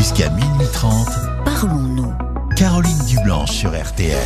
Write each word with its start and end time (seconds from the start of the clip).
Jusqu'à 0.00 0.30
minuit 0.30 0.66
30, 0.72 1.44
Parlons-nous. 1.44 2.14
Caroline 2.56 3.04
Dublanche 3.06 3.50
sur 3.50 3.68
RTL. 3.68 4.16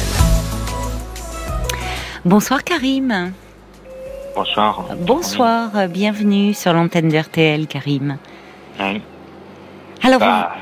Bonsoir 2.25 2.62
Karim. 2.62 3.33
Bonsoir. 4.37 4.84
Bonsoir, 5.00 5.71
bienvenue 5.89 6.55
sur 6.55 6.73
l'antenne 6.73 7.08
de 7.08 7.18
RTL 7.18 7.67
Karim. 7.67 8.18
Oui. 8.79 9.00
Alors, 10.05 10.21
Bah, 10.21 10.52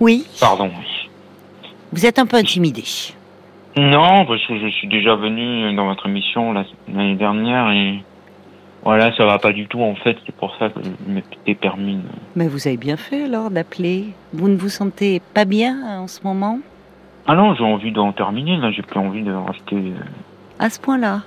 vous- 0.00 0.06
oui, 0.06 0.26
pardon. 0.40 0.72
vous 1.92 2.04
êtes 2.04 2.18
un 2.18 2.26
peu 2.26 2.36
intimidé. 2.38 2.82
Non, 3.76 4.26
parce 4.26 4.44
que 4.48 4.58
je 4.58 4.68
suis 4.72 4.88
déjà 4.88 5.14
venu 5.14 5.72
dans 5.76 5.86
votre 5.86 6.06
émission 6.08 6.52
la- 6.52 6.64
l'année 6.92 7.14
dernière 7.14 7.70
et 7.70 8.02
voilà, 8.84 9.14
ça 9.16 9.24
va 9.24 9.38
pas 9.38 9.52
du 9.52 9.66
tout 9.66 9.80
en 9.80 9.94
fait. 9.94 10.16
C'est 10.26 10.34
pour 10.34 10.54
ça 10.56 10.68
que 10.70 10.80
je 10.82 11.12
m'étais 11.12 11.54
permis. 11.54 12.00
Mais 12.36 12.48
vous 12.48 12.66
avez 12.66 12.76
bien 12.76 12.96
fait 12.96 13.24
alors 13.24 13.50
d'appeler. 13.50 14.06
Vous 14.32 14.48
ne 14.48 14.56
vous 14.56 14.68
sentez 14.68 15.20
pas 15.34 15.44
bien 15.44 16.00
en 16.00 16.08
ce 16.08 16.20
moment? 16.24 16.58
Ah 17.26 17.34
non, 17.36 17.54
j'ai 17.54 17.64
envie 17.64 17.92
d'en 17.92 18.12
terminer 18.12 18.56
là. 18.56 18.70
J'ai 18.72 18.82
plus 18.82 18.98
envie 18.98 19.22
de 19.22 19.32
rester. 19.32 19.76
euh, 19.76 19.94
À 20.58 20.68
ce 20.70 20.80
point-là? 20.80 21.22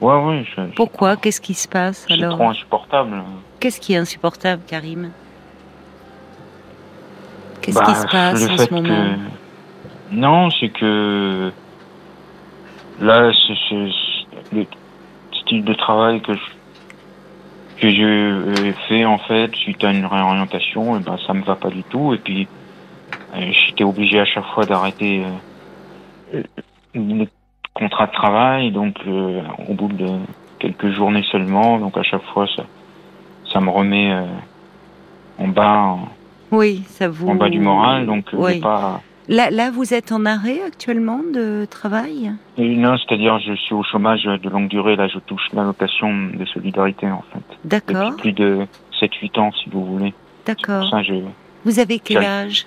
Ouais, 0.00 0.14
ouais. 0.24 0.44
je- 0.56 0.74
Pourquoi? 0.74 1.16
Qu'est-ce 1.16 1.40
qui 1.40 1.54
se 1.54 1.68
passe 1.68 2.04
C'est 2.08 2.14
alors? 2.14 2.36
trop 2.36 2.48
insupportable. 2.48 3.22
Qu'est-ce 3.60 3.80
qui 3.80 3.94
est 3.94 3.98
insupportable, 3.98 4.62
Karim? 4.66 5.10
Qu'est-ce 7.62 7.78
Bah, 7.78 7.84
qui 7.86 7.94
se 7.94 8.06
passe 8.08 8.50
en 8.50 8.56
ce 8.58 8.74
moment? 8.74 8.88
que... 8.88 10.14
Non, 10.14 10.50
c'est 10.50 10.68
que 10.68 11.50
là, 13.00 13.30
c'est 13.46 13.54
c'est- 13.68 14.54
le 14.54 14.66
style 15.32 15.64
de 15.64 15.74
travail 15.74 16.20
que 16.20 16.34
je 16.34 16.40
que 17.80 17.90
j'ai 17.90 18.72
fait 18.88 19.04
en 19.04 19.18
fait 19.18 19.54
suite 19.56 19.82
à 19.84 19.90
une 19.92 20.06
réorientation, 20.06 20.96
et 20.98 21.00
ben 21.02 21.16
ça 21.26 21.34
me 21.34 21.42
va 21.42 21.56
pas 21.56 21.70
du 21.70 21.82
tout. 21.84 22.14
Et 22.14 22.18
puis 22.18 22.46
euh, 23.36 23.50
j'étais 23.66 23.84
obligé 23.84 24.20
à 24.20 24.24
chaque 24.24 24.46
fois 24.54 24.64
d'arrêter 24.64 25.24
euh, 26.34 26.42
le 26.94 27.26
contrat 27.74 28.06
de 28.06 28.12
travail, 28.12 28.70
donc 28.70 28.96
euh, 29.06 29.40
au 29.68 29.74
bout 29.74 29.88
de 29.92 30.06
quelques 30.58 30.90
journées 30.90 31.24
seulement. 31.32 31.78
Donc 31.78 31.96
à 31.96 32.02
chaque 32.02 32.22
fois, 32.32 32.46
ça, 32.56 32.64
ça 33.52 33.60
me 33.60 33.70
remet 33.70 34.12
euh, 34.12 34.22
en 35.38 35.48
bas, 35.48 35.96
Oui, 36.52 36.84
ça 36.86 37.08
vous. 37.08 37.28
en 37.28 37.34
bas 37.34 37.48
du 37.48 37.58
moral. 37.60 38.06
Donc 38.06 38.26
euh, 38.32 38.36
Oui. 38.38 38.60
pas. 38.60 39.00
Là, 39.28 39.50
là, 39.50 39.70
vous 39.70 39.94
êtes 39.94 40.12
en 40.12 40.26
arrêt 40.26 40.60
actuellement 40.66 41.20
de 41.32 41.66
travail? 41.70 42.32
Et 42.58 42.76
Non, 42.76 42.96
c'est-à-dire 42.98 43.38
je 43.38 43.54
suis 43.54 43.74
au 43.74 43.82
chômage 43.82 44.24
de 44.24 44.48
longue 44.50 44.68
durée. 44.68 44.96
Là, 44.96 45.08
je 45.08 45.18
touche 45.18 45.48
l'allocation 45.52 46.08
de 46.34 46.44
solidarité 46.44 47.06
en 47.10 47.24
fait. 47.32 47.56
D'accord, 47.64 48.10
Depuis 48.10 48.32
plus 48.32 48.32
de 48.32 48.66
7-8 49.00 49.38
ans, 49.40 49.50
si 49.52 49.70
vous 49.70 49.84
voulez. 49.84 50.12
D'accord. 50.46 50.92
j'ai 51.02 51.24
Vous 51.64 51.78
avez 51.78 51.98
quel 51.98 52.22
âge? 52.22 52.66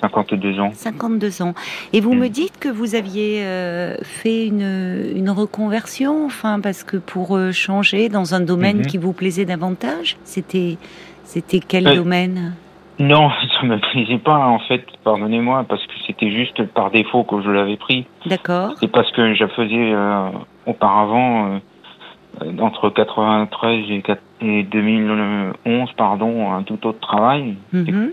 52 0.00 0.58
ans. 0.60 0.72
52 0.74 1.40
ans. 1.42 1.54
Et 1.92 2.00
vous 2.00 2.14
Mm. 2.14 2.18
me 2.18 2.28
dites 2.28 2.58
que 2.58 2.68
vous 2.68 2.94
aviez 2.96 3.44
euh, 3.44 3.96
fait 4.02 4.46
une, 4.48 5.12
une 5.16 5.30
reconversion, 5.30 6.26
enfin, 6.26 6.58
parce 6.60 6.82
que 6.82 6.96
pour 6.96 7.36
euh, 7.36 7.52
changer 7.52 8.08
dans 8.08 8.34
un 8.34 8.40
domaine 8.40 8.78
Mhm. 8.78 8.86
qui 8.86 8.98
vous 8.98 9.12
plaisait 9.12 9.44
davantage, 9.44 10.16
c'était, 10.24 10.76
c'était 11.22 11.60
quel 11.60 11.86
Euh, 11.86 11.94
domaine? 11.94 12.54
Non, 12.98 13.30
ça 13.60 13.66
me 13.66 13.78
plaisait 13.78 14.18
pas 14.18 14.38
en 14.46 14.58
fait. 14.60 14.84
Pardonnez-moi, 15.04 15.64
parce 15.68 15.84
que 15.86 15.92
c'était 16.06 16.30
juste 16.30 16.62
par 16.72 16.90
défaut 16.90 17.24
que 17.24 17.40
je 17.42 17.50
l'avais 17.50 17.76
pris. 17.76 18.06
D'accord, 18.26 18.74
C'est 18.80 18.88
parce 18.90 19.10
que 19.12 19.34
je 19.34 19.46
faisais 19.48 19.92
euh, 19.92 20.28
auparavant, 20.66 21.58
euh, 22.42 22.52
entre 22.60 22.90
93 22.90 23.84
et, 23.90 24.00
quat- 24.02 24.18
et 24.40 24.62
2011, 24.64 25.92
pardon, 25.96 26.52
un 26.52 26.62
tout 26.62 26.84
autre 26.86 27.00
travail. 27.00 27.56
Mhm. 27.72 28.12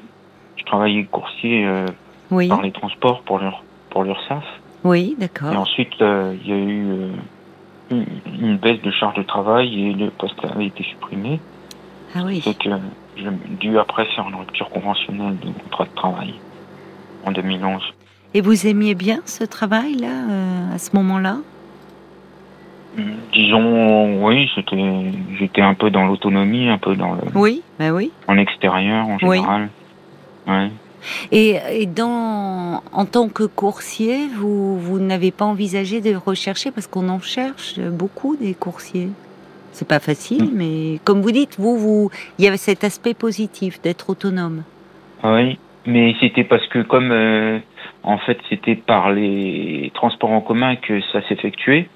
Je 0.58 0.64
travaillais 0.66 1.04
coursier 1.06 1.66
euh, 1.66 1.86
oui, 2.30 2.48
par 2.48 2.62
les 2.62 2.72
transports 2.72 3.22
pour 3.24 3.40
leur 3.40 3.64
pour 3.90 4.04
l'URSSAF. 4.04 4.44
oui, 4.86 5.16
Et 5.18 5.22
d'accord, 5.22 5.58
ensuite, 5.60 6.02
euh, 6.02 6.34
il 6.44 6.50
y 6.50 6.54
a 6.54 6.58
eu 6.58 6.90
euh, 6.92 7.10
une, 7.92 8.06
une 8.40 8.58
baisse 8.58 8.82
de 8.82 8.92
charge 8.92 9.16
de 9.18 9.24
travail 9.24 9.88
et 9.90 9.94
le 9.94 10.10
poste 10.12 10.38
avait 10.46 10.68
été 10.68 10.84
supprimé. 10.84 11.40
ah 12.16 12.20
oui, 12.26 12.42
dû 13.60 13.78
après 13.78 14.06
faire 14.16 14.28
une 14.30 14.36
rupture 14.36 14.70
conventionnelle 14.70 15.38
de 15.40 15.52
contrat 15.64 15.86
de 15.86 15.96
travail 15.96 16.34
en 17.26 17.32
2011. 17.32 17.82
Et 18.34 18.42
vous 18.42 18.66
aimiez 18.68 18.96
bien 18.96 19.20
ce 19.26 19.44
travail-là, 19.44 20.08
euh, 20.30 20.76
à 20.76 20.78
ce 20.78 20.96
moment-là? 20.96 21.38
Disons, 23.34 24.26
oui, 24.26 24.50
c'était, 24.54 25.12
j'étais 25.40 25.62
un 25.62 25.74
peu 25.74 25.90
dans 25.90 26.06
l'autonomie, 26.06 26.68
un 26.68 26.78
peu 26.78 26.96
dans 26.96 27.14
le, 27.14 27.22
Oui, 27.36 27.62
ben 27.80 27.92
oui. 27.94 28.12
en 28.28 28.38
extérieur 28.38 29.06
en 29.08 29.18
Oui. 29.24 29.38
général. 29.38 29.70
Ouais. 30.48 30.70
Et, 31.32 31.58
et 31.72 31.86
dans, 31.86 32.84
en 32.92 33.06
tant 33.06 33.30
que 33.30 33.44
coursier, 33.44 34.28
vous, 34.36 34.78
vous 34.78 35.00
n'avez 35.00 35.32
pas 35.32 35.46
envisagé 35.46 36.02
de 36.02 36.14
rechercher, 36.16 36.72
parce 36.72 36.88
qu'on 36.88 37.08
en 37.10 37.20
cherche 37.22 37.80
beaucoup 37.80 38.36
des 38.36 38.54
coursiers? 38.54 39.10
C'est 39.72 39.88
pas 39.88 40.00
facile, 40.00 40.44
Mm. 40.46 40.52
mais 40.54 41.00
comme 41.04 41.22
vous 41.22 41.32
dites, 41.32 41.56
vous, 41.60 41.78
vous, 41.78 42.10
il 42.38 42.46
y 42.46 42.48
avait 42.48 42.58
cet 42.58 42.84
aspect 42.84 43.14
positif 43.14 43.82
d'être 43.82 44.10
autonome. 44.10 44.64
Oui, 45.24 45.58
mais 45.86 46.14
c'était 46.20 46.44
parce 46.44 46.66
que 46.68 46.80
comme 46.84 47.12
euh, 47.12 47.60
en 48.04 48.18
fait 48.18 48.38
c'était 48.50 48.76
par 48.76 49.12
les 49.12 49.92
transports 49.94 50.32
en 50.32 50.42
commun 50.42 50.76
que 50.76 51.00
ça 51.14 51.22
s'effectuait, 51.30 51.88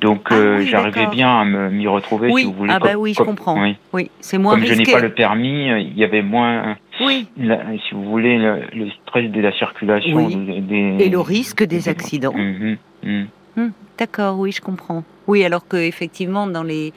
donc 0.00 0.22
Ah 0.30 0.34
euh, 0.34 0.58
oui, 0.58 0.66
j'arrivais 0.66 1.06
bien 1.06 1.28
à 1.40 1.44
me- 1.44 1.70
m'y 1.70 1.86
retrouver 1.86 2.30
Oui, 2.30 2.42
si 2.42 2.46
vous 2.48 2.52
voulez. 2.54 2.72
ah 2.74 2.78
bah 2.78 2.92
comme- 2.92 3.02
oui, 3.02 3.12
je 3.12 3.18
comme- 3.18 3.26
comprends. 3.28 3.62
oui. 3.62 3.76
Oui, 3.92 4.10
c'est 4.20 4.38
moins 4.38 4.54
Comme 4.54 4.64
je 4.64 4.74
n'ai 4.74 4.84
pas 4.84 5.00
le 5.00 5.12
permis, 5.14 5.70
euh, 5.70 5.78
il 5.80 5.96
y 5.96 6.04
avait 6.04 6.22
moins, 6.22 6.76
Oui, 7.00 7.28
la- 7.38 7.60
si 7.88 7.94
vous 7.94 8.04
voulez, 8.04 8.36
le, 8.38 8.62
le 8.74 8.90
stress 9.02 9.30
de 9.30 9.40
la 9.40 9.52
circulation. 9.52 10.16
Oui. 10.26 10.34
des- 10.36 10.60
des- 10.60 11.04
et 11.04 11.08
le 11.10 11.20
risque 11.20 11.62
des 11.64 11.88
accidents. 11.88 12.34
Mhm, 12.34 13.26
mhm. 13.56 13.72
D'accord, 13.98 14.38
oui, 14.38 14.50
je 14.52 14.60
comprends. 14.60 15.04
Oui, 15.28 15.44
alors 15.44 15.68
que 15.68 15.76
effectivement, 15.76 16.46
dans 16.48 16.62
les 16.64 16.92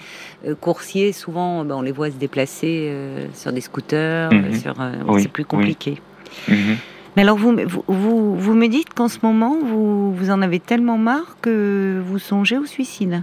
euh, 0.47 0.55
coursiers, 0.55 1.11
souvent, 1.11 1.63
ben, 1.63 1.75
on 1.75 1.81
les 1.81 1.91
voit 1.91 2.09
se 2.09 2.15
déplacer 2.17 2.87
euh, 2.89 3.27
sur 3.33 3.51
des 3.51 3.61
scooters, 3.61 4.31
Mhm. 4.33 4.45
euh, 4.45 4.53
sur, 4.53 4.81
euh, 4.81 4.93
Oui, 5.07 5.21
c'est 5.21 5.31
plus 5.31 5.43
oui. 5.43 5.47
compliqué. 5.47 6.01
Mhm. 6.47 6.77
Mais 7.15 7.21
alors, 7.21 7.37
vous, 7.37 7.55
vous, 7.87 8.35
vous, 8.35 8.53
me 8.55 8.67
dites 8.67 8.93
qu'en 8.93 9.07
ce 9.07 9.19
moment, 9.23 9.55
vous, 9.63 10.13
vous 10.13 10.31
en 10.31 10.41
avez 10.41 10.59
tellement 10.59 10.97
marre 10.97 11.37
que 11.41 12.01
vous 12.03 12.17
songez 12.19 12.57
au 12.57 12.65
suicide. 12.65 13.21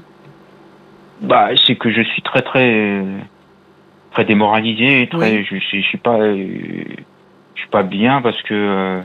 Bah, 1.21 1.49
c'est 1.67 1.77
que 1.77 1.91
je 1.91 2.03
suis 2.03 2.23
très 2.23 2.43
très 2.43 3.05
très 4.13 4.25
démoralisé, 4.25 5.09
très, 5.11 5.39
Oui. 5.39 5.45
je, 5.51 5.57
suis- 5.57 5.83
je 5.83 5.87
suis 5.89 5.99
pas, 5.99 6.19
je 6.37 7.61
suis 7.61 7.69
pas 7.71 7.83
bien 7.83 8.21
parce 8.23 8.41
que 8.43 9.01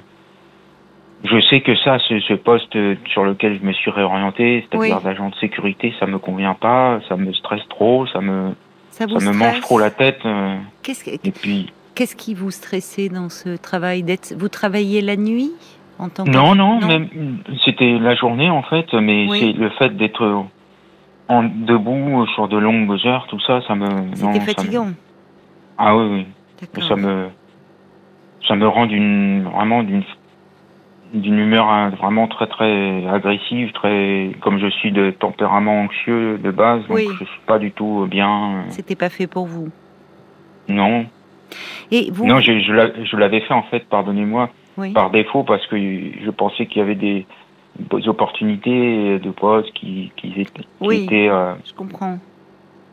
je 1.23 1.39
sais 1.49 1.61
que 1.61 1.75
ça, 1.77 1.97
ce, 1.99 2.19
ce 2.19 2.33
poste 2.33 2.77
sur 3.11 3.23
lequel 3.23 3.59
je 3.59 3.65
me 3.65 3.73
suis 3.73 3.91
réorienté, 3.91 4.65
c'est-à-dire 4.69 4.97
Oui. 4.97 5.03
d'agent 5.03 5.29
de 5.29 5.35
sécurité, 5.35 5.93
ça 5.99 6.05
me 6.05 6.19
convient 6.19 6.53
pas, 6.53 6.99
ça 7.09 7.15
me 7.15 7.33
stresse 7.33 7.67
trop, 7.69 8.05
ça 8.07 8.21
me, 8.21 8.51
Ça 8.91 9.05
me 9.07 9.31
mange 9.33 9.59
trop 9.61 9.79
la 9.79 9.89
tête. 9.91 10.19
euh, 10.25 10.55
Qu'est-ce, 10.83 11.03
que- 11.03 11.27
et 11.27 11.31
puis, 11.31 11.71
qu'est-ce 11.95 12.15
qui 12.15 12.33
vous 12.33 12.51
stressait 12.51 13.09
dans 13.09 13.29
ce 13.29 13.57
travail 13.57 14.03
d'être, 14.03 14.33
Vous 14.37 14.49
travaillez 14.49 15.01
la 15.01 15.15
nuit 15.15 15.51
en 15.99 16.09
tant 16.09 16.23
que... 16.23 16.29
non, 16.29 16.53
non, 16.55 16.79
même 16.85 17.07
c'était 17.65 17.97
la 17.99 18.13
journée 18.15 18.49
en 18.51 18.61
fait, 18.63 18.93
mais 18.93 19.25
Oui. 19.29 19.39
c'est 19.39 19.53
le 19.59 19.69
fait 19.71 19.97
d'être 19.97 20.45
en 21.29 21.43
debout 21.43 22.25
sur 22.35 22.47
de 22.47 22.57
longues 22.57 22.95
heures, 23.05 23.25
tout 23.27 23.39
ça, 23.41 23.61
ça 23.67 23.75
me. 23.75 23.87
C'était 24.13 24.39
me- 24.39 24.45
fatigant. 24.45 24.87
Ah 25.79 25.95
oui, 25.97 26.25
oui. 26.71 26.81
Ça 26.87 26.95
me 26.95 27.27
ça 28.47 28.55
me 28.55 28.67
rend 28.67 28.85
d'une 28.85 29.43
vraiment 29.43 29.83
d'une 29.83 30.03
d'une 31.13 31.39
humeur 31.39 31.69
hein, 31.69 31.89
vraiment 31.91 32.27
très 32.27 32.47
très 32.47 33.07
agressive 33.07 33.71
très 33.71 34.31
comme 34.41 34.59
je 34.59 34.67
suis 34.67 34.91
de 34.91 35.11
tempérament 35.11 35.81
anxieux 35.81 36.37
de 36.37 36.51
base 36.51 36.81
donc 36.87 36.97
Oui. 36.97 37.07
je 37.19 37.23
suis 37.25 37.39
pas 37.45 37.59
du 37.59 37.71
tout 37.71 38.05
bien 38.09 38.65
C'était 38.69 38.95
pas 38.95 39.09
fait 39.09 39.27
pour 39.27 39.47
vous? 39.47 39.69
non 40.67 41.05
Et 41.91 42.11
vous 42.11 42.25
non 42.27 42.39
je 42.39 42.59
je 42.59 42.73
l'a- 42.73 43.03
je 43.03 43.15
l'avais 43.15 43.39
fait 43.41 43.53
en 43.53 43.63
fait 43.63 43.87
pardonnez-moi 43.87 44.49
Oui. 44.77 44.91
par 44.91 45.09
défaut 45.09 45.43
parce 45.43 45.65
que 45.67 45.77
je 45.77 46.29
pensais 46.29 46.65
qu'il 46.65 46.79
y 46.79 46.81
avait 46.81 46.95
des, 46.95 47.25
des 47.79 48.07
opportunités 48.09 49.17
de 49.19 49.29
postes 49.31 49.71
qui 49.73 50.11
qui 50.17 50.33
étaient, 50.41 50.61
qui 50.61 50.67
Oui. 50.81 51.03
étaient 51.05 51.29
euh, 51.29 51.53
Je 51.65 51.73
comprends. 51.73 52.17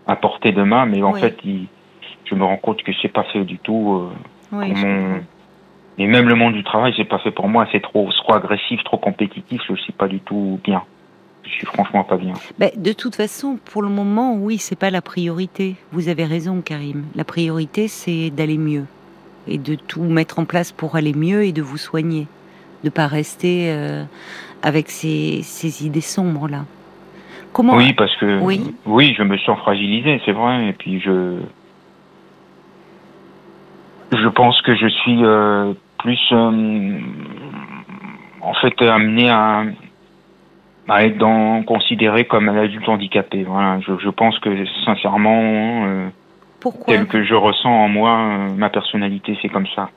à 0.06 0.14
portée 0.16 0.52
de 0.52 0.62
main 0.62 0.86
mais 0.86 1.02
en 1.02 1.14
fait 1.14 1.36
il- 1.44 1.66
je 2.26 2.34
me 2.36 2.44
rends 2.44 2.56
compte 2.58 2.82
que 2.84 2.92
c'est 3.02 3.08
pas 3.12 3.24
fait 3.24 3.44
du 3.44 3.58
tout 3.58 4.08
euh, 4.52 4.56
Oui, 4.56 4.72
Et 5.98 6.06
même 6.06 6.28
le 6.28 6.34
monde 6.34 6.54
du 6.54 6.64
travail, 6.64 6.92
c'est 6.96 7.04
pas 7.04 7.18
fait 7.18 7.30
pour 7.30 7.48
moi. 7.48 7.66
C'est 7.70 7.80
trop, 7.80 8.10
trop 8.10 8.34
agressif, 8.34 8.82
trop 8.84 8.98
compétitif. 8.98 9.62
Je 9.68 9.74
suis 9.76 9.92
pas 9.92 10.08
du 10.08 10.20
tout 10.20 10.58
bien. 10.64 10.82
Je 11.44 11.50
suis 11.50 11.66
franchement 11.66 12.04
pas 12.04 12.16
bien. 12.16 12.32
Ben, 12.58 12.70
de 12.76 12.92
toute 12.92 13.14
façon, 13.14 13.58
pour 13.64 13.82
le 13.82 13.88
moment, 13.90 14.34
oui, 14.34 14.58
c'est 14.58 14.78
pas 14.78 14.90
la 14.90 15.02
priorité. 15.02 15.76
Vous 15.92 16.08
avez 16.08 16.24
raison, 16.24 16.62
Karim. 16.62 17.04
La 17.14 17.24
priorité, 17.24 17.86
c'est 17.86 18.30
d'aller 18.30 18.58
mieux 18.58 18.86
et 19.46 19.58
de 19.58 19.74
tout 19.74 20.02
mettre 20.02 20.38
en 20.38 20.46
place 20.46 20.72
pour 20.72 20.96
aller 20.96 21.12
mieux 21.12 21.44
et 21.44 21.52
de 21.52 21.60
vous 21.60 21.76
soigner, 21.76 22.26
de 22.82 22.88
pas 22.88 23.06
rester 23.06 23.70
euh, 23.70 24.02
avec 24.62 24.88
ces, 24.88 25.42
ces 25.42 25.84
idées 25.86 26.00
sombres 26.00 26.48
là. 26.48 26.64
Comment 27.52 27.76
Oui, 27.76 27.92
parce 27.92 28.16
que 28.16 28.40
Oui. 28.40 28.74
oui, 28.86 29.14
je 29.16 29.22
me 29.22 29.36
sens 29.38 29.58
fragilisé, 29.58 30.20
c'est 30.24 30.32
vrai. 30.32 30.68
Et 30.70 30.72
puis 30.72 30.98
je, 31.00 31.36
je 34.12 34.28
pense 34.28 34.60
que 34.62 34.74
je 34.74 34.86
suis 34.88 35.22
euh, 35.24 35.72
plus 36.04 36.20
euh, 36.32 36.98
en 38.42 38.52
fait 38.54 38.80
amené 38.82 39.30
à, 39.30 39.64
à 40.86 41.04
être 41.06 41.16
dans, 41.16 41.62
considéré 41.62 42.26
comme 42.26 42.50
un 42.50 42.56
adulte 42.58 42.86
handicapé. 42.88 43.42
Voilà, 43.44 43.80
je, 43.80 43.92
je 43.98 44.10
pense 44.10 44.38
que 44.40 44.50
sincèrement, 44.84 45.86
euh, 45.86 46.08
tel 46.86 47.06
que 47.06 47.24
je 47.24 47.34
ressens 47.34 47.70
en 47.70 47.88
moi, 47.88 48.10
euh, 48.18 48.50
ma 48.54 48.68
personnalité 48.68 49.38
c'est 49.40 49.48
comme 49.48 49.66
ça. 49.74 49.88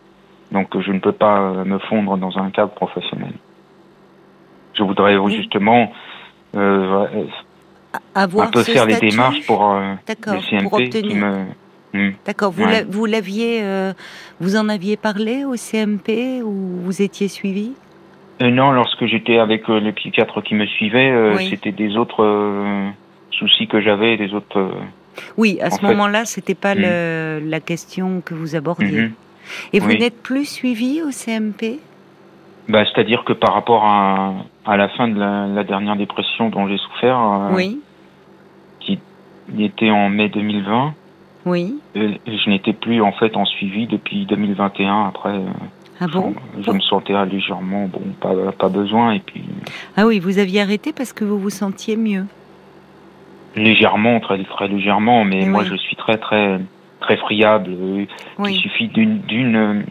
Donc 0.54 0.80
je 0.80 0.92
ne 0.94 1.00
peux 1.00 1.12
pas 1.12 1.52
me 1.66 1.78
fondre 1.78 2.18
dans 2.18 2.38
un 2.38 2.50
cadre 2.52 2.72
professionnel. 2.72 3.34
Je 4.74 4.84
voudrais 4.84 5.18
Oui. 5.18 5.36
justement 5.36 5.92
euh, 6.56 7.06
Avoir 8.16 8.48
un 8.48 8.52
peu 8.52 8.64
faire 8.64 8.86
les 8.86 8.96
démarches 8.96 9.46
pour 9.46 9.74
le 9.74 10.40
CMP 10.42 10.64
pour 10.70 10.78
qui 10.80 11.16
me. 11.16 11.48
Hmm. 11.94 12.10
D'accord, 12.26 12.52
vous 12.52 12.64
Ouais. 12.66 12.86
vous 12.88 13.06
l'aviez, 13.06 13.62
euh, 13.64 13.94
vous 14.42 14.56
en 14.58 14.68
aviez 14.70 14.98
parlé 14.98 15.46
au 15.46 15.56
CMP 15.56 16.42
ou 16.44 16.52
vous 16.84 17.02
étiez 17.02 17.28
suivi? 17.28 17.72
Euh, 18.42 18.52
non, 18.52 18.72
lorsque 18.72 19.06
j'étais 19.06 19.40
avec 19.40 19.70
euh, 19.70 19.80
les 19.80 19.94
psychiatres 19.94 20.42
qui 20.42 20.54
me 20.56 20.66
suivaient, 20.66 21.34
Oui. 21.36 21.48
c'était 21.50 21.72
des 21.72 21.96
autres 21.98 22.24
soucis 23.32 23.68
que 23.68 23.80
j'avais, 23.82 24.18
des 24.18 24.34
autres. 24.34 24.72
Oui, 25.38 25.58
à 25.62 25.72
ce 25.72 25.84
moment-là, 25.86 26.26
c'était 26.26 26.54
pas 26.56 26.76
le- 26.76 27.40
la 27.44 27.60
question 27.60 28.22
que 28.24 28.34
vous 28.36 28.56
abordiez. 28.56 29.02
mhm. 29.04 29.12
Et 29.74 29.80
vous 29.80 29.88
Oui. 29.90 29.98
n'êtes 30.00 30.22
plus 30.22 30.46
suivi 30.46 31.02
au 31.02 31.10
CMP 31.12 31.80
Bah, 32.68 32.84
c'est-à-dire 32.86 33.24
que 33.24 33.32
par 33.32 33.54
rapport 33.54 33.86
à, 33.86 34.34
à 34.66 34.76
la 34.76 34.90
fin 34.90 35.08
de 35.08 35.18
la, 35.18 35.48
la 35.48 35.64
dernière 35.64 35.96
dépression 35.96 36.50
dont 36.50 36.68
j'ai 36.68 36.78
souffert, 36.78 37.50
Oui, 37.54 37.80
qui 38.82 39.00
était 39.58 39.90
en 39.90 40.10
mai 40.10 40.28
2020, 40.28 40.94
oui. 41.48 41.76
je 41.96 42.50
n'étais 42.50 42.74
plus 42.74 43.02
en 43.02 43.12
fait 43.12 43.36
en 43.36 43.46
suivi 43.46 43.88
depuis 43.88 44.26
2021. 44.26 45.06
Après, 45.08 45.30
euh, 45.34 45.46
Ah 46.00 46.08
bon 46.08 46.34
je 46.62 46.72
me 46.72 46.80
sentais 46.80 47.14
légèrement, 47.26 47.88
bon, 47.88 48.02
pas, 48.22 48.34
pas 48.52 48.70
besoin, 48.70 49.14
et 49.14 49.20
puis 49.20 49.44
Ah 49.96 50.06
oui, 50.06 50.20
vous 50.20 50.38
aviez 50.40 50.62
arrêté 50.62 50.94
parce 50.94 51.14
que 51.14 51.24
vous 51.26 51.40
vous 51.40 51.50
sentiez 51.50 51.96
mieux. 51.98 52.26
légèrement, 53.56 54.20
très, 54.20 54.44
très 54.44 54.68
légèrement, 54.68 55.24
mais 55.24 55.44
Oui. 55.44 55.50
moi 55.50 55.64
je 55.64 55.76
suis 55.76 55.96
très, 55.96 56.18
très, 56.18 56.60
très 57.00 57.18
friable. 57.18 57.72
euh, 57.72 58.06
Il 58.48 58.56
suffit 58.56 58.88
d'une 58.88 59.20
d'une 59.22 59.84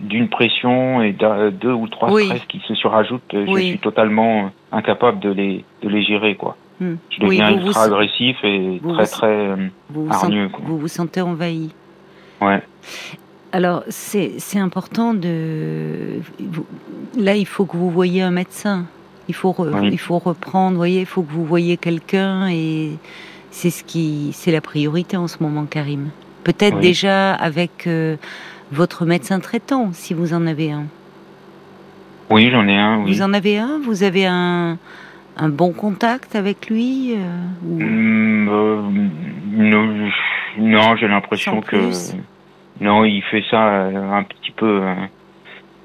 d'une 0.00 0.28
pression 0.28 1.02
et 1.02 1.12
d'un- 1.12 1.50
deux 1.50 1.72
ou 1.72 1.88
trois 1.88 2.12
Oui. 2.12 2.24
stress 2.26 2.44
qui 2.48 2.60
se 2.68 2.74
surajoutent. 2.74 3.34
euh. 3.34 3.46
Je 3.48 3.60
suis 3.62 3.78
totalement 3.78 4.50
incapable 4.70 5.18
de 5.20 5.30
les 5.30 5.64
de 5.82 5.88
les 5.88 6.02
gérer 6.04 6.34
quoi. 6.36 6.56
Hmm. 6.80 6.94
Je 7.10 7.20
deviens 7.20 7.52
Oui, 7.54 7.66
ultra 7.66 7.84
agressif 7.84 8.36
et 8.44 8.78
vous 8.82 8.92
très 8.94 9.04
vous- 9.04 9.10
très 9.10 9.26
euh, 9.26 9.56
vous 9.90 10.06
vous, 10.06 10.12
hargneux. 10.12 10.46
sent- 10.46 10.52
quoi. 10.52 10.64
vous 10.66 10.78
vous 10.78 10.88
sentez 10.88 11.20
envahi. 11.20 11.70
Ouais. 12.40 12.62
Alors, 13.52 13.82
c'est 13.88 14.36
important 14.58 15.14
de. 15.14 16.20
Là, 17.18 17.34
il 17.34 17.46
faut 17.46 17.64
que 17.64 17.76
vous 17.76 17.90
voyiez 17.90 18.22
un 18.22 18.30
médecin. 18.30 18.84
Il 19.28 19.34
faut, 19.34 19.50
re- 19.52 19.80
Oui. 19.80 19.88
il 19.92 19.98
faut 19.98 20.18
reprendre, 20.18 20.72
vous 20.72 20.76
voyez, 20.78 21.00
il 21.00 21.06
faut 21.06 21.22
que 21.22 21.32
vous 21.32 21.44
voyiez 21.44 21.76
quelqu'un 21.76 22.48
et 22.48 22.92
c'est 23.50 23.70
ce 23.70 23.82
qui, 23.84 24.30
c'est 24.32 24.52
la 24.52 24.60
priorité 24.60 25.16
en 25.16 25.26
ce 25.28 25.36
moment, 25.42 25.64
Karim. 25.64 26.10
Peut-être 26.44 26.76
Oui. 26.76 26.82
déjà 26.82 27.34
avec 27.34 27.86
euh, 27.86 28.16
votre 28.72 29.04
médecin 29.04 29.40
traitant, 29.40 29.90
si 29.92 30.14
vous 30.14 30.32
en 30.32 30.46
avez 30.46 30.72
un. 30.72 30.84
Oui, 32.30 32.50
j'en 32.50 32.66
ai 32.68 32.76
un. 32.76 33.02
Oui. 33.02 33.12
Vous 33.14 33.22
en 33.22 33.32
avez 33.32 33.58
un? 33.58 33.78
Vous 33.84 34.02
avez 34.02 34.26
un, 34.26 34.78
un 35.38 35.48
bon 35.48 35.72
contact 35.72 36.34
avec 36.36 36.68
lui 36.68 37.14
euh, 37.14 37.26
ou- 37.64 37.80
Hmm, 37.80 38.48
euh, 38.48 38.82
non, 39.50 40.08
non, 40.58 40.96
j'ai 40.96 41.08
l'impression 41.08 41.60
que 41.60 41.90
non, 42.80 43.04
il 43.04 43.22
fait 43.22 43.44
ça 43.50 43.68
euh, 43.68 44.12
un 44.12 44.22
petit 44.24 44.50
peu 44.52 44.82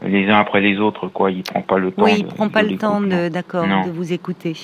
les 0.05 0.27
uns 0.29 0.39
après 0.39 0.61
les 0.61 0.79
autres 0.79 1.07
quoi. 1.07 1.31
Il 1.31 1.43
prend 1.43 1.61
pas 1.61 1.77
le 1.77 1.91
temps. 1.91 2.03
Oui, 2.03 2.15
il 2.19 2.23
de- 2.25 2.33
prend 2.33 2.49
pas 2.49 2.63
de 2.63 2.69
le 2.69 2.77
temps, 2.77 3.01
de, 3.01 3.29
d'accord, 3.29 3.85
de 3.85 3.91
vous 3.91 4.11
écouter. 4.13 4.55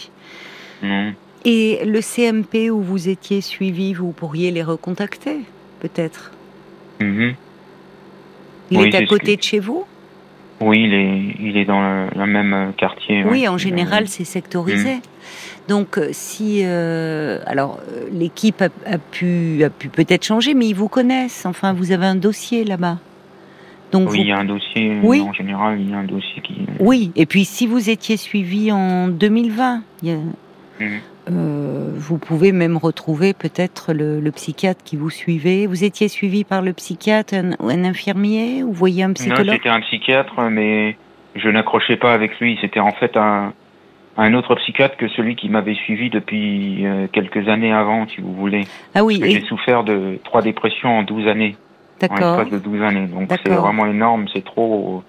Non. 0.83 1.13
Et 1.45 1.79
le 1.85 2.01
CMP 2.01 2.69
où 2.69 2.81
vous 2.81 3.07
étiez 3.09 3.41
suivi, 3.41 3.93
vous 3.93 4.11
pourriez 4.11 4.51
les 4.51 4.63
recontacter, 4.63 5.37
peut-être? 5.79 6.31
Mhm. 6.99 7.33
Il 8.71 8.77
Oui, 8.77 8.89
est 8.89 8.95
à 8.95 9.05
côté 9.05 9.33
que- 9.35 9.37
de 9.39 9.43
chez 9.43 9.59
vous? 9.59 9.85
Oui, 10.61 10.83
il 10.83 10.93
est 10.93 11.35
il 11.39 11.57
est 11.57 11.65
dans 11.65 11.81
le, 11.81 12.07
le 12.15 12.25
même 12.25 12.53
euh, 12.53 12.71
quartier. 12.77 13.23
Oui, 13.23 13.41
ouais. 13.41 13.47
en 13.47 13.57
général, 13.57 14.03
Euh, 14.03 14.07
c'est 14.07 14.25
sectorisé. 14.25 14.97
Donc, 15.67 15.97
euh, 15.97 16.09
si 16.11 16.61
euh, 16.63 17.39
alors 17.45 17.79
l'équipe 18.11 18.61
a, 18.61 18.69
a 18.85 18.97
pu 18.97 19.63
a 19.63 19.69
pu 19.69 19.87
peut-être 19.89 20.25
changer, 20.25 20.53
mais 20.53 20.67
ils 20.67 20.75
vous 20.75 20.87
connaissent. 20.89 21.45
Enfin, 21.45 21.73
vous 21.73 21.91
avez 21.91 22.05
un 22.07 22.15
dossier 22.15 22.65
là-bas. 22.65 22.97
Donc, 23.91 24.09
Oui, 24.11 24.17
vous- 24.17 24.23
il 24.23 24.27
y 24.27 24.31
a 24.31 24.37
un 24.39 24.45
dossier. 24.45 24.97
Oui. 25.01 25.21
En 25.21 25.33
général, 25.33 25.79
il 25.79 25.89
y 25.89 25.93
a 25.93 25.97
un 25.97 26.03
dossier 26.03 26.41
qui. 26.43 26.57
oui. 26.79 27.11
Et 27.15 27.25
puis, 27.25 27.45
si 27.45 27.65
vous 27.65 27.89
étiez 27.89 28.17
suivi 28.17 28.71
en 28.71 29.07
2020, 29.07 29.81
il 30.03 30.09
y 30.09 30.11
a- 30.11 30.17
Mhm. 30.85 30.99
Euh, 31.31 31.91
vous 31.95 32.17
pouvez 32.17 32.51
même 32.51 32.77
retrouver 32.77 33.33
peut-être 33.33 33.93
le, 33.93 34.19
le 34.19 34.31
psychiatre 34.31 34.83
qui 34.83 34.95
vous 34.95 35.09
suivait. 35.09 35.65
Vous 35.65 35.83
étiez 35.83 36.07
suivi 36.07 36.43
par 36.43 36.61
le 36.61 36.73
psychiatre, 36.73 37.33
un, 37.33 37.51
un 37.59 37.83
infirmier, 37.83 38.63
ou 38.63 38.71
voyez 38.73 39.03
un 39.03 39.09
Non, 39.09 39.13
psychologue 39.13 39.55
c'était 39.55 39.69
un 39.69 39.81
psychiatre, 39.81 40.41
mais 40.49 40.97
je 41.35 41.49
n'accrochais 41.49 41.97
pas 41.97 42.13
avec 42.13 42.39
lui. 42.39 42.57
C'était 42.61 42.79
en 42.79 42.91
fait 42.91 43.15
un, 43.17 43.53
un 44.17 44.33
autre 44.33 44.55
psychiatre 44.55 44.97
que 44.97 45.07
celui 45.09 45.35
qui 45.35 45.49
m'avait 45.49 45.75
suivi 45.75 46.09
depuis 46.09 46.85
euh, 46.85 47.07
quelques 47.11 47.47
années 47.47 47.71
avant, 47.73 48.07
si 48.07 48.21
vous 48.21 48.33
voulez. 48.33 48.61
Ah 48.95 49.03
oui, 49.03 49.21
et- 49.23 49.29
J'ai 49.31 49.41
souffert 49.41 49.83
de 49.83 50.19
trois 50.23 50.41
dépressions 50.41 50.99
en 50.99 51.03
12 51.03 51.27
années. 51.27 51.55
En 52.01 52.07
d'accord, 52.07 52.37
l'espace 52.39 52.59
de 52.59 52.63
12 52.63 52.81
années. 52.81 53.07
Donc 53.07 53.29
c'est 53.45 53.51
vraiment 53.53 53.85
énorme, 53.85 54.25
c'est 54.33 54.43
trop... 54.45 55.03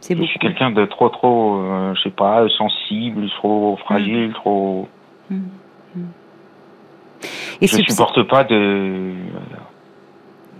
c'est 0.00 0.16
Je 0.16 0.22
suis 0.22 0.38
quelqu'un 0.38 0.70
de 0.70 0.84
trop, 0.84 1.08
trop, 1.08 1.56
euh, 1.60 1.92
je 1.96 2.02
sais 2.02 2.10
pas, 2.10 2.46
sensible, 2.56 3.28
trop 3.30 3.76
fragile, 3.84 4.30
trop... 4.34 4.86
Mm. 5.30 5.36
Mm. 5.96 6.00
Et 7.60 7.66
je 7.66 7.76
c'est- 7.76 7.90
supporte 7.90 8.22
pas 8.24 8.44
de 8.44 9.12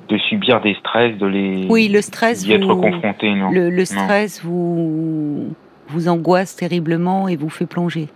de 0.08 0.18
subir 0.18 0.60
des 0.60 0.74
stress, 0.74 1.16
de 1.16 1.26
les 1.26 1.66
Oui, 1.70 1.88
le 1.88 2.02
stress, 2.02 2.44
d'y 2.44 2.52
être 2.52 2.74
confronté, 2.74 3.34
non. 3.34 3.50
le, 3.50 3.70
le 3.70 3.84
stress 3.86 4.44
vous 4.44 5.54
vous 5.88 6.08
angoisse 6.08 6.56
terriblement 6.56 7.26
et 7.26 7.36
vous 7.36 7.48
fait 7.48 7.66
plonger. 7.66 8.08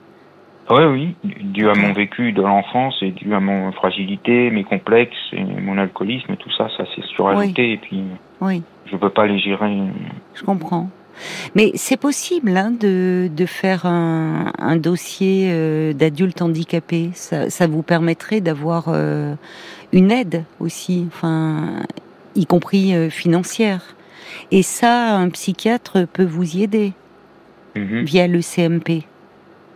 Oui, 0.71 0.85
oui, 0.85 1.17
dû 1.25 1.67
à 1.71 1.75
mon 1.75 1.95
vécu 1.95 2.33
de 2.33 2.43
l'enfance 2.43 2.99
et 3.01 3.11
dû 3.13 3.35
à 3.35 3.41
mon 3.41 3.73
fragilité, 3.73 4.51
mes 4.51 4.65
complexes, 4.65 5.17
et 5.33 5.43
mon 5.43 5.79
alcoolisme, 5.79 6.37
tout 6.37 6.51
ça, 6.53 6.69
ça 6.77 6.85
s'est 6.95 7.03
surajouté 7.15 7.73
et 7.73 7.77
puis 7.79 8.05
Oui, 8.43 8.63
je 8.85 8.97
peux 8.97 9.09
pas 9.09 9.27
les 9.27 9.39
gérer. 9.39 9.79
je 10.35 10.43
comprends. 10.43 10.91
Mais 11.55 11.73
c'est 11.75 11.97
possible 11.97 12.57
hein, 12.57 12.71
de, 12.71 13.29
de 13.35 13.47
faire 13.47 13.87
un, 13.87 14.53
un 14.59 14.77
dossier 14.77 15.49
euh, 15.51 15.93
d'adulte 15.93 16.43
handicapé. 16.43 17.11
Ça, 17.15 17.51
ça 17.51 17.67
vous 17.67 17.83
permettrait 17.83 18.41
d'avoir 18.41 18.85
euh, 18.89 19.35
une 19.93 20.11
aide 20.11 20.45
aussi, 20.61 21.07
enfin, 21.09 21.83
y 22.37 22.47
compris 22.47 22.95
euh, 22.95 23.11
financière. 23.11 23.97
Et 24.51 24.63
ça, 24.63 25.17
un 25.17 25.29
psychiatre 25.31 26.07
peut 26.13 26.25
vous 26.25 26.57
y 26.57 26.63
aider 26.63 26.93
Mhm, 27.77 28.03
via 28.05 28.27
le 28.27 28.41
CMP. 28.41 29.05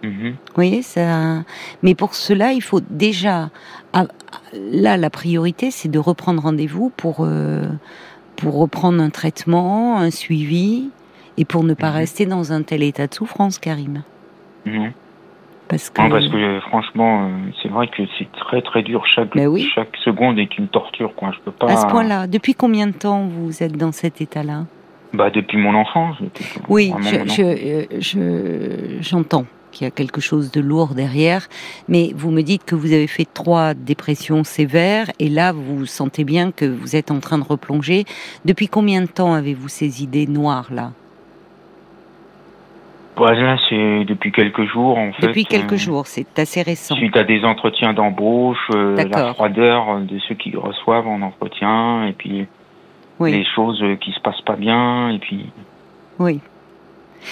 mhm. 0.03 0.31
Vous 0.31 0.55
voyez, 0.55 0.83
ça. 0.83 1.45
Mais 1.83 1.95
pour 1.95 2.15
cela, 2.15 2.53
il 2.53 2.63
faut 2.63 2.81
déjà. 2.91 3.51
ah, 3.93 4.07
Là, 4.55 4.97
la 4.97 5.11
priorité, 5.11 5.71
c'est 5.71 5.89
de 5.91 5.99
reprendre 5.99 6.43
rendez-vous 6.43 6.91
pour 6.97 7.19
euh, 7.21 7.67
pour 8.37 8.59
reprendre 8.59 9.01
un 9.03 9.11
traitement, 9.11 9.99
un 10.01 10.11
suivi, 10.11 10.91
et 11.39 11.45
pour 11.45 11.65
ne 11.65 11.75
pas 11.75 11.91
Mhm. 11.91 11.97
rester 11.97 12.27
dans 12.27 12.53
un 12.53 12.63
tel 12.63 12.83
état 12.83 13.07
de 13.07 13.15
souffrance, 13.15 13.59
Karim. 13.59 14.03
Non. 14.67 14.93
Parce 15.69 15.89
que. 15.91 16.03
Non, 16.03 16.11
parce 16.11 16.29
que 16.29 16.37
euh, 16.37 16.61
franchement, 16.63 17.25
euh, 17.27 17.51
c'est 17.63 17.69
vrai 17.69 17.89
que 17.89 18.03
c'est 18.19 18.31
très 18.33 18.61
très 18.63 18.83
dur. 18.83 19.07
Chaque 19.07 19.35
Ben 19.35 19.47
oui. 19.49 19.69
chaque 19.75 19.97
seconde 20.05 20.39
est 20.39 20.59
une 20.59 20.69
torture, 20.69 21.15
quoi. 21.15 21.31
Je 21.33 21.39
peux 21.45 21.51
pas. 21.53 21.71
À 21.71 21.77
ce 21.77 21.87
point-là, 21.87 22.27
depuis 22.27 22.55
combien 22.55 22.87
de 22.87 22.93
temps 22.93 23.27
vous 23.27 23.63
êtes 23.63 23.77
dans 23.77 23.93
cet 23.93 24.21
état-là? 24.21 24.67
Bah 25.15 25.31
depuis 25.31 25.59
mon 25.59 25.75
enfance. 25.75 26.17
Oui, 26.69 26.91
vraiment 26.91 27.09
je, 27.11 27.17
mon 27.19 27.27
je, 27.27 27.43
euh, 27.43 27.85
je- 28.01 29.03
j'entends 29.03 29.45
qu'il 29.71 29.87
y 29.87 29.89
a 29.89 29.91
quelque 29.91 30.21
chose 30.21 30.51
de 30.51 30.61
lourd 30.61 30.95
derrière, 30.95 31.49
mais 31.89 32.13
vous 32.15 32.31
me 32.31 32.43
dites 32.43 32.65
que 32.65 32.75
vous 32.75 32.93
avez 32.93 33.07
fait 33.07 33.27
trois 33.33 33.73
dépressions 33.75 34.45
sévères 34.45 35.11
et 35.19 35.29
là 35.31 35.53
vous 35.53 35.87
sentez 35.87 36.25
bien 36.25 36.51
que 36.51 36.67
vous 36.67 36.97
êtes 36.97 37.11
en 37.11 37.21
train 37.21 37.39
de 37.39 37.45
replonger. 37.45 38.05
Depuis 38.45 38.69
combien 38.69 39.01
de 39.03 39.07
temps 39.07 39.33
avez-vous 39.33 39.69
ces 39.69 40.03
idées 40.03 40.27
noires 40.27 40.69
là 40.71 40.93
Bah, 43.17 43.35
là, 43.35 43.59
c'est 43.69 44.05
depuis 44.05 44.33
quelques 44.33 44.65
jours, 44.65 44.99
en 44.99 45.13
fait. 45.13 45.27
Depuis 45.27 45.45
quelques 45.45 45.75
euh, 45.75 45.77
jours, 45.77 46.07
c'est 46.07 46.39
assez 46.39 46.63
récent. 46.63 46.97
Suite 46.97 47.17
à 47.17 47.25
des 47.25 47.45
entretiens 47.45 47.93
d'embauche, 47.93 48.71
euh, 48.75 48.97
la 48.97 49.35
froideur 49.35 50.01
de 50.01 50.19
ceux 50.29 50.35
qui 50.35 50.57
reçoivent 50.57 51.07
en 51.07 51.21
entretien, 51.21 52.07
et 52.07 52.13
puis 52.13 52.47
Oui, 53.19 53.33
les 53.33 53.45
choses 53.55 53.83
qui 54.01 54.13
se 54.13 54.21
passent 54.21 54.41
pas 54.41 54.57
bien, 54.57 55.11
et 55.11 55.19
puis 55.19 55.51
oui. 56.19 56.41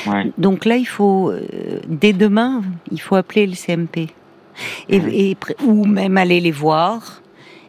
ouais. 0.07 0.31
Donc 0.37 0.65
là, 0.65 0.77
il 0.77 0.87
faut 0.87 1.31
euh, 1.31 1.81
dès 1.87 2.13
demain, 2.13 2.61
il 2.91 3.01
faut 3.01 3.17
appeler 3.17 3.47
le 3.47 3.55
CMP 3.55 4.11
et, 4.89 5.37
ou 5.65 5.87
même 5.87 6.19
aller 6.19 6.41
les 6.41 6.51
voir 6.51 7.23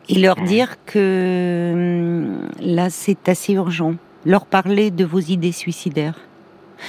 et 0.10 0.20
leur 0.20 0.36
dire 0.36 0.75
que 0.86 1.72
hum, 1.74 2.50
là, 2.60 2.89
c'est 2.89 3.30
assez 3.30 3.53
urgent. 3.53 3.94
leur 4.25 4.46
parler 4.46 4.91
de 4.91 5.06
vos 5.06 5.20
idées 5.20 5.53
suicidaires. 5.53 6.20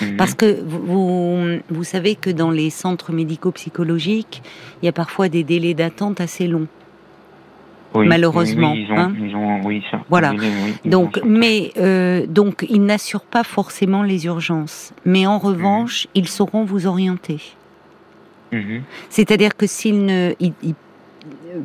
Mhm. 0.01 0.17
Parce 0.17 0.35
que 0.35 0.61
vous, 0.65 1.59
vous, 1.69 1.85
savez 1.85 2.15
que 2.15 2.31
dans 2.31 2.51
les 2.51 2.71
centres 2.71 3.13
médico-psychologiques, 3.13 4.43
il 4.83 4.87
y 4.87 4.89
a 4.89 4.93
parfois 4.93 5.29
des 5.29 5.45
délais 5.45 5.75
d'attente 5.75 6.21
assez 6.21 6.47
longs. 6.47 6.67
Oui, 7.95 8.07
malheureusement, 8.07 8.73
Oui, 8.73 8.87
ils 8.89 8.93
ont, 8.93 8.97
hein. 8.99 9.13
ils 9.21 9.37
ont- 9.37 9.61
oui, 9.67 9.83
ça. 9.91 10.01
Voilà. 10.09 10.33
Ils 10.85 10.91
Donc, 10.91 11.21
mais 11.27 11.73
euh, 11.77 12.25
donc, 12.27 12.65
ils 12.71 12.83
n'assurent 12.83 13.21
pas 13.27 13.45
forcément 13.45 14.03
les 14.03 14.25
urgences. 14.25 14.95
Mais 15.05 15.27
en 15.27 15.39
revanche, 15.39 16.07
ils 16.15 16.27
sauront 16.29 16.65
vous 16.65 16.87
orienter. 16.87 17.41
Mhm. 18.51 18.83
C'est-à-dire 19.11 19.55
que 19.57 19.67
s'il 19.67 20.07
ne, 20.07 20.33
il- 20.41 20.55
il- 20.63 20.75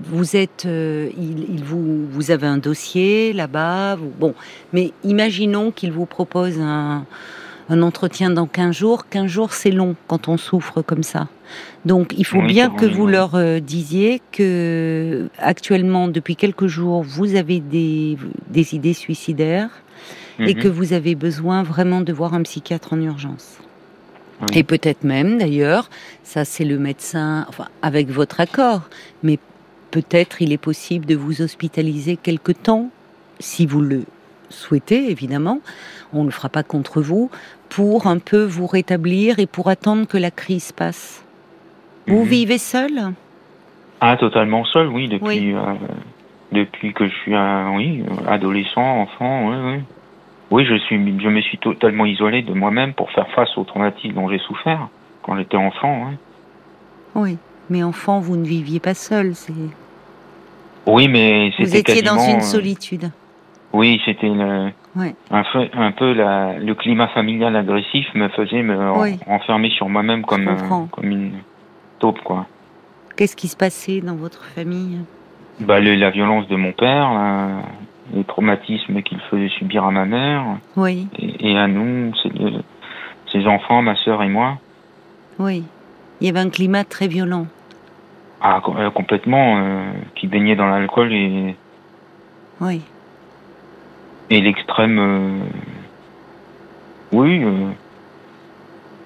vous 0.04 0.36
êtes, 0.36 0.66
euh, 0.66 1.10
il, 1.18 1.46
il 1.50 1.64
vous, 1.64 2.06
vous 2.10 2.30
avez 2.32 2.46
un 2.48 2.58
dossier 2.58 3.32
là-bas, 3.32 3.96
vous- 3.96 4.12
bon, 4.20 4.34
mais 4.74 4.92
imaginons 5.06 5.72
qu'il 5.72 5.94
vous 5.94 6.06
propose 6.06 6.60
un, 6.60 7.06
un 7.70 7.82
entretien 7.82 8.30
dans 8.30 8.48
15 8.48 8.76
jours. 8.76 9.08
15 9.10 9.28
jours, 9.28 9.54
c'est 9.54 9.72
long 9.72 9.96
quand 10.08 10.28
on 10.28 10.38
souffre 10.38 10.82
comme 10.82 11.04
ça. 11.04 11.28
Donc, 11.86 12.14
il 12.18 12.26
faut 12.26 12.40
Oui, 12.40 12.48
bien 12.48 12.70
que 12.70 12.86
vous 12.86 13.08
leur 13.08 13.36
euh, 13.36 13.60
disiez 13.60 14.22
que 14.32 15.30
actuellement, 15.38 16.08
depuis 16.08 16.36
quelques 16.36 16.68
jours, 16.68 17.04
vous 17.04 17.36
avez 17.36 17.60
des, 17.60 18.18
des 18.50 18.76
idées 18.76 18.94
suicidaires 18.94 19.70
et 20.40 20.54
Mhm. 20.54 20.62
que 20.62 20.68
vous 20.68 20.94
avez 20.94 21.16
besoin 21.16 21.64
vraiment 21.64 22.02
de 22.02 22.14
voir 22.14 22.34
un 22.34 22.44
psychiatre 22.44 22.94
en 22.94 23.02
urgence. 23.02 23.58
Oui. 24.42 24.60
Et 24.60 24.64
peut-être 24.64 25.04
même, 25.04 25.40
d'ailleurs, 25.40 25.90
ça 26.24 26.46
c'est 26.46 26.66
le 26.66 26.78
médecin, 26.78 27.46
enfin, 27.50 27.68
avec 27.82 28.10
votre 28.10 28.40
accord, 28.40 28.82
mais 29.24 29.40
peut-être 29.90 30.42
il 30.44 30.52
est 30.54 30.60
possible 30.60 31.06
de 31.08 31.16
vous 31.16 31.42
hospitaliser 31.42 32.18
quelque 32.18 32.52
temps, 32.52 32.92
si 33.40 33.66
vous 33.66 33.82
le 33.82 34.04
souhaitez, 34.50 35.10
évidemment. 35.10 35.60
On 36.14 36.22
ne 36.22 36.26
le 36.28 36.32
fera 36.32 36.50
pas 36.50 36.62
contre 36.64 37.02
vous, 37.02 37.32
pour 37.70 38.08
un 38.08 38.20
peu 38.20 38.44
vous 38.44 38.68
rétablir 38.68 39.40
et 39.40 39.46
pour 39.48 39.70
attendre 39.70 40.08
que 40.08 40.18
la 40.18 40.32
crise 40.32 40.72
passe. 40.72 41.24
Vous 42.08 42.24
Mhm. 42.24 42.30
vivez 42.30 42.58
seul? 42.58 43.14
Ah, 44.00 44.16
totalement 44.18 44.64
seul, 44.66 44.88
oui, 44.88 45.08
depuis, 45.08 45.28
Oui. 45.28 45.54
euh, 45.54 45.74
depuis 46.52 46.94
que 46.94 47.08
je 47.08 47.14
suis, 47.16 47.34
euh, 47.36 47.70
oui, 47.76 48.04
adolescent, 48.28 49.02
enfant, 49.02 49.50
oui, 49.50 49.56
oui. 49.64 49.84
Oui, 50.50 50.66
je 50.66 50.76
suis, 50.76 50.96
je 51.20 51.28
me 51.28 51.42
suis 51.42 51.58
totalement 51.58 52.06
isolé 52.06 52.42
de 52.42 52.54
moi-même 52.54 52.94
pour 52.94 53.12
faire 53.12 53.28
face 53.36 53.50
aux 53.58 53.66
traumatiques 53.66 54.14
dont 54.14 54.30
j'ai 54.30 54.40
souffert 54.40 54.88
quand 55.24 55.36
j'étais 55.38 55.58
enfant. 55.58 56.08
oui. 56.10 56.18
Oui. 57.16 57.38
Mais 57.70 57.84
enfant, 57.84 58.22
vous 58.22 58.38
ne 58.38 58.46
viviez 58.46 58.80
pas 58.80 58.94
seul. 58.94 59.36
C'est... 59.36 59.52
Oui, 60.86 61.10
mais 61.10 61.50
Vous 61.60 61.66
c'était 61.66 61.80
étiez 61.80 62.02
dans 62.02 62.18
une 62.18 62.38
euh, 62.38 62.40
solitude. 62.40 63.12
Oui, 63.74 64.00
c'était 64.06 64.30
le, 64.30 64.70
Ouais. 64.98 65.14
un, 65.32 65.44
peu, 65.54 65.68
un 65.74 65.92
peu 65.92 66.14
la, 66.14 66.58
le 66.58 66.74
climat 66.76 67.08
familial 67.10 67.56
agressif 67.56 68.08
me 68.16 68.30
faisait 68.30 68.64
me 68.64 68.92
Oui. 69.00 69.20
enfermer 69.28 69.70
sur 69.70 69.90
moi-même 69.90 70.24
comme, 70.26 70.48
euh, 70.48 70.86
comme 70.92 71.12
une 71.12 71.34
taupe, 72.00 72.20
quoi. 72.24 72.46
Qu'est-ce 73.16 73.36
qui 73.36 73.48
se 73.48 73.58
passait 73.58 74.02
dans 74.02 74.16
votre 74.16 74.44
famille? 74.46 75.00
Bah, 75.60 75.80
le- 75.80 75.96
la 75.96 76.10
violence 76.12 76.48
de 76.48 76.56
mon 76.56 76.72
père, 76.72 77.10
les 78.14 78.24
traumatismes 78.24 79.02
qu'il 79.02 79.20
faisait 79.30 79.50
subir 79.50 79.84
à 79.86 79.92
ma 79.92 80.06
mère 80.06 80.44
Oui, 80.76 81.08
et, 81.20 81.52
et 81.52 81.58
à 81.58 81.68
nous, 81.68 82.14
ses, 82.24 82.32
ses 83.32 83.48
enfants, 83.48 83.82
ma 83.82 83.96
sœur 83.98 84.22
et 84.24 84.30
moi. 84.30 84.58
oui. 85.40 85.64
Il 86.20 86.26
y 86.26 86.30
avait 86.32 86.40
un 86.40 86.50
climat 86.50 86.84
très 86.84 87.08
violent. 87.08 87.46
Ah, 88.42 88.60
euh, 88.76 88.90
complètement, 88.90 89.58
euh, 89.60 89.84
qui 90.16 90.26
baignait 90.26 90.56
dans 90.56 90.66
l'alcool 90.68 91.14
et, 91.14 91.56
Oui. 92.60 92.82
Et 94.30 94.42
l'extrême, 94.42 95.00
euh, 95.00 95.40
oui, 97.12 97.44
euh, 97.44 97.70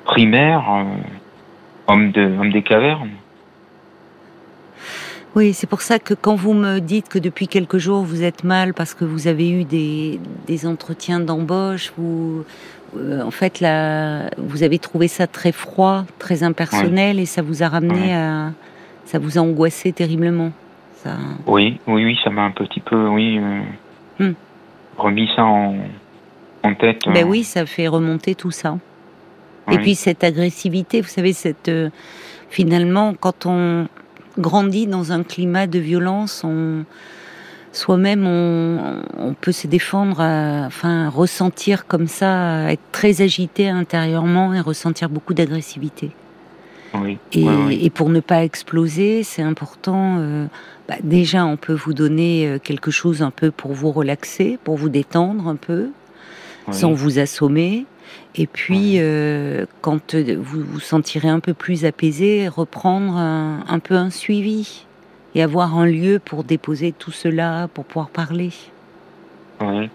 primaire, 0.05 0.63
euh, 0.69 0.83
homme, 1.87 2.11
de, 2.11 2.21
homme 2.21 2.51
des 2.51 2.63
cavernes. 2.63 3.11
Oui, 5.35 5.53
c'est 5.53 5.67
pour 5.67 5.81
ça 5.81 5.97
que 5.97 6.13
quand 6.13 6.35
vous 6.35 6.53
me 6.53 6.79
dites 6.79 7.07
que 7.07 7.17
depuis 7.17 7.47
quelques 7.47 7.77
jours 7.77 8.03
vous 8.03 8.21
êtes 8.21 8.43
mal 8.43 8.73
parce 8.73 8.93
que 8.93 9.05
vous 9.05 9.27
avez 9.27 9.49
eu 9.49 9.63
des, 9.63 10.19
des 10.45 10.65
entretiens 10.65 11.21
d'embauche, 11.21 11.93
vous, 11.97 12.43
euh, 12.97 13.21
en 13.23 13.31
fait, 13.31 13.61
là, 13.61 14.29
vous 14.37 14.63
avez 14.63 14.77
trouvé 14.77 15.07
ça 15.07 15.27
très 15.27 15.53
froid, 15.53 16.03
très 16.19 16.43
impersonnel 16.43 17.17
et 17.17 17.25
ça 17.25 17.41
vous 17.41 17.63
a 17.63 17.69
ramené 17.69 18.13
à, 18.13 18.51
ça 19.05 19.19
vous 19.19 19.37
a 19.37 19.41
angoissé 19.41 19.93
terriblement. 19.93 20.51
Ça, 20.95 21.11
Oui, 21.47 21.79
oui, 21.87 22.03
oui, 22.03 22.19
ça 22.23 22.29
m'a 22.29 22.43
un 22.43 22.51
petit 22.51 22.81
peu, 22.81 23.07
oui, 23.07 23.39
euh, 23.39 23.61
Hmm. 24.21 24.33
Remis 25.01 25.29
ça 25.35 25.43
en, 25.43 25.75
en 26.63 26.75
tête. 26.75 27.01
ben 27.07 27.25
euh, 27.25 27.29
oui, 27.29 27.43
ça 27.43 27.65
fait 27.65 27.87
remonter 27.87 28.35
tout 28.35 28.51
ça. 28.51 28.77
oui. 29.67 29.75
Et 29.75 29.77
puis 29.79 29.95
cette 29.95 30.23
agressivité, 30.23 31.01
vous 31.01 31.07
savez, 31.09 31.33
cette 31.33 31.69
euh, 31.69 31.89
finalement, 32.49 33.13
quand 33.19 33.45
on 33.45 33.87
grandit 34.37 34.87
dans 34.87 35.11
un 35.11 35.23
climat 35.23 35.67
de 35.67 35.79
violence, 35.79 36.43
on 36.43 36.85
soi-même 37.73 38.25
on, 38.27 39.01
on 39.17 39.33
peut 39.33 39.51
se 39.53 39.67
défendre, 39.67 40.19
à- 40.21 40.65
enfin 40.67 41.09
ressentir 41.09 41.87
comme 41.87 42.07
ça, 42.07 42.71
être 42.71 42.81
très 42.91 43.21
agité 43.21 43.69
intérieurement 43.69 44.53
et 44.53 44.59
ressentir 44.59 45.09
beaucoup 45.09 45.33
d'agressivité. 45.33 46.11
Oui, 46.93 47.17
Et, 47.33 47.89
pour 47.89 48.09
ne 48.09 48.19
pas 48.19 48.43
exploser, 48.43 49.23
c'est 49.23 49.41
important. 49.41 50.17
euh, 50.19 50.45
bah, 50.89 50.95
déjà, 51.03 51.45
on 51.45 51.57
peut 51.57 51.73
vous 51.73 51.93
donner 51.93 52.47
euh, 52.47 52.59
quelque 52.59 52.91
chose 52.91 53.21
un 53.21 53.31
peu 53.31 53.51
pour 53.51 53.73
vous 53.73 53.91
relaxer, 53.91 54.59
pour 54.63 54.75
vous 54.75 54.89
détendre 54.89 55.47
un 55.47 55.55
peu 55.55 55.89
oui. 56.67 56.73
sans 56.73 56.91
vous 56.91 57.19
assommer. 57.19 57.85
Et 58.35 58.47
puis, 58.47 58.95
euh, 58.97 59.65
quand 59.81 60.15
vous 60.15 60.63
vous 60.63 60.79
sentirez 60.79 61.29
un 61.29 61.39
peu 61.39 61.53
plus 61.53 61.85
apaisé, 61.85 62.47
reprendre 62.47 63.15
un, 63.15 63.63
un 63.67 63.79
peu 63.79 63.95
un 63.95 64.09
suivi 64.09 64.85
et 65.35 65.43
avoir 65.43 65.77
un 65.77 65.85
lieu 65.85 66.19
pour 66.19 66.43
déposer 66.43 66.91
tout 66.91 67.11
cela, 67.11 67.69
pour 67.73 67.85
pouvoir 67.85 68.09
parler. 68.09 68.51
Oui, 69.61 69.89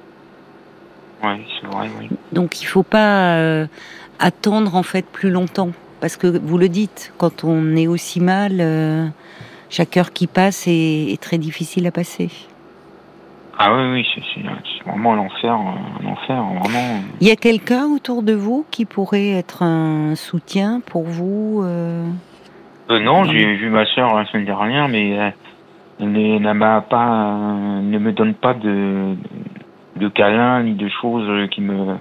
oui, 1.23 1.47
c'est 1.61 1.67
vrai, 1.67 1.91
oui. 2.01 2.09
Donc, 2.33 2.63
il 2.63 2.65
faut 2.67 2.83
pas 2.83 3.37
euh, 3.37 3.67
attendre 4.19 4.75
en 4.77 4.83
fait 4.83 5.05
plus 5.05 5.31
longtemps, 5.31 5.71
parce 6.01 6.17
que 6.17 6.27
vous 6.27 6.59
le 6.59 6.69
dites, 6.69 7.13
quand 7.19 7.45
on 7.45 7.77
est 7.77 7.87
aussi 7.87 8.21
mal, 8.21 8.59
euh, 8.61 9.07
chaque 9.71 9.97
heure 9.97 10.13
qui 10.13 10.27
passe 10.27 10.67
est, 10.67 11.13
est 11.13 11.21
très 11.21 11.39
difficile 11.39 11.87
à 11.87 11.91
passer. 11.91 12.31
Ah 13.59 13.75
oui, 13.75 14.05
oui, 14.05 14.23
c'est 14.35 14.85
vraiment 14.89 15.15
l'enfer, 15.15 15.55
euh, 15.55 16.05
un 16.05 16.13
enfer, 16.13 16.43
vraiment. 16.61 17.01
Il 17.21 17.27
y 17.27 17.31
a 17.31 17.37
quelqu'un 17.37 17.87
autour 17.87 18.23
de 18.23 18.35
vous 18.35 18.67
qui 18.71 18.85
pourrait 18.85 19.31
être 19.31 19.63
un 19.63 20.15
soutien 20.15 20.81
pour 20.85 21.05
vous 21.05 21.63
euh, 21.65 22.07
Euh, 22.91 23.01
non, 23.01 23.25
j'ai 23.25 23.55
vu 23.57 23.71
ma 23.71 23.87
sœur 23.87 24.15
la 24.15 24.27
semaine 24.27 24.45
dernière, 24.45 24.89
mais 24.89 25.19
euh, 25.19 25.31
elle 26.01 26.13
ne 26.13 26.37
elle 26.37 26.55
m'a 26.55 26.83
pas, 26.83 27.09
euh, 27.09 27.81
ne 27.81 27.99
me 27.99 28.13
donne 28.13 28.35
pas 28.35 28.53
de, 28.53 29.15
de 29.97 30.09
câlins 30.09 30.63
ni 30.63 30.75
de 30.75 30.89
choses 31.01 31.49
qui 31.51 31.63
me 31.63 31.97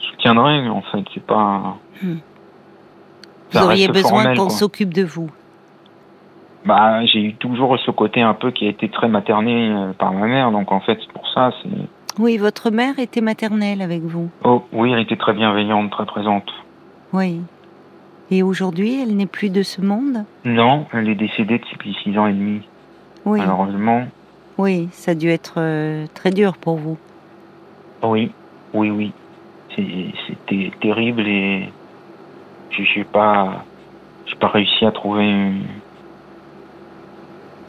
soutiendraient. 0.00 0.68
En 0.68 0.82
fait, 0.82 1.04
c'est 1.14 1.24
pas. 1.24 1.76
Vous 3.52 3.58
Ça 3.58 3.64
auriez 3.64 3.88
besoin 3.88 4.34
qu'on 4.34 4.48
s'occupe 4.48 4.94
de 4.94 5.02
vous. 5.04 5.30
Bah, 6.64 7.04
j'ai 7.06 7.20
eu 7.20 7.34
toujours 7.34 7.76
ce 7.84 7.90
côté 7.90 8.22
un 8.22 8.34
peu 8.34 8.50
qui 8.50 8.66
a 8.66 8.70
été 8.70 8.88
très 8.88 9.08
materné 9.08 9.70
euh, 9.70 9.92
par 9.92 10.12
ma 10.12 10.26
mère, 10.26 10.52
donc 10.52 10.70
en 10.70 10.80
fait, 10.80 10.96
c'est 11.00 11.12
pour 11.12 11.28
ça. 11.34 11.52
C'est. 11.62 11.68
Oui, 12.20 12.36
votre 12.36 12.70
mère 12.70 12.98
était 12.98 13.20
maternelle 13.20 13.82
avec 13.82 14.02
vous. 14.02 14.30
Oh, 14.44 14.62
oui, 14.72 14.92
elle 14.92 15.00
était 15.00 15.16
très 15.16 15.32
bienveillante, 15.32 15.90
très 15.90 16.06
présente. 16.06 16.48
Oui. 17.12 17.40
Et 18.30 18.42
aujourd'hui, 18.42 19.02
elle 19.02 19.16
n'est 19.16 19.26
plus 19.26 19.50
de 19.50 19.62
ce 19.62 19.80
monde? 19.80 20.24
Non, 20.44 20.86
elle 20.92 21.08
est 21.08 21.14
décédée 21.14 21.58
depuis 21.58 21.96
six 22.02 22.16
ans 22.16 22.26
et 22.26 22.32
demi, 22.32 22.62
Oui. 23.26 23.40
malheureusement. 23.40 24.06
Oui, 24.56 24.88
ça 24.92 25.10
a 25.10 25.14
dû 25.14 25.28
être 25.28 25.54
euh, 25.56 26.06
très 26.14 26.30
dur 26.30 26.56
pour 26.56 26.76
vous. 26.76 26.96
Oui, 28.02 28.30
oui, 28.72 28.90
oui. 28.90 29.12
C'était 29.74 30.70
terrible 30.80 31.26
et 31.26 31.70
j'ai 32.72 32.84
j'ai 32.84 33.04
pas, 33.04 33.64
j'ai 34.26 34.36
pas 34.36 34.48
réussi 34.48 34.84
à 34.84 34.92
trouver 34.92 35.24
une, 35.30 35.62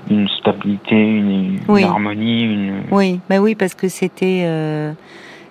une 0.10 0.28
stabilité, 0.30 0.96
une, 0.96 1.60
harmonie, 1.84 2.44
une. 2.44 2.84
Oui, 2.92 3.20
bah 3.30 3.40
oui, 3.40 3.56
parce 3.56 3.76
que 3.76 3.88
c'était 3.88 4.44
euh, 4.46 4.94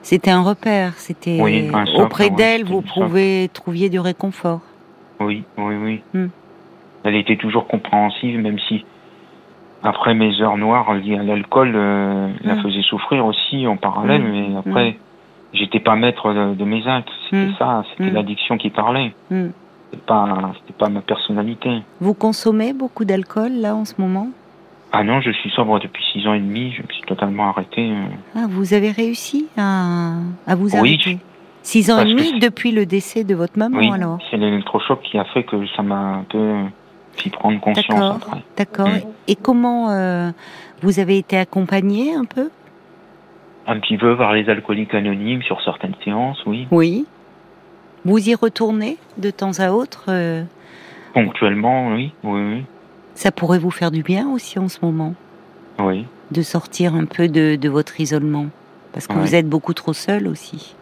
c'était 0.03 0.31
un 0.31 0.43
repère. 0.43 0.95
C'était 0.97 1.39
Oui, 1.41 1.71
un 1.73 1.87
socle, 1.87 2.03
auprès 2.03 2.31
d'elle, 2.31 2.65
vous 2.65 2.83
pouvez 2.83 3.49
trouviez 3.53 3.89
du 3.89 4.01
réconfort. 4.01 4.61
Oui, 5.21 5.45
oui, 5.59 5.75
oui. 5.77 6.01
Hmm. 6.15 6.29
Elle 7.05 7.17
était 7.17 7.37
toujours 7.37 7.67
compréhensive, 7.67 8.39
même 8.39 8.59
si 8.69 8.85
après 9.83 10.15
mes 10.15 10.41
heures 10.41 10.57
noires 10.57 10.95
liées 10.95 11.19
à 11.19 11.23
l'alcool, 11.23 11.73
euh, 11.75 12.29
la 12.45 12.55
Hmm. 12.55 12.63
faisait 12.63 12.83
souffrir 12.83 13.27
aussi 13.27 13.67
en 13.67 13.77
parallèle, 13.77 14.23
Hmm. 14.23 14.31
mais 14.33 14.57
après, 14.57 14.97
j'étais 15.53 15.81
pas 15.81 15.97
maître 15.97 16.33
de, 16.33 16.55
de 16.55 16.65
mes 16.65 16.87
actes. 16.87 17.09
C'était 17.25 17.47
Hmm. 17.47 17.55
ça, 17.59 17.85
c'était 17.91 18.11
Hmm. 18.11 18.15
l'addiction 18.15 18.59
qui 18.59 18.71
parlait. 18.71 19.15
Hmm. 19.31 19.49
C'était 19.91 20.03
pas, 20.79 20.89
ma 20.89 21.01
personnalité. 21.03 21.83
Vous 22.01 22.15
consommez 22.15 22.73
beaucoup 22.73 23.05
d'alcool 23.05 23.53
là 23.53 23.75
en 23.75 23.85
ce 23.85 23.95
moment? 23.99 24.29
Ah 24.93 25.05
non, 25.05 25.21
je 25.21 25.31
suis 25.31 25.51
sobre 25.51 25.79
depuis 25.81 26.03
six 26.13 26.27
ans 26.27 26.35
et 26.35 26.41
demi. 26.41 26.73
Je 26.73 26.83
me 26.83 26.89
suis 26.89 27.03
totalement 27.03 27.49
arrêté. 27.51 27.91
euh. 27.91 28.05
Ah, 28.37 28.47
vous 28.49 28.75
avez 28.75 28.91
réussi 28.91 29.47
à, 29.57 30.15
à 30.47 30.55
vous 30.55 30.71
Oui, 30.73 30.79
arrêter? 30.79 31.19
Six 31.63 31.91
ans 31.91 31.95
et 32.01 32.05
parce 32.05 32.11
demi 32.11 32.39
depuis 32.41 32.73
le 32.73 32.87
décès 32.87 33.23
de 33.25 33.35
votre 33.35 33.59
maman, 33.59 33.79
oui, 33.79 33.91
alors? 33.93 34.19
c'est 34.31 34.37
l'électrochoc 34.37 35.01
qui 35.03 35.17
a 35.19 35.25
fait 35.27 35.45
que 35.45 35.57
ça 35.77 35.83
m'a 35.83 35.95
un 36.17 36.25
peu 36.29 36.57
fait 37.13 37.31
prendre 37.31 37.61
conscience. 37.61 38.21
D'accord. 38.57 38.89
Mm. 38.89 39.01
Et 39.29 39.37
comment 39.37 39.91
euh, 39.91 40.31
vous 40.83 40.99
avez 40.99 41.19
été 41.19 41.37
accompagné 41.39 42.15
un 42.15 42.25
peu? 42.25 42.51
Un 43.67 43.79
petit 43.79 43.97
peu 43.97 44.17
par 44.17 44.33
les 44.33 44.49
alcooliques 44.49 44.95
anonymes 44.95 45.43
sur 45.43 45.63
certaines 45.63 45.95
séances, 46.05 46.45
oui. 46.47 46.67
Oui. 46.71 47.07
Vous 48.05 48.29
y 48.29 48.35
retournez 48.35 48.97
de 49.19 49.31
temps 49.31 49.59
à 49.61 49.71
autre 49.71 50.07
euh, 50.09 50.43
Ponctuellement, 51.15 51.89
oui, 51.95 52.13
oui, 52.25 52.41
oui. 52.41 52.65
Ça 53.15 53.31
pourrait 53.31 53.59
vous 53.59 53.71
faire 53.71 53.91
du 53.91 54.03
bien 54.03 54.29
aussi 54.29 54.59
en 54.59 54.69
ce 54.69 54.79
moment, 54.83 55.15
oui. 55.79 56.07
de 56.31 56.43
sortir 56.43 56.95
un 56.95 57.05
peu 57.05 57.29
de, 57.29 57.57
de 57.57 57.69
votre 57.69 58.01
isolement. 58.01 58.47
Parce 58.93 59.07
que 59.07 59.15
vous 59.15 59.35
êtes 59.35 59.49
beaucoup 59.49 59.75
trop 59.75 59.93
seul 59.93 60.27
aussi. 60.27 60.75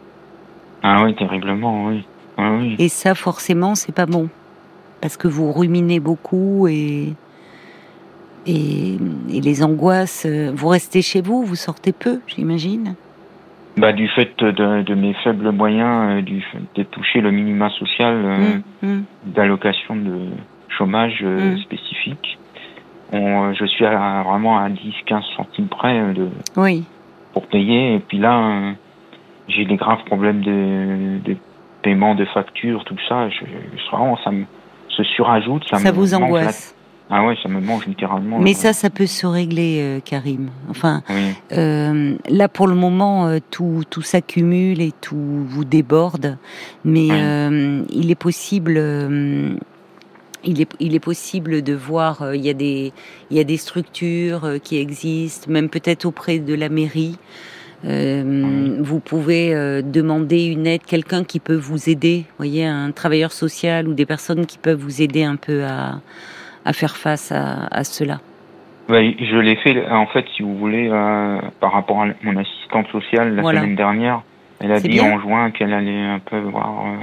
Ah 0.82 1.04
oui, 1.04 1.14
terriblement, 1.14 1.86
oui. 1.86 2.04
Oui, 2.38 2.46
oui. 2.48 2.76
Et 2.78 2.88
ça, 2.88 3.14
forcément, 3.14 3.74
c'est 3.74 3.94
pas 3.94 4.06
bon. 4.06 4.28
Parce 5.00 5.16
que 5.16 5.28
vous 5.28 5.52
ruminez 5.52 6.00
beaucoup 6.00 6.66
et, 6.68 7.14
et, 8.46 8.94
et 9.30 9.40
les 9.40 9.62
angoisses. 9.62 10.26
euh, 10.26 10.50
Vous 10.54 10.68
restez 10.68 11.02
chez 11.02 11.20
vous, 11.20 11.42
vous 11.44 11.56
sortez 11.56 11.92
peu, 11.92 12.20
j'imagine? 12.26 12.94
Bah, 13.76 13.92
du 13.92 14.08
fait 14.08 14.32
de, 14.38 14.82
de 14.82 14.94
mes 14.94 15.14
faibles 15.14 15.50
moyens, 15.52 16.18
euh, 16.18 16.22
du 16.22 16.40
fait 16.42 16.58
de 16.74 16.82
toucher 16.84 17.20
le 17.20 17.30
minima 17.30 17.70
social 17.70 18.14
euh, 18.14 18.52
Hum, 18.54 18.62
hum. 18.82 19.04
d'allocation 19.26 19.96
de 19.96 20.26
chômage 20.68 21.20
euh, 21.22 21.54
Mm. 21.54 21.58
spécifique, 21.58 22.38
on, 23.12 23.52
je 23.54 23.64
suis 23.64 23.84
à, 23.86 24.22
vraiment 24.26 24.58
à 24.58 24.68
10-15 24.68 25.22
centimes 25.36 25.68
près 25.68 26.12
de, 26.14 26.28
Oui, 26.56 26.84
pour 27.32 27.46
payer. 27.46 27.94
Et 27.94 27.98
puis 28.00 28.18
là, 28.18 28.72
j'ai 29.48 29.64
des 29.64 29.76
graves 29.76 30.04
problèmes 30.04 30.42
de, 30.42 31.18
de 31.24 31.36
paiement 31.82 32.14
de 32.14 32.24
factures, 32.26 32.84
tout 32.84 32.96
ça. 33.08 33.28
Je, 33.30 33.36
je- 33.40 33.90
vraiment, 33.90 34.16
ça 34.24 34.30
me 34.30 34.44
se 34.88 35.02
surajoute. 35.04 35.64
Ça, 35.70 35.78
ça 35.78 35.90
me 35.92 35.96
vous 35.96 36.14
angoisse? 36.14 36.74
Ah 37.10 37.24
ouais, 37.26 37.34
ça 37.42 37.48
me 37.48 37.60
mange 37.60 37.86
littéralement. 37.86 38.38
Mais 38.38 38.54
ça, 38.54 38.72
ça 38.72 38.88
peut 38.88 39.06
se 39.06 39.26
régler, 39.26 39.80
euh, 39.80 40.00
Karim. 40.04 40.50
Enfin, 40.68 41.02
Oui, 41.10 41.34
Euh, 41.52 42.14
là, 42.28 42.48
pour 42.48 42.68
le 42.68 42.74
moment, 42.76 43.26
euh, 43.26 43.38
tout, 43.50 43.82
tout 43.90 44.02
s'accumule 44.02 44.80
et 44.80 44.92
tout 45.00 45.16
vous 45.48 45.64
déborde, 45.64 46.38
mais 46.84 47.08
il 47.90 48.10
est 48.10 48.14
possible. 48.18 48.76
il 50.44 50.60
est, 50.60 50.70
il 50.78 50.94
est 50.94 51.00
possible 51.00 51.62
de 51.62 51.74
voir, 51.74 52.34
il 52.34 52.40
y 52.40 52.48
a 52.48 52.54
des, 52.54 52.92
il 53.30 53.36
y 53.36 53.40
a 53.40 53.44
des 53.44 53.56
structures 53.58 54.48
qui 54.62 54.78
existent, 54.78 55.50
même 55.50 55.68
peut-être 55.68 56.04
auprès 56.06 56.38
de 56.38 56.54
la 56.54 56.68
mairie. 56.68 57.18
Euh, 57.84 58.76
Vous 58.80 59.00
pouvez 59.00 59.54
euh, 59.54 59.82
demander 59.82 60.44
une 60.44 60.66
aide, 60.66 60.82
quelqu'un 60.86 61.24
qui 61.24 61.40
peut 61.40 61.56
vous 61.56 61.88
aider, 61.88 62.26
voyez, 62.36 62.66
un 62.66 62.90
travailleur 62.90 63.32
social 63.32 63.88
ou 63.88 63.94
des 63.94 64.06
personnes 64.06 64.46
qui 64.46 64.58
peuvent 64.58 64.78
vous 64.80 65.00
aider 65.02 65.22
un 65.24 65.36
peu 65.36 65.64
à, 65.64 66.00
à 66.70 66.72
faire 66.72 66.96
face 66.96 67.32
à, 67.32 67.66
à 67.70 67.82
cela. 67.84 68.20
Ouais, 68.88 69.16
je 69.18 69.36
l'ai 69.36 69.56
fait, 69.56 69.88
en 69.90 70.06
fait, 70.06 70.24
si 70.36 70.42
vous 70.42 70.56
voulez, 70.56 70.88
euh, 70.88 71.38
par 71.60 71.72
rapport 71.72 72.02
à 72.02 72.06
mon 72.22 72.36
assistante 72.36 72.86
sociale 72.92 73.34
la 73.34 73.42
Voilà. 73.42 73.60
semaine 73.60 73.76
dernière. 73.76 74.22
Elle 74.60 74.72
a 74.72 74.80
dit 74.80 74.88
bien. 74.88 75.12
en 75.12 75.20
juin 75.20 75.50
qu'elle 75.50 75.72
allait 75.72 76.04
un 76.04 76.20
peu 76.20 76.38
voir 76.38 76.84
euh, 76.86 76.96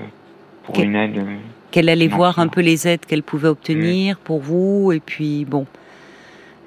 pour 0.64 0.80
une 0.80 0.96
aide. 0.96 1.18
euh. 1.18 1.36
qu'elle 1.72 1.90
allait 1.90 2.08
Non, 2.08 2.16
voir 2.16 2.40
un 2.40 2.48
peu 2.48 2.62
les 2.62 2.88
aides 2.88 3.06
qu'elle 3.06 3.24
pouvait 3.24 3.50
obtenir 3.50 4.18
pour 4.20 4.40
vous 4.40 4.92
et 4.94 5.00
puis 5.02 5.46
bon 5.46 5.66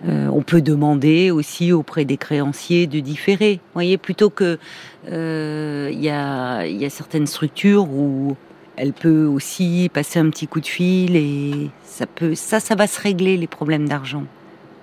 on 0.07 0.41
peut 0.43 0.63
demander 0.63 1.31
aussi 1.31 1.73
auprès 1.73 2.07
des 2.07 2.17
créanciers 2.17 2.87
de 2.87 3.01
différer 3.01 3.55
vous 3.57 3.75
voyez 3.75 3.99
plutôt 3.99 4.31
que 4.31 4.59
il 5.07 6.01
y 6.01 6.09
a 6.09 6.65
il 6.67 6.77
y 6.79 6.87
a 6.87 6.91
certaines 6.91 7.27
structures 7.27 7.85
où 7.91 8.35
elle 8.81 8.95
peut 8.95 9.27
aussi 9.27 9.91
passer 9.93 10.19
un 10.19 10.31
petit 10.31 10.47
coup 10.49 10.61
de 10.61 10.67
fil 10.67 11.15
et 11.15 11.69
ça 11.85 12.07
peut 12.07 12.35
ça 12.35 12.61
ça 12.61 12.75
va 12.75 12.87
se 12.87 12.99
régler 13.01 13.37
les 13.37 13.47
problèmes 13.47 13.87
d'argent 13.87 14.25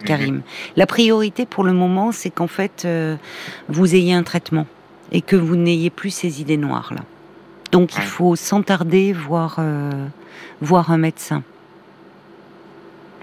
Karim 0.06 0.44
la 0.76 0.86
priorité 0.86 1.48
pour 1.48 1.64
le 1.64 1.74
moment 1.74 2.12
c'est 2.12 2.30
qu'en 2.30 2.46
fait 2.48 2.84
euh, 2.86 3.16
vous 3.70 3.96
ayez 3.96 4.14
un 4.14 4.22
traitement 4.22 4.68
et 5.12 5.22
que 5.22 5.36
vous 5.36 5.56
n'ayez 5.56 5.90
plus 5.90 6.12
ces 6.12 6.42
idées 6.42 6.58
noires 6.58 6.92
là 6.94 7.02
donc 7.72 7.96
il 7.96 8.04
faut 8.04 8.36
sans 8.36 8.62
tarder 8.62 9.14
voir 9.14 9.56
euh, 9.58 9.92
voir 10.62 10.92
un 10.92 10.98
médecin. 10.98 11.42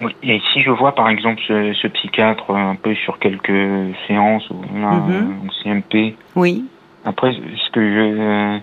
Oui. 0.02 0.14
Et 0.24 0.40
si 0.52 0.60
je 0.60 0.70
vois, 0.70 0.94
par 0.94 1.08
exemple, 1.08 1.40
ce, 1.46 1.72
ce 1.80 1.86
psychiatre 1.86 2.50
un 2.50 2.74
peu 2.74 2.94
sur 2.96 3.18
quelques 3.20 3.94
séances 4.06 4.48
ou 4.50 4.60
là, 4.74 4.90
Mhm. 4.96 5.10
euh, 5.10 5.46
en 5.46 5.50
CMP, 5.62 6.16
Oui, 6.36 6.64
après, 7.04 7.32
ce 7.32 7.70
que 7.70 7.80
je, 7.80 8.20
euh, 8.20 8.58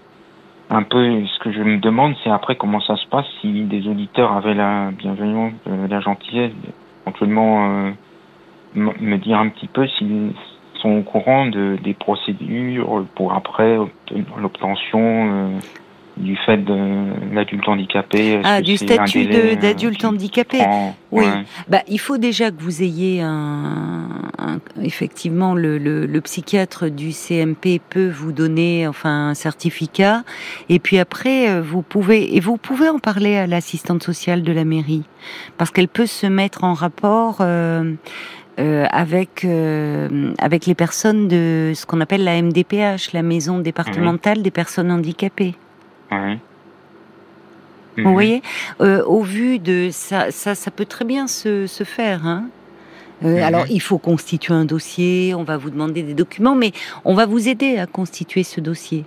un 0.72 0.84
peu, 0.84 1.26
ce 1.26 1.40
que 1.40 1.52
je 1.52 1.62
me 1.62 1.78
demande, 1.78 2.16
c'est 2.24 2.30
après 2.30 2.56
comment 2.56 2.80
ça 2.80 2.96
se 2.96 3.06
passe 3.08 3.26
si 3.42 3.64
des 3.64 3.88
auditeurs 3.88 4.32
avaient 4.32 4.54
la 4.54 4.92
bienveillance, 4.92 5.54
euh, 5.68 5.88
la 5.88 6.00
gentillesse, 6.00 6.54
éventuellement 7.06 7.88
euh, 7.88 7.92
me 8.76 9.18
dire 9.18 9.38
un 9.38 9.50
petit 9.50 9.68
peu 9.68 9.86
s'ils 9.88 10.32
sont 10.76 10.92
au 10.92 11.02
courant 11.02 11.46
de, 11.46 11.78
des 11.84 11.94
procédures 11.94 13.06
pour 13.16 13.34
après 13.34 13.78
l'obtention 14.38 15.00
euh, 15.02 15.60
du 16.18 16.36
fait 16.46 16.58
de 16.58 17.34
l'adulte 17.34 17.68
handicapé. 17.68 18.42
Ah 18.44 18.62
du 18.62 18.78
statut 18.78 19.26
d'adulte 19.56 20.04
handicapé. 20.06 20.58
prend- 20.60 20.96
Oui. 21.12 21.26
ouais. 21.26 21.44
Bah, 21.68 21.82
il 21.88 22.00
faut 22.00 22.18
déjà 22.18 22.52
que 22.52 22.62
vous 22.62 22.84
ayez 22.84 23.22
un, 23.22 24.08
un- 24.38 24.60
effectivement 24.84 25.56
le, 25.56 25.78
le, 25.78 26.06
le 26.06 26.22
psychiatre 26.22 26.90
du 26.90 27.12
CMP 27.12 27.80
peut 27.90 28.10
vous 28.10 28.32
donner 28.32 28.88
enfin 28.88 29.30
un 29.30 29.34
certificat 29.34 30.24
et 30.70 30.80
puis 30.80 31.00
après 31.00 31.50
euh, 31.50 31.62
vous 31.62 31.82
pouvez 31.82 32.36
et 32.36 32.40
vous 32.40 32.58
pouvez 32.58 32.90
en 32.90 33.00
parler 33.00 33.38
à 33.38 33.48
l'assistante 33.48 34.04
sociale 34.04 34.44
de 34.44 34.52
la 34.52 34.66
mairie 34.66 35.04
parce 35.58 35.72
qu'elle 35.72 35.88
peut 35.88 36.06
se 36.06 36.28
mettre 36.28 36.64
en 36.64 36.74
rapport 36.74 37.38
euh, 37.42 37.94
euh, 38.60 38.86
avec 38.92 39.44
euh, 39.46 40.34
avec 40.40 40.66
les 40.66 40.76
personnes 40.76 41.28
de 41.28 41.72
ce 41.74 41.86
qu'on 41.86 42.02
appelle 42.02 42.24
la 42.24 42.42
MDPH, 42.42 43.14
la 43.14 43.22
maison 43.22 43.60
départementale 43.60 44.42
des 44.42 44.52
personnes 44.52 44.92
handicapées. 44.92 45.56
Ouais. 46.12 46.38
Vous 47.98 48.04
Mhm. 48.04 48.14
voyez, 48.14 48.42
Euh, 48.82 49.04
au 49.06 49.22
vu 49.22 49.60
de 49.60 49.90
ça, 49.92 50.32
ça, 50.32 50.56
ça 50.56 50.72
peut 50.72 50.86
très 50.86 51.06
bien 51.06 51.28
se, 51.28 51.68
se 51.68 51.84
faire. 51.84 52.26
Hein 52.26 52.46
Euh, 53.24 53.36
Mhm. 53.38 53.44
Alors, 53.44 53.66
il 53.70 53.80
faut 53.82 54.00
constituer 54.00 54.54
un 54.56 54.66
dossier, 54.66 55.36
on 55.36 55.44
va 55.44 55.56
vous 55.58 55.70
demander 55.70 56.02
des 56.02 56.16
documents, 56.16 56.56
mais 56.56 56.72
on 57.06 57.14
va 57.14 57.26
vous 57.28 57.48
aider 57.50 57.78
à 57.78 57.86
constituer 57.86 58.42
ce 58.44 58.60
dossier. 58.62 59.06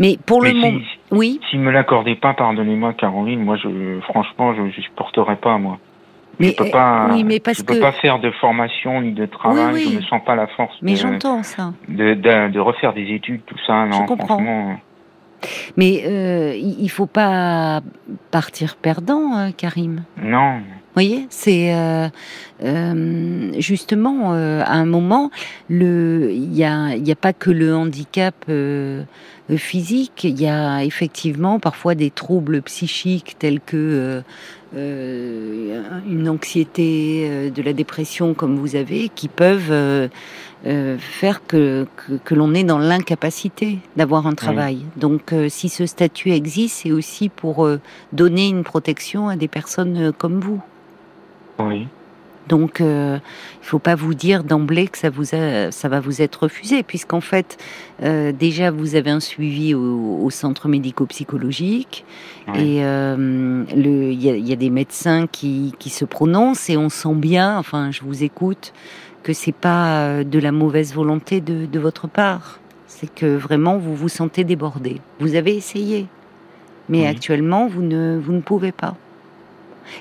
Mais 0.00 0.18
pour 0.26 0.42
le 0.42 0.48
Mais 0.52 0.54
moment, 0.58 0.78
si- 0.80 1.14
oui, 1.14 1.40
S'il 1.48 1.60
me 1.60 1.70
l'accordait 1.70 2.16
pas, 2.16 2.34
pardonnez-moi, 2.34 2.94
Caroline, 2.94 3.44
moi, 3.44 3.56
je, 3.56 4.00
franchement, 4.02 4.52
je, 4.54 4.70
je 4.70 4.80
supporterais 4.80 5.36
pas, 5.36 5.58
moi. 5.58 5.78
mais 6.40 6.48
je 6.48 6.54
peux 6.56 6.64
euh, 6.64 6.70
pas, 6.70 7.08
oui, 7.12 7.22
mais 7.22 7.38
parce 7.38 7.58
je 7.58 7.62
peux 7.62 7.74
que 7.74 7.80
pas 7.80 7.92
faire 7.92 8.18
de 8.18 8.30
formation 8.32 9.00
ni 9.00 9.12
de 9.12 9.26
travail. 9.26 9.74
Oui, 9.74 9.82
oui. 9.86 9.90
Je 9.92 9.96
me 9.98 10.02
sens 10.02 10.20
pas 10.24 10.34
la 10.34 10.48
force 10.48 10.76
mais 10.82 10.96
j'entends 10.96 11.42
ça. 11.44 11.72
de, 11.88 12.14
de, 12.14 12.48
de 12.48 12.58
refaire 12.60 12.92
des 12.94 13.12
études, 13.14 13.42
tout 13.46 13.58
ça. 13.64 13.86
Non, 13.86 14.06
comprends. 14.06 14.26
franchement. 14.26 14.80
Mais 15.76 16.02
euh, 16.06 16.54
il 16.56 16.88
il 16.88 16.90
faut 16.90 17.06
pas 17.06 17.82
partir 18.30 18.76
perdant, 18.76 19.34
hein, 19.34 19.52
Karim. 19.52 20.04
Non. 20.22 20.58
Vous 20.58 20.94
voyez, 20.94 21.26
c'est 21.28 21.74
euh, 21.74 22.08
euh, 22.64 23.52
justement 23.58 24.32
à 24.32 24.72
un 24.72 24.86
moment, 24.86 25.30
il 25.68 26.54
y 26.54 26.64
a, 26.64 26.96
y 26.96 27.12
a 27.12 27.16
pas 27.16 27.32
que 27.32 27.50
le 27.50 27.76
handicap 27.76 28.34
physique, 29.56 30.24
il 30.24 30.40
y 30.40 30.48
a 30.48 30.82
effectivement 30.82 31.60
parfois 31.60 31.94
des 31.94 32.10
troubles 32.10 32.62
psychiques 32.62 33.36
tels 33.38 33.60
que 33.60 34.22
une 34.74 36.28
anxiété, 36.28 37.50
de 37.54 37.62
la 37.62 37.74
dépression 37.74 38.34
comme 38.34 38.56
vous 38.56 38.74
avez, 38.74 39.10
qui 39.14 39.28
peuvent 39.28 40.08
euh, 40.66 40.98
faire 40.98 41.46
que, 41.46 41.86
que, 41.96 42.14
que 42.14 42.34
l'on 42.34 42.52
est 42.52 42.64
dans 42.64 42.78
l'incapacité 42.78 43.78
d'avoir 43.94 44.26
un 44.26 44.34
travail. 44.34 44.80
Donc, 44.96 45.32
euh, 45.32 45.48
si 45.48 45.68
ce 45.68 45.86
statut 45.86 46.32
existe, 46.32 46.80
c'est 46.82 46.90
aussi 46.90 47.28
pour 47.28 47.64
euh, 47.64 47.80
donner 48.12 48.48
une 48.48 48.64
protection 48.64 49.28
à 49.28 49.36
des 49.36 49.46
personnes 49.46 50.12
comme 50.18 50.40
vous. 50.40 50.60
Oui. 51.60 51.86
Donc, 52.48 52.80
il 52.80 53.20
faut 53.60 53.78
pas 53.78 53.94
vous 53.94 54.14
dire 54.14 54.42
d'emblée 54.42 54.88
que 54.88 54.96
ça 54.96 55.10
vous 55.10 55.34
a, 55.34 55.70
ça 55.70 55.88
va 55.90 56.00
vous 56.00 56.22
être 56.22 56.44
refusé, 56.44 56.82
puisqu'en 56.82 57.20
fait, 57.20 57.58
déjà 58.00 58.70
vous 58.70 58.94
avez 58.94 59.10
un 59.10 59.20
suivi 59.20 59.74
au, 59.74 60.20
au 60.22 60.30
centre 60.30 60.66
médico-psychologique 60.66 62.06
Oui. 62.46 62.58
et 62.58 62.76
il 62.76 64.22
y 64.22 64.30
a, 64.30 64.36
y 64.36 64.52
a 64.52 64.56
des 64.56 64.70
médecins 64.70 65.26
qui, 65.26 65.74
qui 65.78 65.90
se 65.90 66.06
prononcent 66.06 66.70
et 66.70 66.78
on 66.78 66.88
sent 66.88 67.16
bien, 67.16 67.58
enfin, 67.58 67.90
je 67.90 68.00
vous 68.02 68.24
écoute, 68.24 68.72
que 69.28 69.34
c'est 69.34 69.52
pas 69.52 69.98
euh, 69.98 70.24
de 70.24 70.38
la 70.38 70.52
mauvaise 70.52 70.94
volonté 70.94 71.42
de, 71.42 71.66
de 71.66 71.78
votre 71.78 72.08
part. 72.08 72.60
C'est 72.86 73.14
que 73.14 73.26
vraiment 73.26 73.76
vous 73.76 73.94
vous 73.94 74.08
sentez 74.08 74.42
débordé. 74.42 75.02
Vous 75.20 75.34
avez 75.34 75.54
essayé, 75.54 76.06
mais 76.88 77.00
Oui. 77.00 77.06
actuellement 77.06 77.66
vous 77.68 77.82
ne, 77.82 78.18
vous 78.18 78.32
ne 78.32 78.40
pouvez 78.40 78.72
pas. 78.72 78.96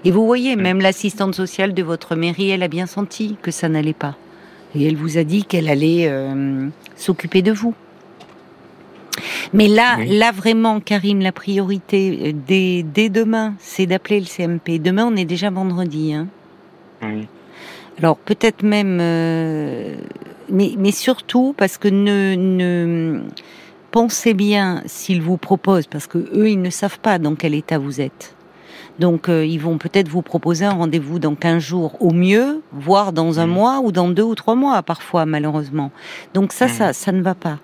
Et 0.05 0.11
vous 0.11 0.25
voyez, 0.25 0.55
même 0.55 0.79
l'assistante 0.79 1.35
sociale 1.35 1.73
de 1.73 1.83
votre 1.83 2.15
mairie, 2.15 2.51
elle 2.51 2.63
a 2.63 2.69
bien 2.69 2.85
senti 2.85 3.35
que 3.41 3.51
ça 3.51 3.67
n'allait 3.67 3.91
pas. 3.91 4.15
Et 4.75 4.87
elle 4.87 4.95
vous 4.95 5.17
a 5.17 5.25
dit 5.25 5.43
qu'elle 5.43 5.67
allait 5.67 6.07
euh, 6.07 6.69
s'occuper 6.95 7.41
de 7.41 7.51
vous. 7.51 7.75
Mais 9.51 9.67
là, 9.67 9.97
là 10.07 10.31
vraiment, 10.31 10.79
Karim, 10.79 11.19
la 11.19 11.33
priorité 11.33 12.27
euh, 12.27 12.31
dès, 12.47 12.81
dès 12.83 13.09
demain, 13.09 13.55
c'est 13.59 13.87
d'appeler 13.87 14.21
le 14.21 14.25
CMP. 14.25 14.79
Demain, 14.79 15.05
on 15.11 15.17
est 15.17 15.25
déjà 15.25 15.49
vendredi. 15.49 16.13
Hein. 16.13 16.27
Oui. 17.01 17.27
Alors 17.99 18.17
peut-être 18.17 18.63
même, 18.63 18.99
euh, 19.01 19.95
mais, 20.49 20.71
mais 20.77 20.91
surtout 20.91 21.53
parce 21.57 21.77
que 21.77 21.87
ne, 21.87 22.35
ne 22.35 23.21
pensez 23.91 24.33
bien 24.33 24.83
s'ils 24.85 25.21
vous 25.21 25.37
proposent, 25.37 25.87
parce 25.87 26.07
que 26.07 26.17
eux, 26.33 26.49
ils 26.49 26.61
ne 26.61 26.69
savent 26.69 26.99
pas 26.99 27.17
dans 27.19 27.35
quel 27.35 27.53
état 27.55 27.77
vous 27.79 27.99
êtes. 28.01 28.33
Donc 28.99 29.29
euh, 29.29 29.45
ils 29.45 29.59
vont 29.59 29.77
peut-être 29.77 30.07
vous 30.09 30.21
proposer 30.23 30.65
un 30.65 30.71
rendez-vous 30.73 31.19
dans 31.19 31.35
15 31.35 31.61
jours 31.61 31.97
au 32.01 32.11
mieux, 32.11 32.61
voire 32.71 33.13
dans 33.13 33.39
un 33.39 33.45
Mhm. 33.47 33.53
mois 33.53 33.79
ou 33.83 33.91
dans 33.91 34.09
deux 34.09 34.23
ou 34.23 34.33
trois 34.35 34.55
mois 34.55 34.81
parfois 34.81 35.25
malheureusement. 35.25 35.91
Donc 36.33 36.51
ça, 36.51 36.65
Mhm. 36.65 36.71
ça, 36.71 36.93
ça 36.93 37.11
ne 37.11 37.21
va 37.21 37.35
pas. 37.35 37.59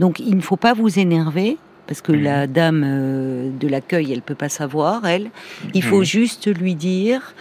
Donc 0.00 0.18
il 0.18 0.34
ne 0.36 0.40
faut 0.40 0.56
pas 0.56 0.72
vous 0.72 0.98
énerver 0.98 1.58
parce 1.86 2.00
que 2.00 2.12
Mhm. 2.12 2.22
la 2.24 2.46
dame 2.46 2.82
euh, 2.86 3.50
de 3.58 3.68
l'accueil, 3.68 4.12
elle 4.12 4.22
peut 4.22 4.34
pas 4.34 4.48
savoir, 4.48 5.06
elle. 5.06 5.30
Il 5.74 5.82
faut 5.82 6.04
juste 6.04 6.46
lui 6.54 6.74
dire 6.74 7.34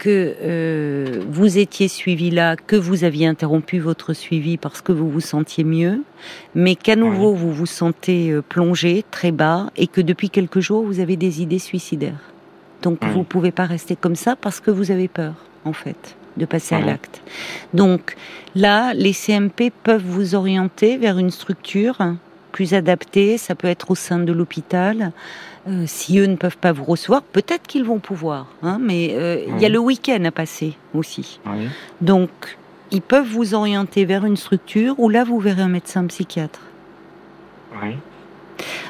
que 0.00 0.34
euh, 0.40 1.20
vous 1.28 1.58
étiez 1.58 1.86
suivi 1.86 2.30
là, 2.30 2.56
que 2.56 2.74
vous 2.74 3.04
aviez 3.04 3.26
interrompu 3.26 3.78
votre 3.78 4.14
suivi 4.14 4.56
parce 4.56 4.80
que 4.80 4.92
vous 4.92 5.10
vous 5.10 5.20
sentiez 5.20 5.62
mieux, 5.62 6.02
mais 6.54 6.74
qu'à 6.74 6.96
nouveau 6.96 7.34
vous 7.34 7.52
vous 7.52 7.66
sentez 7.66 8.30
euh, 8.30 8.40
plongé 8.40 9.04
très 9.10 9.30
bas 9.30 9.70
et 9.76 9.86
que 9.86 10.00
depuis 10.00 10.30
quelques 10.30 10.60
jours 10.60 10.84
vous 10.84 11.00
avez 11.00 11.16
des 11.16 11.42
idées 11.42 11.58
suicidaires. 11.58 12.32
Donc 12.82 13.04
vous 13.04 13.24
pouvez 13.24 13.50
pas 13.50 13.66
rester 13.66 13.94
comme 13.94 14.16
ça 14.16 14.36
parce 14.36 14.58
que 14.60 14.70
vous 14.70 14.90
avez 14.90 15.06
peur, 15.06 15.34
en 15.66 15.74
fait, 15.74 16.16
de 16.38 16.46
passer 16.46 16.74
à 16.74 16.80
l'acte. 16.80 17.20
Donc 17.74 18.16
là, 18.54 18.94
les 18.94 19.12
CMP 19.12 19.70
peuvent 19.84 20.02
vous 20.02 20.34
orienter 20.34 20.96
vers 20.96 21.18
une 21.18 21.30
structure 21.30 21.98
plus 22.52 22.72
adaptée. 22.72 23.36
Ça 23.36 23.54
peut 23.54 23.68
être 23.68 23.90
au 23.90 23.94
sein 23.94 24.18
de 24.18 24.32
l'hôpital. 24.32 25.12
Euh, 25.68 25.84
si 25.86 26.18
eux 26.18 26.26
ne 26.26 26.36
peuvent 26.36 26.56
pas 26.56 26.72
vous 26.72 26.84
recevoir, 26.84 27.22
peut-être 27.22 27.66
qu'ils 27.66 27.84
vont 27.84 27.98
pouvoir. 27.98 28.46
Hein, 28.62 28.78
mais 28.80 29.10
euh, 29.12 29.44
il 29.46 29.60
y 29.60 29.66
a 29.66 29.68
le 29.68 29.78
week-end 29.78 30.24
à 30.24 30.30
passer 30.30 30.74
aussi. 30.94 31.38
Oui. 31.46 31.68
Donc, 32.00 32.30
ils 32.90 33.02
peuvent 33.02 33.28
vous 33.28 33.54
orienter 33.54 34.04
vers 34.04 34.24
une 34.24 34.36
structure 34.36 34.98
où 34.98 35.08
là, 35.08 35.24
vous 35.24 35.38
verrez 35.38 35.62
un 35.62 35.68
médecin 35.68 36.06
psychiatre. 36.06 36.60
Oui. 37.82 37.94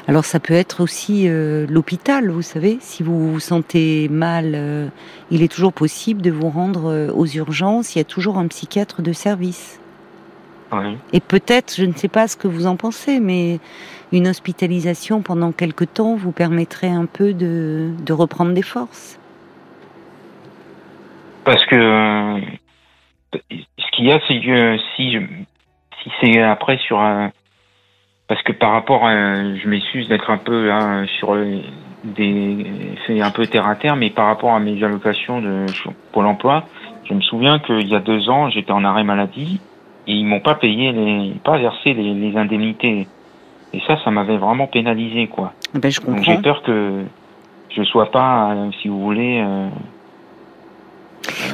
Alors, 0.07 0.25
ça 0.25 0.39
peut 0.39 0.53
être 0.53 0.81
aussi 0.81 1.27
euh, 1.27 1.65
l'hôpital, 1.69 2.29
vous 2.29 2.41
savez. 2.41 2.77
Si 2.81 3.03
vous 3.03 3.31
vous 3.31 3.39
sentez 3.39 4.09
mal, 4.09 4.53
euh, 4.55 4.87
il 5.29 5.43
est 5.43 5.51
toujours 5.51 5.73
possible 5.73 6.21
de 6.21 6.31
vous 6.31 6.49
rendre 6.49 6.91
euh, 6.91 7.11
aux 7.11 7.27
urgences. 7.27 7.95
Il 7.95 7.99
y 7.99 8.01
a 8.01 8.05
toujours 8.05 8.37
un 8.37 8.47
psychiatre 8.47 9.01
de 9.01 9.13
service. 9.13 9.79
Oui. 10.71 10.97
Et 11.13 11.19
peut-être, 11.19 11.75
je 11.75 11.85
ne 11.85 11.93
sais 11.93 12.07
pas 12.07 12.27
ce 12.27 12.35
que 12.35 12.47
vous 12.47 12.65
en 12.65 12.77
pensez, 12.77 13.19
mais 13.19 13.59
une 14.11 14.27
hospitalisation 14.27 15.21
pendant 15.21 15.51
quelque 15.51 15.85
temps 15.85 16.15
vous 16.15 16.31
permettrait 16.31 16.89
un 16.89 17.05
peu 17.05 17.33
de, 17.33 17.93
reprendre 18.11 18.53
des 18.53 18.61
forces? 18.61 19.19
Parce 21.43 21.65
que 21.65 22.41
ce 23.33 23.91
qu'il 23.93 24.05
y 24.05 24.11
a, 24.11 24.19
c'est 24.27 24.41
que 24.41 24.77
si 24.95 25.17
c'est 26.19 26.41
après 26.41 26.77
sur 26.77 26.99
un, 26.99 27.31
parce 28.27 28.41
que 28.43 28.51
par 28.51 28.71
rapport 28.71 29.05
à, 29.05 29.55
je 29.55 29.67
m'excuse 29.67 30.07
d'être 30.07 30.29
un 30.29 30.37
peu 30.37 30.67
là 30.67 31.05
sur 31.19 31.35
des, 32.03 32.65
c'est 33.05 33.21
un 33.21 33.31
peu 33.31 33.47
terre 33.47 33.67
à 33.67 33.75
terre, 33.75 33.95
mais 33.95 34.09
par 34.09 34.27
rapport 34.27 34.53
à 34.53 34.59
mes 34.59 34.83
allocations 34.83 35.41
de 35.41 35.65
Pôle 36.11 36.25
Emploi, 36.25 36.65
je 37.09 37.13
me 37.13 37.21
souviens 37.21 37.59
qu'il 37.59 37.87
y 37.87 37.95
a 37.95 37.99
deux 37.99 38.29
ans, 38.29 38.49
j'étais 38.49 38.71
en 38.71 38.83
arrêt 38.83 39.03
maladie 39.03 39.59
et 40.07 40.13
ils 40.13 40.25
m'ont 40.25 40.39
pas 40.39 40.55
payé 40.55 40.93
pas 41.43 41.57
versé 41.57 41.93
les 41.93 42.37
indemnités. 42.37 43.07
Et 43.73 43.79
ça, 43.87 43.97
ça 44.03 44.11
m'avait 44.11 44.37
vraiment 44.37 44.67
pénalisé, 44.67 45.27
quoi. 45.27 45.53
Ben, 45.73 45.89
je 45.91 45.99
Donc 46.01 46.09
comprends. 46.17 46.23
j'ai 46.23 46.37
peur 46.41 46.61
que 46.63 47.03
je 47.75 47.83
sois 47.83 48.11
pas, 48.11 48.51
euh, 48.53 48.69
si 48.81 48.87
vous 48.89 48.99
voulez. 49.01 49.41
euh, 49.41 49.69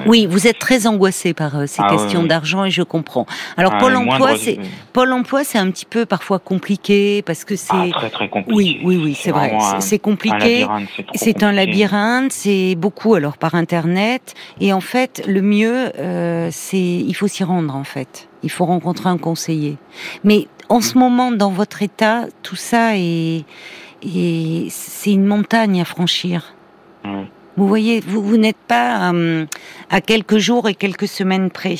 Oui, 0.05 0.25
vous 0.29 0.47
êtes 0.47 0.57
très 0.59 0.87
angoissé 0.87 1.33
par 1.33 1.57
euh, 1.57 1.65
ces 1.67 1.83
Ah, 1.83 1.89
questions 1.89 2.23
d'argent 2.23 2.63
et 2.65 2.71
je 2.71 2.81
comprends. 2.83 3.25
Alors 3.57 3.73
à 3.73 3.77
Pôle 3.79 3.95
Emploi, 3.97 4.35
c'est 4.35 4.57
Pôle 4.93 5.11
Emploi, 5.11 5.43
c'est 5.43 5.57
un 5.57 5.69
petit 5.69 5.85
peu 5.85 6.05
parfois 6.05 6.39
compliqué 6.39 7.21
parce 7.21 7.43
que 7.43 7.55
c'est 7.55 7.75
Ah, 7.93 7.97
très 7.99 8.09
très 8.09 8.29
compliqué. 8.29 8.55
oui, 8.55 8.81
oui, 8.83 8.97
oui, 9.03 9.13
c'est 9.13 9.31
vrai, 9.31 9.55
c'est- 9.59 9.81
c'est 9.81 9.99
compliqué. 9.99 10.65
c'est 11.13 11.17
C'est 11.17 11.43
un 11.43 11.51
labyrinthe, 11.51 12.31
c'est 12.31 12.75
beaucoup 12.75 13.13
alors 13.15 13.37
par 13.37 13.55
internet 13.55 14.33
et 14.61 14.71
en 14.73 14.81
fait 14.81 15.23
le 15.27 15.41
mieux 15.41 15.91
euh, 15.99 16.47
c'est 16.51 16.77
il 16.77 17.13
faut 17.13 17.27
s'y 17.27 17.43
rendre 17.43 17.75
en 17.75 17.83
fait. 17.83 18.29
Il 18.43 18.49
faut 18.51 18.65
rencontrer 18.65 19.09
un 19.09 19.17
conseiller. 19.17 19.77
Mais 20.23 20.47
en 20.69 20.81
ce 20.81 20.97
moment 20.97 21.31
dans 21.31 21.51
votre 21.51 21.81
état, 21.81 22.25
tout 22.43 22.55
ça 22.55 22.97
est, 22.97 23.45
est 24.03 24.69
c'est 24.69 25.11
une 25.11 25.25
montagne 25.25 25.81
à 25.81 25.85
franchir. 25.85 26.53
Vous 27.55 27.67
voyez, 27.67 28.01
vous, 28.01 28.21
vous 28.21 28.37
n'êtes 28.37 28.57
pas 28.67 29.11
euh, 29.11 29.45
à 29.89 30.01
quelques 30.01 30.37
jours 30.37 30.69
et 30.69 30.75
quelques 30.75 31.07
semaines 31.07 31.49
près. 31.49 31.77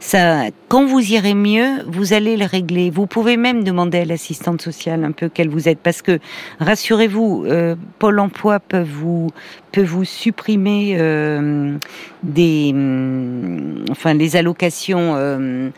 Ça, 0.00 0.46
quand 0.68 0.84
vous 0.86 1.12
irez 1.12 1.34
mieux, 1.34 1.82
vous 1.86 2.12
allez 2.12 2.36
le 2.36 2.44
régler. 2.44 2.90
Vous 2.90 3.06
pouvez 3.06 3.36
même 3.36 3.62
demander 3.62 3.98
à 3.98 4.04
l'assistante 4.04 4.60
sociale 4.60 5.04
un 5.04 5.12
peu 5.12 5.28
qu'elle 5.28 5.48
vous 5.48 5.68
aide, 5.68 5.78
parce 5.78 6.02
que 6.02 6.18
rassurez-vous, 6.60 7.44
euh, 7.46 7.76
Pôle 7.98 8.18
Emploi 8.20 8.58
peut 8.60 8.82
vous 8.82 9.30
peut 9.72 9.84
vous 9.84 10.04
supprimer 10.04 10.96
euh, 10.98 11.76
des, 12.22 12.70
hum, 12.72 13.84
enfin, 13.90 14.14
les 14.14 14.36
allocations. 14.36 15.72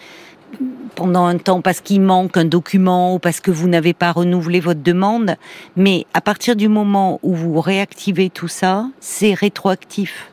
Pendant 0.95 1.27
un 1.27 1.39
temps 1.39 1.61
parce 1.61 1.81
qu'il 1.81 2.01
manque 2.01 2.37
un 2.37 2.45
document 2.45 3.15
ou 3.15 3.19
parce 3.19 3.41
que 3.41 3.51
vous 3.51 3.69
n'avez 3.69 3.93
pas 3.93 4.13
renouvelé 4.13 4.61
votre 4.61 4.83
demande, 4.83 5.37
mais 5.77 6.07
à 6.15 6.21
partir 6.21 6.57
du 6.57 6.69
moment 6.69 7.21
où 7.23 7.35
vous 7.35 7.61
réactivez 7.61 8.31
tout 8.31 8.49
ça, 8.49 8.87
c'est 9.01 9.35
rétroactif. 9.35 10.33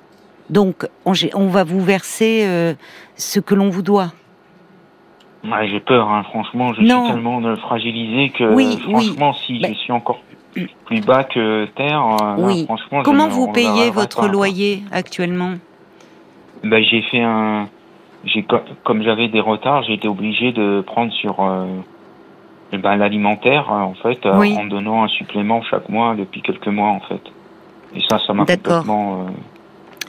Donc, 0.49 0.87
on, 1.05 1.47
va 1.47 1.63
vous 1.63 1.81
verser 1.81 2.43
euh, 2.45 2.73
ce 3.15 3.39
que 3.39 3.55
l'on 3.55 3.69
vous 3.69 3.81
doit. 3.81 4.11
Ouais, 5.43 5.67
j'ai 5.67 5.79
peur, 5.79 6.09
hein, 6.09 6.23
franchement, 6.23 6.73
je 6.73 6.81
Non. 6.81 7.05
suis 7.05 7.13
tellement 7.13 7.43
euh, 7.43 7.55
fragilisé 7.57 8.29
que 8.29 8.53
Oui, 8.53 8.79
franchement, 8.81 9.33
si 9.33 9.61
je 9.61 9.73
suis 9.73 9.91
encore 9.91 10.19
plus- 10.85 11.01
bas 11.01 11.23
que 11.23 11.65
terre, 11.75 12.01
euh, 12.21 12.37
là, 12.37 12.47
Oui. 12.47 12.65
franchement, 12.65 12.99
je 12.99 13.03
Comment 13.03 13.27
vous 13.27 13.51
payez 13.51 13.89
votre 13.91 14.21
pas, 14.21 14.27
loyer 14.27 14.83
actuellement? 14.91 15.53
Ben, 16.63 16.83
j'ai 16.83 17.01
fait 17.03 17.21
un, 17.21 17.67
j'ai 18.25 18.43
co- 18.43 18.59
comme 18.83 19.03
j'avais 19.03 19.27
des 19.27 19.39
retards, 19.39 19.83
j'ai 19.83 19.93
été 19.93 20.07
obligé 20.07 20.51
de 20.51 20.81
prendre 20.81 21.11
sur 21.13 21.39
euh, 21.41 21.65
eh 22.71 22.77
ben, 22.77 22.95
l'alimentaire 22.95 23.71
euh, 23.71 23.81
en 23.81 23.93
fait, 23.93 24.25
euh, 24.25 24.37
Oui. 24.39 24.55
en 24.57 24.65
donnant 24.65 25.03
un 25.03 25.07
supplément 25.07 25.61
chaque 25.63 25.89
mois 25.89 26.15
depuis 26.15 26.41
quelques 26.41 26.67
mois 26.67 26.89
en 26.89 26.99
fait. 27.01 27.21
Et 27.95 28.01
ça, 28.01 28.19
ça 28.25 28.33
m'a 28.33 28.45
complètement 28.45 29.21
euh, 29.21 29.31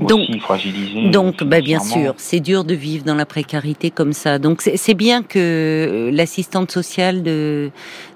Donc- 0.00 0.28
aussi 0.28 0.38
fragilisé. 0.40 1.10
Donc, 1.10 1.42
bah, 1.44 1.60
bien 1.60 1.80
sûr, 1.80 2.14
c'est 2.16 2.40
dur 2.40 2.64
de 2.64 2.74
vivre 2.74 3.04
dans 3.04 3.14
la 3.14 3.26
précarité 3.26 3.90
comme 3.90 4.12
ça. 4.12 4.38
Donc, 4.38 4.62
c'est 4.62 4.94
bien 4.94 5.22
que 5.22 5.38
euh, 5.38 6.10
l'assistante 6.10 6.70
sociale 6.70 7.22
de, 7.22 7.70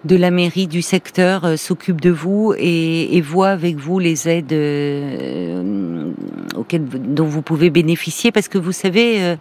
de 0.05 0.17
la 0.17 0.31
mairie 0.31 0.67
du 0.67 0.83
secteur 0.83 1.45
euh, 1.45 1.57
s'occupe 1.57 2.01
de 2.01 2.11
vous 2.11 2.55
et, 2.59 3.17
et 3.17 3.21
voit 3.21 3.49
avec 3.51 3.77
vous 3.77 3.99
les 3.99 4.29
aides 4.29 4.53
euh, 4.53 6.11
auxquelles 6.57 6.85
dont 6.87 7.25
vous 7.25 7.43
pouvez 7.43 7.71
bénéficier. 7.71 8.33
Parce 8.33 8.49
que 8.49 8.59
vous 8.59 8.73
savez, 8.73 9.23
euh, 9.23 9.37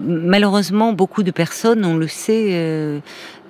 malheureusement, 0.00 0.92
beaucoup 0.92 1.22
de 1.22 1.30
personnes, 1.30 1.84
on 1.84 1.96
le 1.96 2.08
sait, 2.08 2.48
euh, 2.50 3.00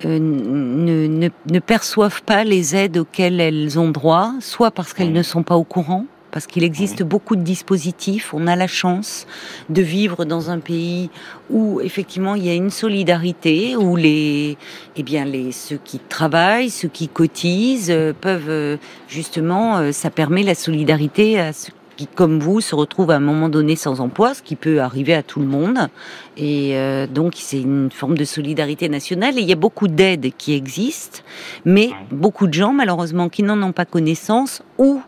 euh, 0.05 0.19
ne, 0.19 1.07
ne, 1.07 1.29
ne 1.51 1.59
perçoivent 1.59 2.23
pas 2.23 2.43
les 2.43 2.75
aides 2.75 2.97
auxquelles 2.97 3.39
elles 3.39 3.79
ont 3.79 3.89
droit, 3.89 4.33
soit 4.39 4.71
parce 4.71 4.93
qu'elles 4.93 5.09
Mhm. 5.09 5.13
ne 5.17 5.23
sont 5.23 5.43
pas 5.43 5.55
au 5.55 5.63
courant, 5.63 6.05
parce 6.33 6.47
qu'il 6.47 6.63
existe 6.63 7.03
beaucoup 7.03 7.35
de 7.35 7.43
dispositifs. 7.43 8.33
On 8.33 8.47
a 8.47 8.55
la 8.55 8.67
chance 8.67 9.27
de 9.69 9.81
vivre 9.81 10.25
dans 10.25 10.49
un 10.49 10.59
pays 10.59 11.09
où 11.49 11.79
effectivement 11.79 12.35
il 12.35 12.45
y 12.45 12.49
a 12.49 12.55
une 12.55 12.71
solidarité, 12.71 13.77
où 13.77 13.95
les, 13.95 14.57
eh 14.97 15.03
bien 15.03 15.25
les 15.25 15.51
ceux 15.51 15.79
qui 15.81 15.99
travaillent, 15.99 16.71
ceux 16.71 16.87
qui 16.89 17.07
cotisent 17.07 17.91
euh, 17.91 18.13
peuvent 18.19 18.49
euh, 18.49 18.77
justement, 19.07 19.77
euh, 19.77 19.91
ça 19.91 20.09
permet 20.09 20.41
la 20.41 20.55
solidarité 20.55 21.39
à 21.39 21.53
ceux 21.53 21.71
qui, 21.95 22.07
comme 22.07 22.39
vous, 22.39 22.61
se 22.61 22.73
retrouvent 22.73 23.11
à 23.11 23.15
un 23.15 23.19
moment 23.19 23.49
donné 23.49 23.75
sans 23.75 24.01
emploi, 24.01 24.33
ce 24.33 24.41
qui 24.41 24.55
peut 24.55 24.81
arriver 24.81 25.13
à 25.13 25.23
tout 25.23 25.39
le 25.39 25.45
monde. 25.45 25.89
Et 26.37 26.75
euh, 26.75 27.07
donc 27.07 27.33
c'est 27.35 27.61
une 27.61 27.91
forme 27.91 28.17
de 28.17 28.25
solidarité 28.25 28.89
nationale. 28.89 29.37
Et 29.37 29.41
il 29.41 29.47
y 29.47 29.53
a 29.53 29.57
beaucoup 29.57 29.87
d'aides 29.87 30.31
qui 30.37 30.53
existent, 30.53 31.19
mais 31.65 31.91
beaucoup 32.11 32.47
de 32.47 32.53
gens 32.53 32.73
malheureusement 32.73 33.29
qui 33.29 33.43
n'en 33.43 33.61
ont 33.61 33.71
pas 33.71 33.85
connaissance 33.85 34.63
ou 34.79 35.01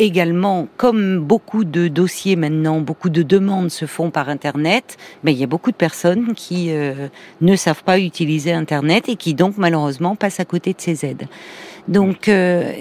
également, 0.00 0.66
comme 0.76 1.20
beaucoup 1.20 1.64
de 1.64 1.88
dossiers 1.88 2.34
maintenant, 2.34 2.80
beaucoup 2.80 3.10
de 3.10 3.22
demandes 3.22 3.70
se 3.70 3.84
font 3.84 4.10
par 4.10 4.28
Internet, 4.28 4.96
mais 5.22 5.32
il 5.32 5.38
y 5.38 5.44
a 5.44 5.46
beaucoup 5.46 5.70
de 5.70 5.76
personnes 5.76 6.34
qui 6.34 6.70
euh, 6.70 7.08
ne 7.40 7.54
savent 7.54 7.84
pas 7.84 7.98
utiliser 7.98 8.52
Internet 8.52 9.08
et 9.08 9.16
qui 9.16 9.34
donc 9.34 9.58
malheureusement 9.58 10.16
passent 10.16 10.40
à 10.40 10.44
côté 10.44 10.72
de 10.72 10.80
ces 10.80 11.04
aides. 11.04 11.26
Donc 11.86 12.28
euh, 12.28 12.72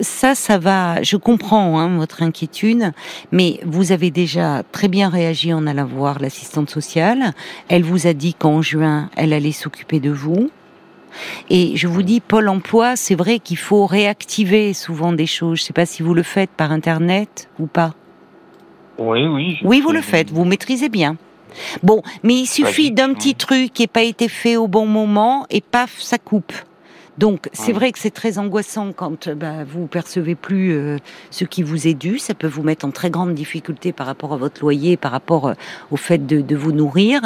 ça, 0.00 0.34
ça 0.34 0.58
va. 0.58 1.02
Je 1.02 1.16
comprends 1.16 1.78
hein, 1.78 1.96
votre 1.96 2.22
inquiétude, 2.22 2.92
mais 3.32 3.60
vous 3.64 3.92
avez 3.92 4.10
déjà 4.10 4.62
très 4.70 4.88
bien 4.88 5.08
réagi 5.08 5.52
en 5.52 5.66
allant 5.66 5.86
voir 5.86 6.18
l'assistante 6.18 6.68
sociale. 6.68 7.32
Elle 7.68 7.82
vous 7.82 8.06
a 8.06 8.12
dit 8.12 8.34
qu'en 8.34 8.60
juin, 8.60 9.10
elle 9.16 9.32
allait 9.32 9.52
s'occuper 9.52 10.00
de 10.00 10.10
vous. 10.10 10.50
Et 11.50 11.76
je 11.76 11.86
vous 11.86 12.02
dis, 12.02 12.20
Pôle 12.20 12.48
Emploi, 12.48 12.96
c'est 12.96 13.14
vrai 13.14 13.38
qu'il 13.38 13.56
faut 13.56 13.86
réactiver 13.86 14.74
souvent 14.74 15.12
des 15.12 15.26
choses. 15.26 15.58
Je 15.58 15.62
ne 15.62 15.66
sais 15.66 15.72
pas 15.72 15.86
si 15.86 16.02
vous 16.02 16.14
le 16.14 16.22
faites 16.22 16.50
par 16.50 16.72
internet 16.72 17.48
ou 17.58 17.66
pas. 17.66 17.94
Oui, 18.98 19.26
oui. 19.26 19.58
Oui, 19.62 19.80
vous 19.80 19.92
le 19.92 20.02
faites. 20.02 20.30
Vous 20.30 20.44
maîtrisez 20.44 20.88
bien. 20.88 21.16
Bon, 21.82 22.02
mais 22.22 22.34
il 22.34 22.46
suffit 22.46 22.90
d'un 22.90 23.14
petit 23.14 23.34
truc 23.34 23.72
qui 23.72 23.82
n'ait 23.82 23.88
pas 23.88 24.02
été 24.02 24.28
fait 24.28 24.56
au 24.56 24.68
bon 24.68 24.86
moment 24.86 25.46
et 25.50 25.60
paf, 25.60 25.98
ça 25.98 26.18
coupe. 26.18 26.52
Donc 27.18 27.48
c'est 27.52 27.72
vrai 27.72 27.90
que 27.90 27.98
c'est 27.98 28.12
très 28.12 28.38
angoissant 28.38 28.92
quand 28.92 29.28
bah, 29.30 29.64
vous 29.66 29.86
percevez 29.86 30.36
plus 30.36 30.72
euh, 30.72 30.98
ce 31.30 31.44
qui 31.44 31.64
vous 31.64 31.88
est 31.88 31.94
dû. 31.94 32.20
Ça 32.20 32.32
peut 32.32 32.46
vous 32.46 32.62
mettre 32.62 32.86
en 32.86 32.92
très 32.92 33.10
grande 33.10 33.34
difficulté 33.34 33.92
par 33.92 34.06
rapport 34.06 34.32
à 34.32 34.36
votre 34.36 34.60
loyer, 34.60 34.96
par 34.96 35.10
rapport 35.10 35.48
euh, 35.48 35.54
au 35.90 35.96
fait 35.96 36.24
de, 36.26 36.56
vous 36.56 36.70
nourrir. 36.70 37.20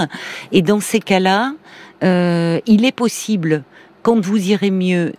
Et 0.51 0.63
dans 0.63 0.81
ces 0.81 0.99
cas-là, 0.99 1.55
euh, 2.03 2.59
il 2.67 2.87
est 2.87 2.93
possible, 2.93 3.65
quand 4.03 4.19
vous 4.19 4.51
irez 4.51 4.71
mieux, 4.71 5.13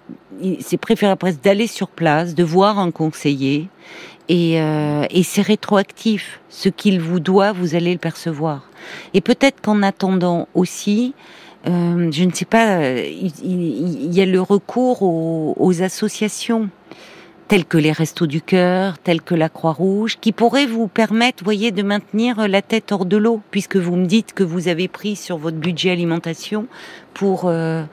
c'est 0.60 0.78
préférable 0.78 1.20
presque 1.20 1.42
d'aller 1.42 1.68
sur 1.68 1.88
place, 1.88 2.34
de 2.34 2.44
voir 2.44 2.80
un 2.80 2.90
conseiller. 2.90 3.70
Et, 4.30 4.54
et 4.56 5.24
c'est 5.24 5.42
rétroactif. 5.42 6.40
Ce 6.50 6.70
qu'il 6.70 7.00
vous 7.00 7.20
doit, 7.20 7.52
vous 7.52 7.76
allez 7.76 7.92
le 7.92 8.00
percevoir. 8.00 8.70
Et 9.14 9.22
peut-être 9.22 9.62
qu'en 9.62 9.84
attendant 9.84 10.48
aussi, 10.54 11.14
euh, 11.67 12.12
je 12.12 12.23
ne 12.23 12.32
sais 12.32 12.45
pas, 12.45 12.78
euh, 12.80 13.06
il, 13.06 14.13
y 14.13 14.21
a 14.21 14.26
le 14.26 14.41
recours 14.41 15.02
aux, 15.02 15.82
associations 15.82 16.69
telles 17.47 17.65
que 17.65 17.78
les 17.78 17.91
Restos 17.91 18.26
du 18.26 18.41
Cœur, 18.41 18.97
telles 18.97 19.21
que 19.21 19.36
la 19.36 19.49
Croix-Rouge, 19.49 20.17
qui 20.19 20.32
pourraient 20.32 20.65
vous 20.65 20.88
permettre, 20.88 21.43
voyez, 21.43 21.71
de 21.71 21.84
maintenir 21.84 22.47
la 22.47 22.62
tête 22.62 22.91
hors 22.91 23.06
de 23.06 23.17
l'eau, 23.17 23.41
puisque 23.52 23.76
vous 23.76 23.95
me 23.95 24.06
dites 24.06 24.34
que 24.34 24.43
vous 24.43 24.67
avez 24.67 24.88
pris 24.88 25.15
sur 25.15 25.38
votre 25.38 25.58
budget 25.58 25.91
alimentation 25.91 26.67
pour 27.13 27.45
euh, 27.45 27.84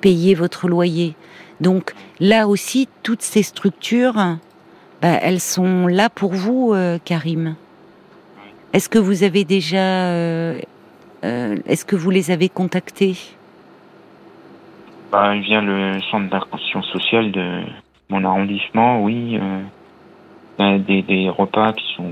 payer 0.00 0.34
votre 0.34 0.68
loyer. 0.68 1.14
Donc 1.60 1.94
là 2.20 2.48
aussi, 2.48 2.88
toutes 3.02 3.22
ces 3.22 3.42
structures, 3.42 4.38
bah, 5.00 5.18
elles 5.22 5.40
sont 5.40 5.86
là 5.86 6.10
pour 6.10 6.34
vous, 6.34 6.74
Karim. 7.04 7.56
Est-ce 8.76 8.90
que 8.90 8.98
vous 8.98 9.22
avez 9.22 9.44
déjà 9.44 10.10
euh, 10.10 10.60
est-ce 11.22 11.84
que 11.84 11.96
vous 11.96 12.10
les 12.10 12.30
avez 12.30 12.48
contactés? 12.48 13.16
Bah, 15.10 15.34
Via 15.36 15.60
le 15.60 16.00
centre 16.10 16.28
d'action 16.30 16.82
sociale 16.82 17.32
de 17.32 17.62
mon 18.10 18.24
arrondissement, 18.24 19.02
oui. 19.02 19.38
Euh, 19.40 19.60
ben, 20.58 20.78
des, 20.78 21.28
repas 21.28 21.72
qui 21.72 21.84
sont, 21.96 22.10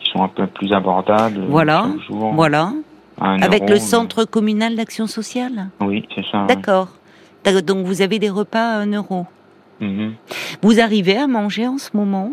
qui 0.00 0.10
sont 0.10 0.22
un 0.22 0.28
peu 0.28 0.46
plus 0.46 0.72
abordables. 0.72 1.40
Voilà. 1.48 1.86
voilà. 2.08 2.72
Avec 3.20 3.68
le 3.68 3.78
centre 3.78 4.24
communal 4.24 4.76
d'action 4.76 5.06
sociale? 5.06 5.68
Oui, 5.80 6.06
c'est 6.14 6.24
ça. 6.30 6.46
D'accord. 6.46 6.88
Donc 7.64 7.86
vous 7.86 8.02
avez 8.02 8.18
des 8.18 8.28
repas 8.28 8.76
à 8.76 8.78
1 8.80 8.92
euro. 8.92 9.26
Mhm. 9.80 10.14
Vous 10.62 10.80
arrivez 10.80 11.16
à 11.16 11.26
manger 11.26 11.66
en 11.66 11.78
ce 11.78 11.96
moment? 11.96 12.32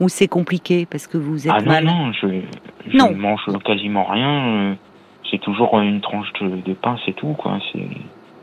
Ou 0.00 0.08
c'est 0.08 0.28
compliqué 0.28 0.86
parce 0.86 1.06
que 1.06 1.16
vous 1.16 1.46
êtes 1.46 1.54
ah, 1.56 1.62
mal? 1.62 1.84
Non, 1.84 2.12
je, 2.12 2.42
je 2.88 2.96
ne 2.96 3.14
mange 3.14 3.40
quasiment 3.64 4.04
rien. 4.04 4.46
Euh, 4.46 4.74
c'est 5.30 5.38
toujours 5.38 5.78
une 5.80 6.00
tranche 6.00 6.32
de, 6.40 6.72
pain, 6.74 6.96
c'est 7.04 7.14
tout. 7.14 7.34
quoi. 7.38 7.58
C'est 7.72 7.86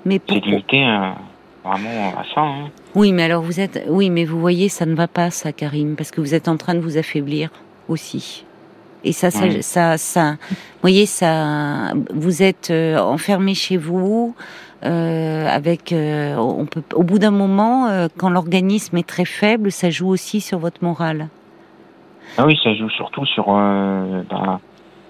limité 0.06 0.84
à, 0.84 1.16
vraiment 1.64 2.10
à 2.18 2.24
ça. 2.34 2.42
Hein. 2.42 2.70
Oui, 2.96 3.12
mais 3.12 3.24
alors 3.24 3.42
vous 3.42 3.60
êtes. 3.60 3.86
Oui, 3.88 4.10
mais 4.10 4.26
vous 4.26 4.40
voyez, 4.40 4.70
ça 4.70 4.86
ne 4.86 4.96
va 4.96 5.08
pas, 5.08 5.30
ça, 5.30 5.52
Karim, 5.52 5.96
parce 5.96 6.12
que 6.12 6.22
vous 6.22 6.34
êtes 6.34 6.48
en 6.48 6.58
train 6.58 6.74
de 6.74 6.80
vous 6.80 6.98
affaiblir 6.98 7.50
aussi. 7.88 8.46
Et 9.04 9.14
ça, 9.14 9.32
ça, 9.32 9.50
ça, 9.62 9.98
ça, 9.98 10.32
vous 10.50 10.56
voyez, 10.82 11.08
ça, 11.08 11.94
vous 12.14 12.44
êtes 12.44 12.70
euh, 12.70 13.00
enfermé 13.00 13.56
chez 13.56 13.78
vous. 13.78 14.36
Euh, 14.84 15.48
avec, 15.48 15.94
on 15.94 16.66
peut, 16.66 16.84
au 16.96 17.04
bout 17.04 17.18
d'un 17.20 17.32
moment, 17.32 18.08
quand 18.18 18.30
l'organisme 18.30 18.98
est 18.98 19.08
très 19.08 19.26
faible, 19.26 19.72
ça 19.72 19.90
joue 19.90 20.10
aussi 20.10 20.40
sur 20.42 20.60
votre 20.60 20.84
morale. 20.84 21.30
Ah 22.38 22.46
oui, 22.46 22.58
ça 22.64 22.74
joue 22.74 22.90
surtout 22.90 23.26
sur 23.26 23.46
euh, 23.50 24.24
bah, 24.30 24.60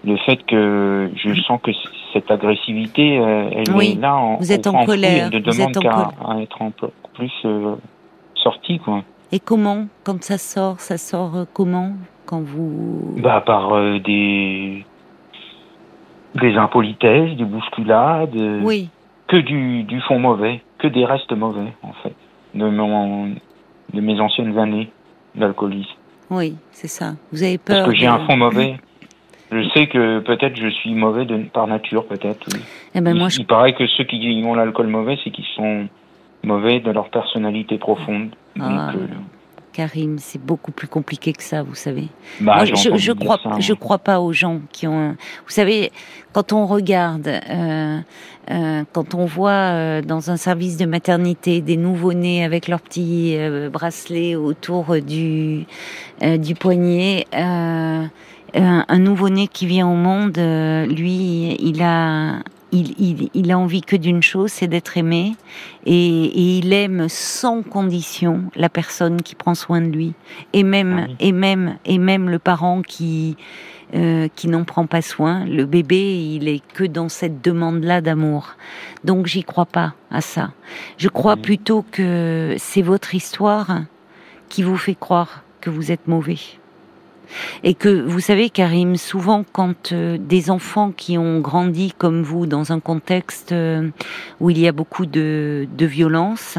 le 0.04 0.18
fait 0.18 0.44
que 0.46 1.12
je 1.16 1.42
sens 1.42 1.60
que 1.62 1.72
cette 2.14 2.30
agressivité, 2.32 3.20
euh, 3.20 3.50
elle 3.52 3.82
est 3.84 4.00
là 4.00 4.16
en, 4.16 4.38
vous 4.38 4.52
êtes 4.52 4.68
en, 4.68 4.86
colère, 4.86 5.30
de 5.30 5.40
demande 5.40 5.74
qu'à 5.74 6.40
être 6.42 6.72
peu 6.78 6.90
plus 7.14 7.32
euh, 7.46 7.76
sortie, 8.36 8.80
quoi. 8.80 9.04
Et 9.32 9.40
comment, 9.40 9.88
quand 10.04 10.22
ça 10.24 10.38
sort, 10.38 10.80
ça 10.80 10.98
sort 10.98 11.36
euh, 11.36 11.46
comment 11.54 11.94
quand 12.26 12.42
vous 12.42 13.16
Bah 13.18 13.42
par 13.46 13.74
des 14.00 14.86
des 16.36 16.56
impolitesses, 16.56 17.36
des 17.38 17.46
bousculades. 17.46 18.36
Oui. 18.64 18.90
Que 19.28 19.38
du 19.38 19.84
du 19.84 20.02
fond 20.02 20.20
mauvais, 20.20 20.62
que 20.80 20.88
des 20.88 21.06
restes 21.06 21.32
mauvais 21.32 21.74
en 21.84 21.94
fait 22.04 22.16
de 22.54 22.68
mon 22.68 23.30
de 23.94 24.02
mes 24.02 24.20
anciennes 24.20 24.58
années 24.58 24.90
d'alcoolisme. 25.36 26.01
Oui, 26.32 26.56
c'est 26.72 26.88
ça. 26.88 27.14
Vous 27.32 27.44
avez 27.44 27.58
peur. 27.58 27.84
Parce 27.84 27.90
que 27.90 27.96
j'ai 27.96 28.08
un 28.08 28.26
fond 28.26 28.38
mauvais. 28.38 28.78
Je 29.52 29.68
sais 29.74 29.88
que 29.88 30.20
peut-être 30.20 30.56
je 30.56 30.70
suis 30.70 30.94
mauvais 30.94 31.26
de, 31.26 31.38
par 31.52 31.68
nature, 31.68 32.08
peut-être. 32.08 32.48
Eh 32.96 33.02
ben 33.02 33.18
moi, 33.18 33.28
il, 33.38 33.46
paraît 33.46 33.74
que 33.74 33.86
ceux 33.86 34.06
qui 34.06 34.42
ont 34.46 34.56
l'alcool 34.56 34.88
mauvais, 34.88 35.20
c'est 35.24 35.30
qu'ils 35.30 35.46
sont 35.58 35.90
mauvais 36.44 36.80
de 36.80 36.90
leur 36.90 37.10
personnalité 37.10 37.78
profonde. 37.78 38.30
Ah. 38.60 38.92
Euh, 38.96 39.08
Karim, 39.72 40.18
c'est 40.20 40.42
beaucoup 40.42 40.72
plus 40.72 40.88
compliqué 40.88 41.34
que 41.34 41.44
ça, 41.44 41.64
vous 41.64 41.76
savez. 41.76 42.08
Bah, 42.40 42.66
je, 42.66 42.96
je 42.96 43.12
crois, 43.12 43.40
hein. 43.46 43.60
je 43.60 43.74
crois 43.74 43.98
pas 43.98 44.20
aux 44.20 44.34
gens 44.34 44.62
qui 44.72 44.88
ont. 44.88 45.12
Vous 45.46 45.54
savez, 45.54 45.92
quand 46.34 46.54
on 46.54 46.66
regarde, 46.66 47.28
euh, 47.28 48.00
euh, 48.50 48.84
quand 48.94 49.16
on 49.16 49.26
voit 49.26 49.52
euh, 49.52 50.02
dans 50.02 50.32
un 50.32 50.38
service 50.38 50.78
de 50.78 50.86
maternité 50.86 51.62
des 51.62 51.78
nouveau-nés 51.78 52.44
avec 52.44 52.68
leurs 52.68 52.82
petits 52.82 53.38
bracelets 53.72 54.36
autour 54.36 54.96
du 55.02 55.66
du 56.22 56.56
poignet. 56.56 57.26
un, 57.34 58.10
un 58.54 59.00
nouveau-né 59.00 59.48
qui 59.48 59.66
vient 59.66 59.88
au 59.88 59.96
monde, 59.96 60.38
lui, 60.38 61.56
il 61.60 61.82
a 61.82 62.40
il, 62.72 63.52
a 63.52 63.58
envie 63.58 63.82
que 63.82 63.96
d'une 63.96 64.24
chose, 64.24 64.52
c'est 64.52 64.68
d'être 64.68 64.98
aimé, 64.98 65.36
et, 65.86 66.58
il 66.58 66.74
aime 66.74 67.08
sans 67.10 67.64
condition 67.64 68.44
la 68.56 68.70
personne 68.70 69.22
qui 69.22 69.36
prend 69.36 69.56
soin 69.56 69.82
de 69.82 69.88
lui, 69.88 70.14
et 70.54 70.64
même, 70.64 71.08
ah 71.10 71.14
et 71.20 71.32
même, 71.32 71.78
et 71.86 71.98
même 71.98 72.30
le 72.30 72.40
parent 72.40 72.82
qui 72.82 73.36
euh, 73.94 74.30
qui 74.38 74.48
n'en 74.48 74.64
prend 74.64 74.86
pas 74.86 75.02
soin. 75.02 75.44
Le 75.44 75.66
bébé, 75.66 76.16
il 76.16 76.48
est 76.48 76.62
que 76.74 76.86
dans 76.86 77.10
cette 77.10 77.44
demande-là 77.44 78.00
d'amour. 78.00 78.56
Donc 79.04 79.26
j'y 79.26 79.44
crois 79.44 79.66
pas 79.66 79.96
à 80.10 80.22
ça. 80.22 80.54
Je 80.96 81.10
crois 81.10 81.36
plutôt 81.36 81.84
que 81.92 82.56
c'est 82.58 82.82
votre 82.82 83.16
histoire 83.16 83.82
qui 84.48 84.64
vous 84.64 84.78
fait 84.78 84.96
croire 84.96 85.44
que 85.60 85.70
vous 85.70 85.92
êtes 85.92 86.08
mauvais. 86.08 86.40
Et 87.64 87.74
que 87.74 87.90
vous 87.90 88.20
savez, 88.20 88.50
Karim, 88.50 88.96
souvent 88.96 89.44
quand 89.52 89.92
euh, 89.92 90.18
des 90.20 90.50
enfants 90.50 90.92
qui 90.92 91.18
ont 91.18 91.40
grandi 91.40 91.94
comme 91.98 92.24
vous 92.24 92.46
dans 92.46 92.72
un 92.72 92.80
contexte 92.80 93.52
euh, 93.52 93.90
où 94.40 94.50
il 94.50 94.60
y 94.60 94.68
a 94.68 94.72
beaucoup 94.72 95.06
de, 95.06 95.68
de 95.78 95.86
violence, 95.86 96.58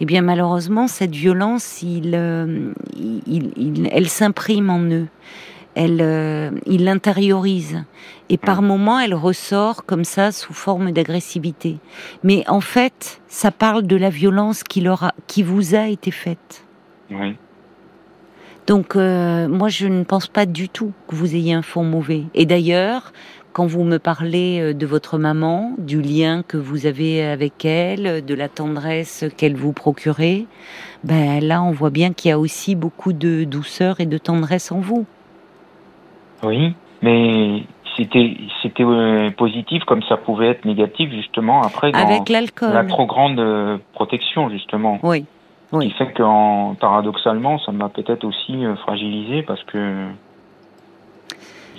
eh 0.00 0.04
bien 0.04 0.22
malheureusement 0.22 0.88
cette 0.88 1.14
violence, 1.14 1.82
il, 1.82 2.12
euh, 2.14 2.72
il, 2.96 3.88
elle 3.92 4.08
s'imprime 4.08 4.70
en 4.70 4.80
eux. 4.80 5.06
Elle, 5.76 6.52
il 6.66 6.84
l'intériorise 6.84 7.84
et 8.28 8.36
par 8.36 8.60
moments 8.60 8.98
elle 8.98 9.14
ressort 9.14 9.84
comme 9.86 10.02
ça 10.02 10.32
sous 10.32 10.52
forme 10.52 10.90
d'agressivité. 10.90 11.78
Mais 12.24 12.42
en 12.48 12.60
fait, 12.60 13.22
ça 13.28 13.52
parle 13.52 13.86
de 13.86 13.94
la 13.94 14.10
violence 14.10 14.64
qui 14.64 14.80
leur 14.80 15.04
a, 15.04 15.14
qui 15.28 15.44
vous 15.44 15.76
a 15.76 15.86
été 15.86 16.10
faite. 16.10 16.64
Oui. 17.08 17.36
Donc 18.66 18.96
euh, 18.96 19.48
moi 19.48 19.68
je 19.68 19.86
ne 19.86 20.04
pense 20.04 20.26
pas 20.26 20.46
du 20.46 20.68
tout 20.68 20.92
que 21.08 21.14
vous 21.14 21.34
ayez 21.34 21.54
un 21.54 21.62
fond 21.62 21.84
mauvais. 21.84 22.24
Et 22.34 22.46
d'ailleurs, 22.46 23.12
quand 23.52 23.66
vous 23.66 23.84
me 23.84 23.98
parlez 23.98 24.60
euh, 24.60 24.74
de 24.74 24.86
votre 24.86 25.18
maman, 25.18 25.72
du 25.78 26.00
lien 26.00 26.42
que 26.46 26.56
vous 26.56 26.86
avez 26.86 27.24
avec 27.24 27.64
elle, 27.64 28.24
de 28.24 28.34
la 28.34 28.48
tendresse 28.48 29.24
qu'elle 29.36 29.56
vous 29.56 29.72
procurait, 29.72 30.46
ben 31.04 31.40
là 31.42 31.62
on 31.62 31.72
voit 31.72 31.90
bien 31.90 32.12
qu'il 32.12 32.28
y 32.28 32.32
a 32.32 32.38
aussi 32.38 32.74
beaucoup 32.76 33.12
de 33.12 33.44
douceur 33.44 34.00
et 34.00 34.06
de 34.06 34.18
tendresse 34.18 34.70
en 34.70 34.80
vous. 34.80 35.06
Oui, 36.42 36.74
mais 37.02 37.64
c'était 37.96 38.36
c'était 38.62 38.84
euh, 38.84 39.30
positif 39.30 39.82
comme 39.84 40.02
ça 40.04 40.16
pouvait 40.16 40.48
être 40.48 40.64
négatif 40.64 41.10
justement 41.10 41.62
après 41.62 41.90
avec 41.94 42.28
l'alcool. 42.28 42.72
La 42.72 42.84
trop 42.84 43.06
grande 43.06 43.80
protection 43.94 44.48
justement. 44.48 45.00
Oui. 45.02 45.24
Oui. 45.72 45.88
Qui 45.88 45.94
fait 45.94 46.12
que 46.12 46.74
paradoxalement, 46.74 47.58
ça 47.60 47.72
m'a 47.72 47.88
peut-être 47.88 48.24
aussi 48.24 48.64
euh, 48.64 48.74
fragilisé 48.76 49.42
parce 49.42 49.62
que 49.64 50.06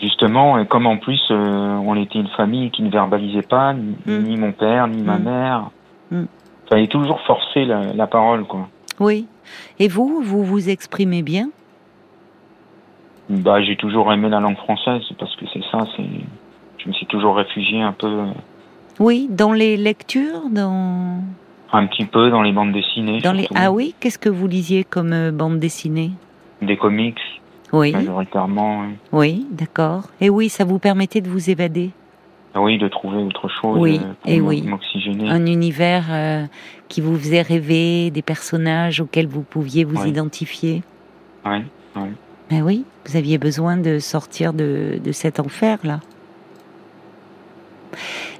justement, 0.01 0.57
et 0.59 0.65
comme 0.65 0.87
en 0.87 0.97
plus 0.97 1.21
euh, 1.31 1.75
on 1.85 1.95
était 1.95 2.19
une 2.19 2.29
famille 2.29 2.71
qui 2.71 2.83
ne 2.83 2.89
verbalisait 2.89 3.41
pas, 3.41 3.73
ni, 3.73 3.95
mm. 4.05 4.39
mon 4.39 4.51
père, 4.51 4.87
ni 4.87 5.01
ma 5.01 5.17
mm. 5.17 5.23
mère, 5.23 5.69
mm. 6.11 6.23
fallait 6.69 6.87
toujours 6.87 7.19
forcer 7.21 7.65
la, 7.65 7.93
la 7.93 8.07
parole, 8.07 8.45
quoi. 8.45 8.67
Oui. 8.99 9.27
Et 9.79 9.87
vous, 9.87 10.21
vous 10.21 10.43
vous 10.43 10.69
exprimez 10.69 11.23
bien? 11.23 11.49
Bah, 13.29 13.61
j'ai 13.61 13.75
toujours 13.77 14.11
aimé 14.11 14.29
la 14.29 14.39
langue 14.39 14.57
française 14.57 15.03
parce 15.17 15.35
que 15.37 15.45
c'est 15.53 15.63
ça. 15.71 15.79
C'est, 15.95 16.03
je 16.77 16.87
me 16.87 16.93
suis 16.93 17.05
toujours 17.05 17.35
réfugié 17.35 17.81
un 17.81 17.93
peu, 17.93 18.25
Oui, 18.99 19.27
dans 19.29 19.53
les 19.53 19.77
lectures, 19.77 20.49
dans, 20.51 21.21
un 21.73 21.85
petit 21.87 22.05
peu 22.05 22.29
dans 22.29 22.41
les 22.41 22.51
bandes 22.51 22.71
dessinées. 22.73 23.21
dans 23.21 23.33
les. 23.33 23.43
surtout. 23.43 23.55
Ah 23.57 23.71
oui, 23.71 23.95
qu'est-ce 23.99 24.19
que 24.19 24.29
vous 24.29 24.47
lisiez 24.47 24.83
comme 24.83 25.13
euh, 25.13 25.31
bande 25.31 25.59
dessinée? 25.59 26.11
Des 26.61 26.77
comics, 26.77 27.19
Oui, 27.73 27.91
majoritairement. 27.91 28.81
oui. 28.81 28.95
oui, 29.11 29.47
d'accord. 29.51 30.03
Et 30.19 30.29
oui, 30.29 30.49
ça 30.49 30.63
vous 30.65 30.79
permettait 30.79 31.21
de 31.21 31.29
vous 31.29 31.49
évader? 31.49 31.91
Ah 32.53 32.61
Oui, 32.61 32.77
de 32.77 32.89
trouver 32.89 33.17
autre 33.23 33.47
chose 33.47 33.77
Oui, 33.79 33.99
euh, 34.03 34.13
pour 34.21 34.31
et 34.31 34.41
oui. 34.41 34.65
Un 35.27 35.45
univers 35.45 36.05
euh, 36.09 36.45
qui 36.89 36.99
vous 36.99 37.17
faisait 37.17 37.41
rêver, 37.41 38.11
des 38.11 38.21
personnages 38.21 38.99
auxquels 38.99 39.27
vous 39.27 39.41
pouviez 39.41 39.85
vous 39.85 40.01
Oui. 40.03 40.09
identifier? 40.09 40.83
Ouais. 41.45 41.63
Ben 42.49 42.61
oui, 42.63 42.83
vous 43.05 43.15
aviez 43.15 43.37
besoin 43.37 43.77
de 43.77 43.99
sortir 43.99 44.51
de, 44.51 44.99
de 45.01 45.11
cet 45.13 45.39
enfer-là. 45.39 46.01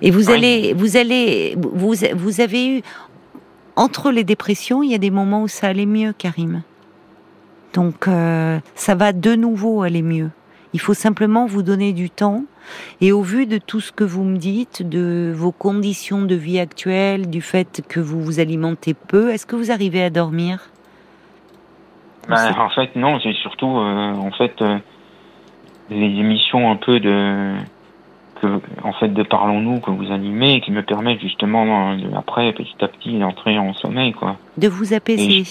Et 0.02 0.12
vous 0.12 0.28
Oui. 0.30 0.34
allez, 0.36 0.74
vous 0.74 0.98
allez, 0.98 1.56
vous, 1.58 1.94
vous 2.16 2.42
avez 2.42 2.78
eu, 2.78 2.82
entre 3.82 4.12
les 4.12 4.24
dépressions, 4.24 4.84
il 4.84 4.92
y 4.92 4.96
a 4.96 5.00
des 5.00 5.10
moments 5.10 5.42
où 5.42 5.48
ça 5.48 5.68
allait 5.68 5.88
mieux, 5.88 6.14
Karim. 6.14 6.62
Donc, 7.74 8.08
euh, 8.08 8.60
ça 8.76 8.94
va 8.94 9.12
de 9.12 9.34
nouveau 9.34 9.82
aller 9.82 10.04
mieux. 10.04 10.30
Il 10.74 10.80
faut 10.80 10.94
simplement 10.94 11.48
vous 11.48 11.64
donner 11.64 11.92
du 11.92 12.10
temps. 12.10 12.44
Et 13.02 13.12
au 13.12 13.24
vu 13.24 13.48
de 13.48 13.58
tout 13.58 13.82
ce 13.82 13.92
que 13.92 14.04
vous 14.04 14.24
me 14.24 14.38
dites, 14.38 14.88
de 14.88 15.34
vos 15.36 15.52
conditions 15.52 16.22
de 16.22 16.36
vie 16.36 16.60
actuelles, 16.60 17.30
du 17.30 17.42
fait 17.42 17.82
que 17.88 18.00
vous 18.00 18.22
vous 18.22 18.40
alimentez 18.40 18.94
peu, 18.94 19.32
est-ce 19.32 19.48
que 19.48 19.56
vous 19.56 19.72
arrivez 19.72 20.04
à 20.04 20.12
dormir? 20.12 20.70
Bah, 22.30 22.52
en 22.60 22.70
fait, 22.70 22.96
non, 22.96 23.20
c'est 23.22 23.34
surtout, 23.34 23.66
euh, 23.66 24.14
en 24.14 24.32
fait, 24.32 24.62
euh, 24.62 24.78
les 25.90 26.06
émissions 26.06 26.70
un 26.70 26.76
peu 26.76 27.00
de, 27.00 27.56
que, 28.42 28.60
en 28.84 28.92
fait, 28.94 29.10
de 29.10 29.24
Parlons-nous 29.24 29.80
que 29.80 29.92
vous 29.92 30.12
animez, 30.12 30.62
qui 30.62 30.72
me 30.72 30.82
permettent 30.84 31.22
justement, 31.22 31.92
euh, 31.92 31.98
après, 32.18 32.52
petit 32.54 32.76
à 32.82 32.88
petit, 32.88 33.18
d'entrer 33.20 33.58
en 33.60 33.74
sommeil, 33.76 34.12
quoi. 34.14 34.36
De 34.58 34.68
vous 34.68 34.94
apaiser 34.94 35.44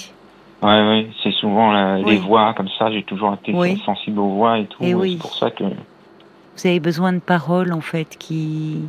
Ouais, 0.63 0.69
ouais, 0.89 1.07
c'est 1.23 1.33
souvent 1.33 1.73
la- 1.73 1.97
Oui. 2.01 2.05
les 2.13 2.17
voix 2.19 2.53
comme 2.55 2.69
ça. 2.79 2.91
J'ai 2.91 3.03
toujours 3.05 3.33
été 3.35 3.55
Oui. 3.55 3.81
sensible 3.87 4.19
aux 4.19 4.29
voix 4.29 4.59
et 4.59 4.67
tout. 4.67 4.83
Et 4.85 4.91
et 4.91 4.95
oui. 4.95 5.13
C'est 5.13 5.23
pour 5.23 5.35
ça 5.35 5.51
que, 5.51 5.65
Vous 5.65 6.67
avez 6.67 6.81
besoin 6.81 7.13
de 7.15 7.21
paroles, 7.21 7.73
en 7.73 7.81
fait, 7.81 8.17
qui, 8.19 8.83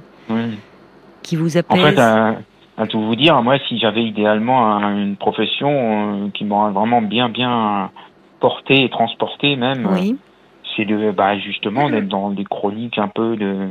qui 1.24 1.36
vous 1.38 1.56
En 1.56 1.60
apaisent. 1.62 1.82
fait, 1.96 2.00
à, 2.00 2.36
à 2.78 2.88
tout 2.88 3.00
vous 3.00 3.16
dire, 3.16 3.42
moi, 3.42 3.58
si 3.70 3.78
j'avais 3.80 4.04
idéalement 4.04 4.66
un- 4.76 4.98
une 4.98 5.16
profession 5.16 5.70
euh, 6.26 6.30
qui 6.34 6.44
m'aurait 6.44 6.72
vraiment 6.74 7.02
bien, 7.02 7.30
bien 7.30 7.90
porté 8.42 8.84
et 8.84 8.90
transporté, 8.90 9.56
même, 9.56 9.88
oui, 9.94 10.18
c'est 10.76 10.86
de, 10.86 11.12
bah, 11.12 11.38
justement, 11.38 11.90
d'être 11.90 12.08
dans 12.10 12.32
des 12.32 12.44
chroniques 12.46 12.98
un 12.98 13.08
peu 13.08 13.38
de, 13.38 13.70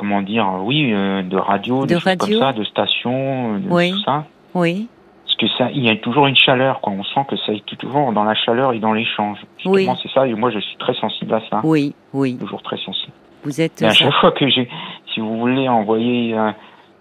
comment 0.00 0.22
dire, 0.22 0.48
oui, 0.64 0.92
euh, 0.94 1.22
de 1.22 1.36
radio, 1.36 1.84
De 1.84 1.94
radio. 1.96 2.26
comme 2.26 2.38
ça, 2.38 2.52
de 2.54 2.64
stations, 2.64 3.58
de 3.58 3.68
Oui. 3.68 3.90
tout 3.92 4.02
ça. 4.04 4.24
oui, 4.54 4.88
Parce 5.26 5.36
que 5.36 5.46
ça, 5.58 5.70
il 5.72 5.84
y 5.84 5.90
a 5.90 5.96
toujours 5.96 6.26
une 6.26 6.36
chaleur, 6.36 6.80
quoi. 6.80 6.92
On 6.94 7.04
sent 7.04 7.20
que 7.28 7.36
ça 7.36 7.52
est 7.52 7.64
toujours 7.78 8.10
dans 8.12 8.24
la 8.24 8.34
chaleur 8.34 8.72
et 8.72 8.78
dans 8.78 8.94
l'échange. 8.94 9.38
Oui. 9.66 9.86
C'est 10.02 10.10
ça. 10.10 10.26
Et 10.26 10.32
moi, 10.34 10.50
je 10.50 10.58
suis 10.58 10.76
très 10.78 10.94
sensible 10.94 11.34
à 11.34 11.42
ça. 11.50 11.60
oui, 11.64 11.94
oui. 12.14 12.38
Toujours 12.38 12.62
très 12.62 12.78
sensible. 12.78 13.12
Vous 13.44 13.60
êtes. 13.60 13.80
Et 13.82 13.84
à 13.86 13.90
ça- 13.90 14.04
chaque 14.06 14.14
fois 14.14 14.32
que 14.32 14.48
j'ai, 14.48 14.68
si 15.12 15.20
vous 15.20 15.38
voulez 15.38 15.68
envoyer 15.68 16.34
euh, 16.36 16.50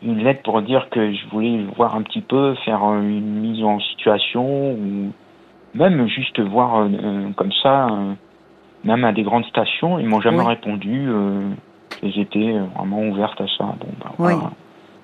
une 0.03 0.19
lettre 0.23 0.41
pour 0.43 0.61
dire 0.61 0.89
que 0.89 1.13
je 1.13 1.25
voulais 1.31 1.59
voir 1.77 1.95
un 1.95 2.01
petit 2.01 2.21
peu, 2.21 2.53
faire 2.65 2.83
euh, 2.83 3.01
une 3.01 3.39
mise 3.39 3.63
en 3.63 3.79
situation, 3.79 4.71
ou 4.73 5.11
même 5.73 6.07
juste 6.07 6.39
voir 6.39 6.77
euh, 6.81 6.87
euh, 7.03 7.29
comme 7.35 7.51
ça, 7.63 7.87
euh, 7.87 8.13
même 8.85 9.03
à 9.03 9.11
des 9.11 9.23
grandes 9.23 9.45
stations, 9.45 9.99
ils 9.99 10.05
m'ont 10.07 10.21
jamais 10.21 10.39
Oui. 10.39 10.47
répondu. 10.47 11.09
Et 12.01 12.11
j'étais 12.11 12.53
euh, 12.53 12.63
vraiment 12.77 13.01
ouverte 13.09 13.39
à 13.41 13.45
ça. 13.57 13.65
Bon, 13.79 13.87
Oui. 14.01 14.33
voilà. 14.33 14.51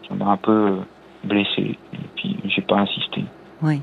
Ça 0.07 0.15
m'a 0.15 0.31
un 0.31 0.37
peu 0.37 0.51
euh, 0.51 0.75
blessé. 1.23 1.77
Et 1.93 1.97
puis, 2.15 2.37
j'ai 2.45 2.61
pas 2.61 2.77
insisté. 2.77 3.23
Oui. 3.61 3.81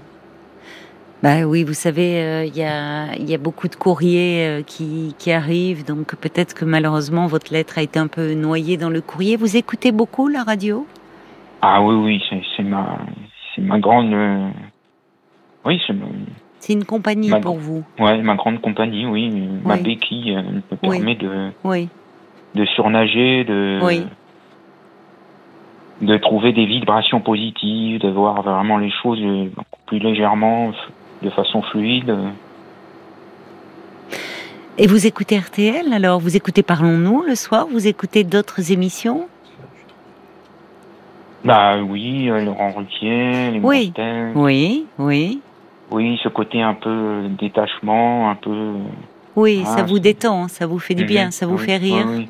Bah 1.23 1.43
oui, 1.47 1.63
vous 1.63 1.73
savez, 1.75 2.21
euh, 2.21 2.45
il 2.45 2.57
y, 2.57 2.65
a, 2.65 3.15
il 3.15 3.31
y 3.31 3.35
a 3.35 3.39
beaucoup 3.39 3.69
de 3.69 3.77
courriers 3.77 4.45
euh, 4.49 4.63
qui, 4.63 5.15
qui 5.19 5.31
arrivent, 5.31 5.85
donc 5.87 6.17
peut-être 6.17 6.53
que 6.53 6.65
malheureusement 6.65 7.29
votre 7.29 7.53
lettre 7.53 7.79
a 7.79 7.83
été 7.83 8.01
un 8.01 8.09
peu 8.09 8.35
noyée 8.35 8.77
dans 8.77 8.91
le 8.91 9.01
courrier. 9.01 9.37
Vous 9.37 9.57
écoutez 9.57 9.93
beaucoup 9.93 10.27
la 10.27 10.43
radio? 10.43 10.85
Ah 11.61 11.81
oui, 11.81 11.95
oui, 11.95 12.43
c'est, 12.57 12.65
ma, 12.65 12.99
ma 13.59 13.79
grande, 13.79 14.13
euh, 14.13 14.49
oui, 15.65 15.81
c'est 15.87 15.93
ma, 15.93 16.07
C'est 16.59 16.73
une 16.73 16.85
compagnie 16.85 17.31
pour 17.41 17.57
vous 17.57 17.85
ouais, 18.01 18.21
ma 18.21 18.35
grande 18.35 18.61
compagnie, 18.61 19.07
oui, 19.07 19.31
ma 19.65 19.75
Oui. 19.75 19.83
béquille 19.83 20.35
euh, 20.37 20.43
me 20.43 20.63
Oui. 20.83 20.97
permet 20.99 21.15
de, 21.15 21.51
Oui, 21.63 21.89
de 22.55 22.65
surnager, 22.67 23.45
de, 23.45 23.81
Oui. 23.83 24.07
de 26.03 26.17
trouver 26.19 26.53
des 26.53 26.67
vibrations 26.67 27.21
positives, 27.21 28.01
de 28.01 28.09
voir 28.11 28.43
vraiment 28.43 28.79
les 28.79 28.91
choses 29.03 29.21
beaucoup 29.55 29.81
plus 29.87 29.99
légèrement, 29.99 30.73
de 31.23 31.31
façon 31.31 31.63
fluide. 31.63 32.15
Et 34.79 34.87
vous 34.87 35.07
écoutez 35.07 35.39
RTL 35.39 35.93
alors 35.93 36.19
Vous 36.19 36.35
écoutez 36.37 36.63
Parlons-nous 36.63 37.23
le 37.27 37.35
soir 37.35 37.67
Vous 37.71 37.87
écoutez 37.87 38.25
d'autres 38.25 38.73
émissions? 38.73 39.29
Bah 41.45 41.77
oui, 41.83 42.31
euh, 42.31 42.45
Laurent 42.45 42.71
Ruquier, 42.73 43.51
les 43.51 43.61
Oui. 43.61 43.93
Oui, 44.35 44.87
oui. 44.99 45.41
oui, 45.91 46.19
ce 46.23 46.29
côté 46.29 46.63
un 46.63 46.75
peu 46.75 46.89
euh, 46.89 47.29
détachement, 47.39 48.31
un 48.31 48.37
peu. 48.37 48.51
euh, 48.51 48.75
Oui, 49.37 49.63
Ah, 49.67 49.77
ça 49.79 49.83
vous 49.83 49.99
détend, 49.99 50.47
ça 50.49 50.67
vous 50.67 50.79
fait 50.79 50.95
du 50.95 51.05
bien, 51.05 51.27
mhm, 51.27 51.31
ça 51.33 51.47
vous 51.47 51.57
oui, 51.59 51.65
fait 51.65 51.77
rire. 51.77 52.07
oui, 52.09 52.29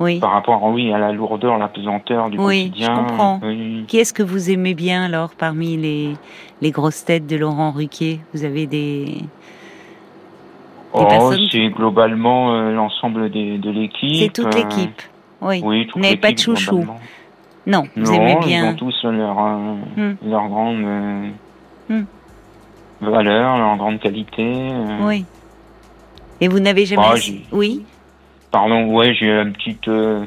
oui. 0.00 0.20
Par 0.20 0.30
rapport, 0.32 0.62
oui, 0.64 0.92
à 0.92 0.98
la 0.98 1.12
lourdeur, 1.12 1.58
la 1.58 1.68
pesanteur 1.68 2.30
du 2.30 2.38
Oui, 2.38 2.68
quotidien. 2.70 2.94
je 2.94 3.00
comprends. 3.00 3.40
Oui. 3.42 3.84
Qui 3.88 3.98
est-ce 3.98 4.12
que 4.12 4.22
vous 4.22 4.50
aimez 4.50 4.74
bien 4.74 5.04
alors 5.04 5.30
parmi 5.36 5.76
les, 5.76 6.14
les 6.60 6.70
grosses 6.70 7.04
têtes 7.04 7.26
de 7.26 7.36
Laurent 7.36 7.70
Ruquier? 7.72 8.20
Vous 8.34 8.44
avez 8.44 8.66
des... 8.66 9.16
Oh, 10.92 11.32
c'est 11.52 11.68
globalement 11.68 12.54
euh, 12.54 12.72
l'ensemble 12.72 13.30
de 13.30 13.70
l'équipe. 13.70 14.16
C'est 14.16 14.32
toute 14.32 14.46
euh, 14.46 14.58
l'équipe. 14.58 15.02
Oui. 15.42 15.60
Oui, 15.64 15.86
toute 15.86 15.96
Vous 15.96 16.00
n'avez 16.02 16.16
pas 16.16 16.32
de 16.32 16.38
chouchou. 16.38 16.84
Non, 17.66 17.82
vous 17.94 18.02
non, 18.06 18.12
aimez 18.14 18.36
ils 18.40 18.46
bien. 18.46 18.70
ont 18.70 18.74
tous 18.74 19.04
leur, 19.04 19.38
euh, 19.38 19.74
Hmm. 19.96 20.14
leur 20.26 20.48
grande 20.48 20.84
euh, 20.84 21.28
Hmm. 21.90 22.04
valeur, 23.02 23.58
leur 23.58 23.76
grande 23.76 24.00
qualité. 24.00 24.68
Oui. 25.02 25.24
Et 26.40 26.48
vous 26.48 26.60
n'avez 26.60 26.86
jamais... 26.86 27.02
Ah, 27.06 27.16
j'ai- 27.16 27.42
oui 27.52 27.84
Pardon, 28.50 28.86
ouais, 28.94 29.14
j'ai 29.14 29.30
une 29.30 29.52
petite, 29.52 29.88
euh, 29.88 30.24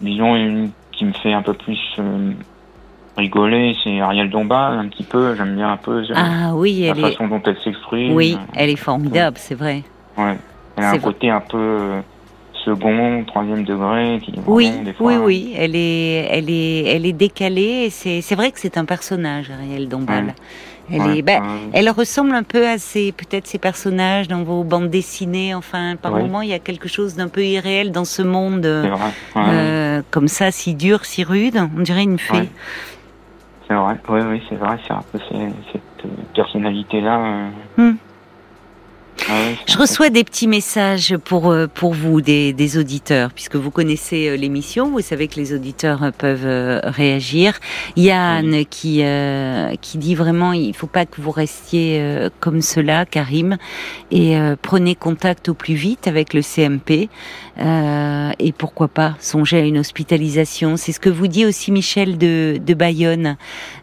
disons, 0.00 0.36
une 0.36 0.70
qui 0.92 1.04
me 1.04 1.12
fait 1.12 1.32
un 1.32 1.42
peu 1.42 1.54
plus 1.54 1.80
euh, 1.98 2.32
rigoler, 3.16 3.76
c'est 3.82 4.00
Ariel 4.00 4.30
Dombal, 4.30 4.78
un 4.78 4.88
petit 4.88 5.02
peu, 5.02 5.34
j'aime 5.34 5.56
bien 5.56 5.72
un 5.72 5.76
peu 5.76 6.02
euh, 6.02 6.14
Ah 6.14 6.54
oui, 6.54 6.80
la 6.82 6.88
elle 6.88 6.98
est... 6.98 7.10
façon 7.10 7.26
dont 7.26 7.42
elle 7.44 7.58
s'exprime. 7.58 8.12
Oui, 8.12 8.38
elle 8.54 8.70
est 8.70 8.76
formidable, 8.76 9.36
c'est 9.38 9.56
vrai. 9.56 9.82
Ouais. 10.16 10.36
Elle 10.76 10.84
a 10.84 10.88
un 10.88 10.92
vrai. 10.92 11.00
côté 11.00 11.30
un 11.30 11.40
peu 11.40 12.00
second, 12.64 13.24
troisième 13.26 13.64
degré, 13.64 14.20
qui 14.22 14.32
Oui, 14.46 14.68
vraiment, 14.68 14.82
des 14.84 14.92
fois, 14.92 15.12
oui, 15.12 15.18
oui, 15.24 15.54
elle 15.56 15.76
est, 15.76 16.26
elle 16.30 16.50
est, 16.50 16.84
elle 16.84 17.06
est 17.06 17.12
décalée. 17.12 17.90
C'est, 17.90 18.20
c'est 18.20 18.34
vrai 18.34 18.50
que 18.50 18.58
c'est 18.58 18.78
un 18.78 18.84
personnage, 18.84 19.50
Ariel 19.50 19.88
Dombal. 19.88 20.26
Ouais. 20.26 20.34
Elle 20.92 21.00
ouais, 21.00 21.18
est, 21.18 21.22
bah, 21.22 21.40
ouais. 21.40 21.70
elle 21.72 21.88
ressemble 21.90 22.34
un 22.34 22.42
peu 22.42 22.66
à 22.68 22.78
ces, 22.78 23.12
peut-être 23.12 23.46
ces 23.46 23.58
personnages 23.58 24.28
dans 24.28 24.42
vos 24.42 24.64
bandes 24.64 24.90
dessinées. 24.90 25.54
Enfin, 25.54 25.96
par 25.96 26.12
Ouais. 26.12 26.22
moments, 26.22 26.42
il 26.42 26.50
y 26.50 26.54
a 26.54 26.58
quelque 26.58 26.88
chose 26.88 27.14
d'un 27.16 27.28
peu 27.28 27.44
irréel 27.44 27.90
dans 27.92 28.04
ce 28.04 28.22
monde, 28.22 28.66
vrai. 28.66 29.10
Euh, 29.36 30.02
comme 30.10 30.28
ça, 30.28 30.50
si 30.50 30.74
dur, 30.74 31.04
si 31.04 31.24
rude. 31.24 31.56
On 31.76 31.80
dirait 31.80 32.02
une 32.02 32.18
fée. 32.18 32.48
C'est 33.66 33.74
vrai, 33.74 33.96
oui, 34.10 34.20
oui, 34.28 34.42
c'est 34.50 34.56
vrai, 34.56 34.76
c'est 34.86 34.92
un 34.92 35.02
peu 35.10 35.18
cette 35.72 36.10
personnalité-là. 36.34 37.18
euh. 37.18 37.48
Hmm. 37.78 37.96
C'est 39.26 39.72
Je 39.72 39.78
reçois 39.78 40.10
des 40.10 40.24
petits 40.24 40.46
messages 40.46 41.16
pour 41.16 41.50
euh, 41.50 41.66
pour 41.66 41.94
vous, 41.94 42.20
des, 42.20 42.52
des 42.52 42.78
auditeurs, 42.78 43.32
puisque 43.32 43.56
vous 43.56 43.70
connaissez 43.70 44.28
euh, 44.28 44.36
l'émission, 44.36 44.90
vous 44.90 45.00
savez 45.00 45.28
que 45.28 45.36
les 45.36 45.54
auditeurs 45.54 46.02
euh, 46.02 46.10
peuvent 46.10 46.80
réagir. 46.84 47.58
Yann 47.96 48.64
qui 48.66 49.02
euh, 49.02 49.74
qui 49.80 49.98
dit 49.98 50.14
vraiment, 50.14 50.52
il 50.52 50.74
faut 50.74 50.86
pas 50.86 51.06
que 51.06 51.20
vous 51.20 51.30
restiez 51.30 52.28
comme 52.40 52.60
cela, 52.60 53.06
Karim, 53.06 53.56
et 54.10 54.36
euh, 54.36 54.56
prenez 54.60 54.94
contact 54.94 55.48
au 55.48 55.54
plus 55.54 55.74
vite 55.74 56.06
avec 56.06 56.34
le 56.34 56.42
CMP, 56.42 57.08
euh, 57.58 58.30
et 58.38 58.52
pourquoi 58.52 58.88
pas 58.88 59.14
songer 59.20 59.58
à 59.58 59.64
une 59.64 59.78
hospitalisation. 59.78 60.76
C'est 60.76 60.92
ce 60.92 61.00
que 61.00 61.10
vous 61.10 61.28
dit 61.28 61.46
aussi 61.46 61.72
Michel 61.72 62.18
de 62.18 62.58
de 62.58 62.74
Bayonne, 62.74 63.36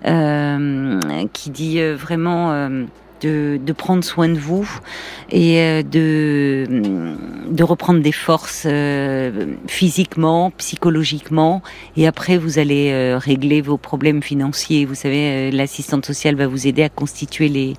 euh, 0.06 1.00
qui 1.34 1.50
dit 1.50 1.80
euh, 1.80 1.96
vraiment. 1.96 2.52
De, 3.22 3.74
prendre 3.74 4.04
soin 4.04 4.30
de 4.30 4.38
vous 4.38 4.68
et 5.32 5.60
euh, 5.60 5.84
de, 5.84 7.64
reprendre 7.64 8.02
des 8.02 8.12
forces 8.12 8.64
euh, 8.66 9.56
physiquement, 9.68 10.52
psychologiquement. 10.58 11.62
Et 11.96 12.08
après, 12.08 12.38
vous 12.38 12.60
allez 12.60 12.92
euh, 12.92 13.18
régler 13.18 13.62
vos 13.62 13.78
problèmes 13.78 14.24
financiers. 14.24 14.86
Vous 14.86 14.96
savez, 14.96 15.52
l'assistante 15.52 16.06
sociale 16.06 16.36
va 16.36 16.48
vous 16.48 16.68
aider 16.68 16.84
à 16.84 16.90
constituer 16.90 17.50
les, 17.50 17.76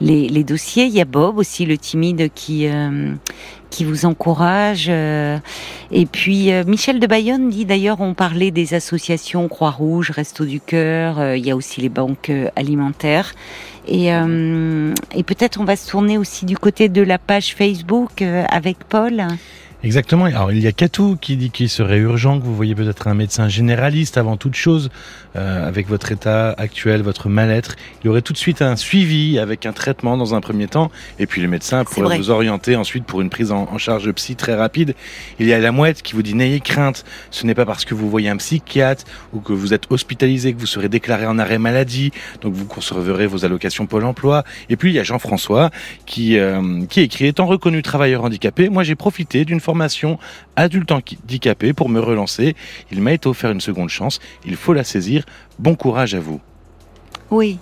les, 0.00 0.44
dossiers. 0.44 0.84
Il 0.84 0.94
y 0.94 1.00
a 1.00 1.04
Bob 1.04 1.38
aussi, 1.38 1.66
le 1.66 1.76
timide, 1.76 2.30
qui, 2.34 2.68
qui 3.76 3.84
vous 3.84 4.06
encourage. 4.06 4.88
Et 4.88 6.06
puis, 6.10 6.50
Michel 6.66 6.98
de 6.98 7.06
Bayonne 7.06 7.50
dit 7.50 7.66
d'ailleurs, 7.66 8.00
on 8.00 8.14
parlait 8.14 8.50
des 8.50 8.74
associations 8.74 9.48
Croix-Rouge, 9.48 10.10
Resto 10.10 10.44
du 10.44 10.60
Cœur, 10.60 11.34
il 11.34 11.44
y 11.44 11.50
a 11.50 11.56
aussi 11.56 11.80
les 11.80 11.88
banques 11.88 12.32
alimentaires. 12.56 13.34
Et, 13.88 14.12
euh, 14.12 14.92
et 15.14 15.22
peut-être 15.22 15.60
on 15.60 15.64
va 15.64 15.76
se 15.76 15.88
tourner 15.88 16.18
aussi 16.18 16.44
du 16.44 16.56
côté 16.56 16.88
de 16.88 17.02
la 17.02 17.18
page 17.18 17.54
Facebook 17.54 18.20
euh, 18.20 18.44
avec 18.50 18.78
Paul. 18.88 19.26
Exactement. 19.86 20.24
Alors 20.24 20.50
il 20.50 20.58
y 20.58 20.66
a 20.66 20.72
Katou 20.72 21.16
qui 21.20 21.36
dit 21.36 21.50
qu'il 21.50 21.68
serait 21.68 21.98
urgent 21.98 22.40
que 22.40 22.44
vous 22.44 22.56
voyez 22.56 22.74
peut-être 22.74 23.06
un 23.06 23.14
médecin 23.14 23.48
généraliste 23.48 24.18
avant 24.18 24.36
toute 24.36 24.56
chose, 24.56 24.90
euh, 25.36 25.64
avec 25.64 25.86
votre 25.86 26.10
état 26.10 26.50
actuel, 26.58 27.02
votre 27.02 27.28
mal-être. 27.28 27.76
Il 28.02 28.08
y 28.08 28.10
aurait 28.10 28.20
tout 28.20 28.32
de 28.32 28.38
suite 28.38 28.62
un 28.62 28.74
suivi 28.74 29.38
avec 29.38 29.64
un 29.64 29.72
traitement 29.72 30.16
dans 30.16 30.34
un 30.34 30.40
premier 30.40 30.66
temps, 30.66 30.90
et 31.20 31.26
puis 31.26 31.40
le 31.40 31.46
médecin 31.46 31.84
pourrait 31.84 32.18
vous 32.18 32.30
orienter 32.30 32.74
ensuite 32.74 33.04
pour 33.04 33.20
une 33.20 33.30
prise 33.30 33.52
en, 33.52 33.78
charge 33.78 34.10
psy 34.10 34.34
très 34.34 34.56
rapide. 34.56 34.96
Il 35.38 35.46
y 35.46 35.52
a 35.52 35.60
la 35.60 35.70
mouette 35.70 36.02
qui 36.02 36.14
vous 36.14 36.22
dit 36.22 36.34
n'ayez 36.34 36.58
crainte, 36.58 37.04
ce 37.30 37.46
n'est 37.46 37.54
pas 37.54 37.64
parce 37.64 37.84
que 37.84 37.94
vous 37.94 38.10
voyez 38.10 38.28
un 38.28 38.38
psychiatre 38.38 39.04
ou 39.32 39.38
que 39.38 39.52
vous 39.52 39.72
êtes 39.72 39.84
hospitalisé 39.90 40.52
que 40.52 40.58
vous 40.58 40.66
serez 40.66 40.88
déclaré 40.88 41.26
en 41.26 41.38
arrêt 41.38 41.58
maladie, 41.58 42.10
donc 42.40 42.54
vous 42.54 42.64
conserverez 42.64 43.28
vos 43.28 43.44
allocations 43.44 43.86
Pôle 43.86 44.04
Emploi. 44.04 44.42
Et 44.68 44.74
puis 44.76 44.90
il 44.90 44.94
y 44.94 44.98
a 44.98 45.04
Jean-François 45.04 45.70
qui 46.06 46.38
euh, 46.38 46.84
qui 46.86 47.02
écrit 47.02 47.26
étant 47.26 47.46
reconnu 47.46 47.82
travailleur 47.82 48.24
handicapé, 48.24 48.68
moi 48.68 48.82
j'ai 48.82 48.96
profité 48.96 49.44
d'une 49.44 49.60
formation 49.60 49.75
adulte 50.56 50.92
handicapé 50.92 51.72
pour 51.72 51.88
me 51.88 52.00
relancer. 52.00 52.56
Il 52.90 53.00
m'a 53.02 53.12
été 53.12 53.28
offert 53.28 53.50
une 53.50 53.60
seconde 53.60 53.88
chance. 53.88 54.20
Il 54.44 54.56
faut 54.56 54.72
la 54.72 54.84
saisir. 54.84 55.24
Bon 55.58 55.74
courage 55.74 56.14
à 56.14 56.20
vous. 56.20 56.40
Oui. 57.30 57.58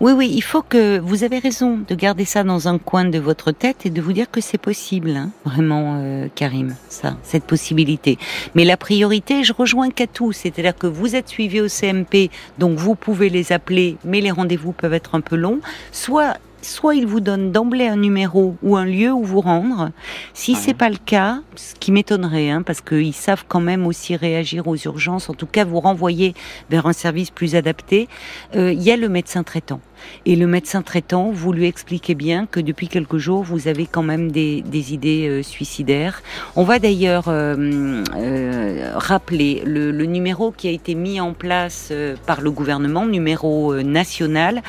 Oui, 0.00 0.12
oui, 0.12 0.30
il 0.32 0.42
faut 0.42 0.62
que 0.62 0.98
vous 0.98 1.24
avez 1.24 1.38
raison 1.38 1.78
de 1.86 1.94
garder 1.94 2.24
ça 2.24 2.42
dans 2.42 2.68
un 2.68 2.78
coin 2.78 3.04
de 3.04 3.18
votre 3.18 3.52
tête 3.52 3.84
et 3.84 3.90
de 3.90 4.00
vous 4.00 4.12
dire 4.12 4.30
que 4.30 4.40
c'est 4.40 4.58
possible, 4.58 5.10
hein, 5.10 5.30
vraiment, 5.44 5.98
euh, 5.98 6.28
Karim, 6.34 6.74
ça, 6.88 7.16
cette 7.22 7.44
possibilité. 7.44 8.18
Mais 8.54 8.64
la 8.64 8.76
priorité, 8.76 9.44
je 9.44 9.52
rejoins 9.52 9.90
Katou, 9.90 10.32
c'est-à-dire 10.32 10.74
que 10.74 10.86
vous 10.86 11.16
êtes 11.16 11.28
suivi 11.28 11.60
au 11.60 11.68
CMP, 11.68 12.30
donc 12.58 12.78
vous 12.78 12.94
pouvez 12.94 13.28
les 13.28 13.52
appeler, 13.52 13.96
mais 14.04 14.20
les 14.20 14.30
rendez-vous 14.30 14.72
peuvent 14.72 14.94
être 14.94 15.14
un 15.14 15.20
peu 15.20 15.36
longs. 15.36 15.60
Soit 15.92 16.38
soit 16.62 16.94
ils 16.94 17.06
vous 17.06 17.20
donnent 17.20 17.52
d'emblée 17.52 17.86
un 17.86 17.96
numéro 17.96 18.56
ou 18.62 18.76
un 18.76 18.84
lieu 18.84 19.12
où 19.12 19.24
vous 19.24 19.40
rendre. 19.40 19.90
Si 20.34 20.54
c'est 20.54 20.74
pas 20.74 20.90
le 20.90 20.96
cas, 20.96 21.40
ce 21.54 21.74
qui 21.74 21.92
m'étonnerait, 21.92 22.50
hein, 22.50 22.62
parce 22.62 22.80
qu'ils 22.80 23.14
savent 23.14 23.44
quand 23.46 23.60
même 23.60 23.86
aussi 23.86 24.16
réagir 24.16 24.66
aux 24.66 24.76
urgences, 24.76 25.28
en 25.28 25.34
tout 25.34 25.46
cas 25.46 25.64
vous 25.64 25.80
renvoyer 25.80 26.34
vers 26.70 26.86
un 26.86 26.92
service 26.92 27.30
plus 27.30 27.54
adapté, 27.54 28.08
euh, 28.56 28.72
il 28.72 28.82
y 28.82 28.90
a 28.90 28.96
le 28.96 29.08
médecin 29.08 29.42
traitant. 29.42 29.80
Et 30.26 30.36
le 30.36 30.46
médecin 30.46 30.82
traitant, 30.82 31.30
vous 31.30 31.52
lui 31.52 31.66
expliquez 31.66 32.14
bien 32.14 32.46
que 32.46 32.60
depuis 32.60 32.88
quelques 32.88 33.18
jours, 33.18 33.42
vous 33.42 33.68
avez 33.68 33.86
quand 33.86 34.02
même 34.02 34.30
des, 34.30 34.62
idées 34.92 35.28
euh, 35.28 35.42
suicidaires. 35.42 36.22
On 36.56 36.64
va 36.64 36.78
d'ailleurs 36.78 37.28
euh, 37.28 38.04
euh, 38.16 38.92
rappeler 38.94 39.62
le, 39.64 39.92
numéro 40.08 40.52
qui 40.52 40.68
a 40.68 40.70
été 40.70 40.94
mis 40.94 41.20
en 41.20 41.32
place 41.32 41.92
par 42.26 42.40
le 42.40 42.50
gouvernement, 42.50 43.04
numéro 43.06 43.74
national, 43.82 44.62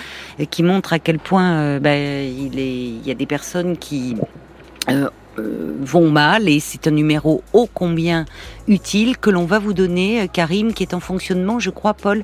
qui 0.49 0.63
montre 0.63 0.93
à 0.93 0.99
quel 0.99 1.17
point 1.19 1.79
ben, 1.79 2.27
il, 2.27 2.59
il 2.59 3.07
y 3.07 3.11
a 3.11 3.13
des 3.13 3.25
personnes 3.25 3.77
qui 3.77 4.15
vont 5.37 6.09
mal 6.09 6.49
et 6.49 6.59
c'est 6.59 6.87
un 6.87 6.91
numéro 6.91 7.43
ô 7.53 7.69
combien 7.73 8.25
utile 8.67 9.17
que 9.17 9.29
l'on 9.29 9.45
va 9.45 9.59
vous 9.59 9.73
donner, 9.73 10.29
Karim, 10.31 10.73
qui 10.73 10.83
est 10.83 10.93
en 10.93 10.99
fonctionnement, 10.99 11.59
je 11.59 11.69
crois, 11.69 11.93
Paul, 11.93 12.23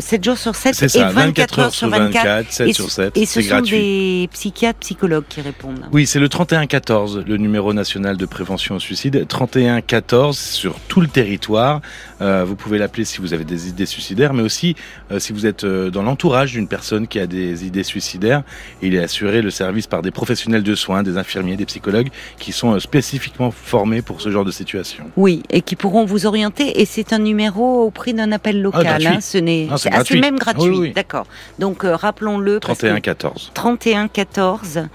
7 0.00 0.20
euh, 0.20 0.22
jours 0.22 0.38
sur 0.38 0.54
7 0.54 0.82
et 0.82 0.98
24, 0.98 1.58
heures 1.58 1.74
sur 1.74 1.88
24, 1.88 2.52
7 2.52 2.68
et, 2.68 2.72
sur 2.72 2.90
7. 2.90 3.16
Et 3.16 3.26
ce 3.26 3.40
sont 3.42 3.60
des 3.60 4.28
psychiatres, 4.32 4.78
psychologues 4.80 5.24
qui 5.28 5.40
répondent. 5.40 5.86
Oui, 5.92 6.06
c'est 6.06 6.18
le 6.18 6.28
3114, 6.28 7.24
le 7.26 7.36
numéro 7.36 7.72
national 7.72 8.16
de 8.16 8.26
prévention 8.26 8.76
au 8.76 8.80
suicide. 8.80 9.26
3114 9.28 10.38
sur 10.38 10.78
tout 10.88 11.00
le 11.00 11.08
territoire. 11.08 11.80
Euh, 12.20 12.44
vous 12.44 12.56
pouvez 12.56 12.78
l'appeler 12.78 13.04
si 13.04 13.20
vous 13.20 13.34
avez 13.34 13.44
des 13.44 13.68
idées 13.68 13.86
suicidaires, 13.86 14.34
mais 14.34 14.42
aussi 14.42 14.74
euh, 15.10 15.18
si 15.18 15.32
vous 15.32 15.46
êtes 15.46 15.64
euh, 15.64 15.90
dans 15.90 16.02
l'entourage 16.02 16.52
d'une 16.52 16.68
personne 16.68 17.06
qui 17.06 17.18
a 17.20 17.26
des 17.26 17.66
idées 17.66 17.84
suicidaires. 17.84 18.42
Il 18.82 18.94
est 18.94 19.02
assuré 19.02 19.42
le 19.42 19.50
service 19.50 19.86
par 19.86 20.02
des 20.02 20.10
professionnels 20.10 20.62
de 20.62 20.74
soins, 20.74 21.02
des 21.02 21.16
infirmiers, 21.16 21.56
des 21.56 21.66
psychologues 21.66 22.08
qui 22.38 22.52
sont 22.52 22.78
spécifiquement 22.80 23.50
formés 23.50 24.02
pour 24.02 24.20
ce 24.20 24.30
genre 24.30 24.44
de 24.44 24.50
situation. 24.50 25.04
Oui, 25.16 25.42
et 25.50 25.60
qui 25.60 25.76
pourront 25.76 26.04
vous 26.04 26.26
orienter. 26.26 26.80
Et 26.80 26.86
c'est 26.86 27.12
un 27.12 27.18
numéro 27.18 27.82
au 27.82 27.90
prix 27.90 28.14
d'un 28.14 28.32
appel 28.32 28.62
local. 28.62 29.02
Ah, 29.06 29.10
hein, 29.16 29.20
ce 29.20 29.38
n'est 29.38 29.68
c'est 29.78 29.90
ah, 29.92 30.02
même 30.20 30.38
gratuit. 30.38 30.70
Oui, 30.70 30.78
oui. 30.78 30.92
D'accord. 30.92 31.26
Donc 31.58 31.84
euh, 31.84 31.94
rappelons-le. 31.96 32.58
31-14. 32.58 33.52
31-14. 33.54 34.86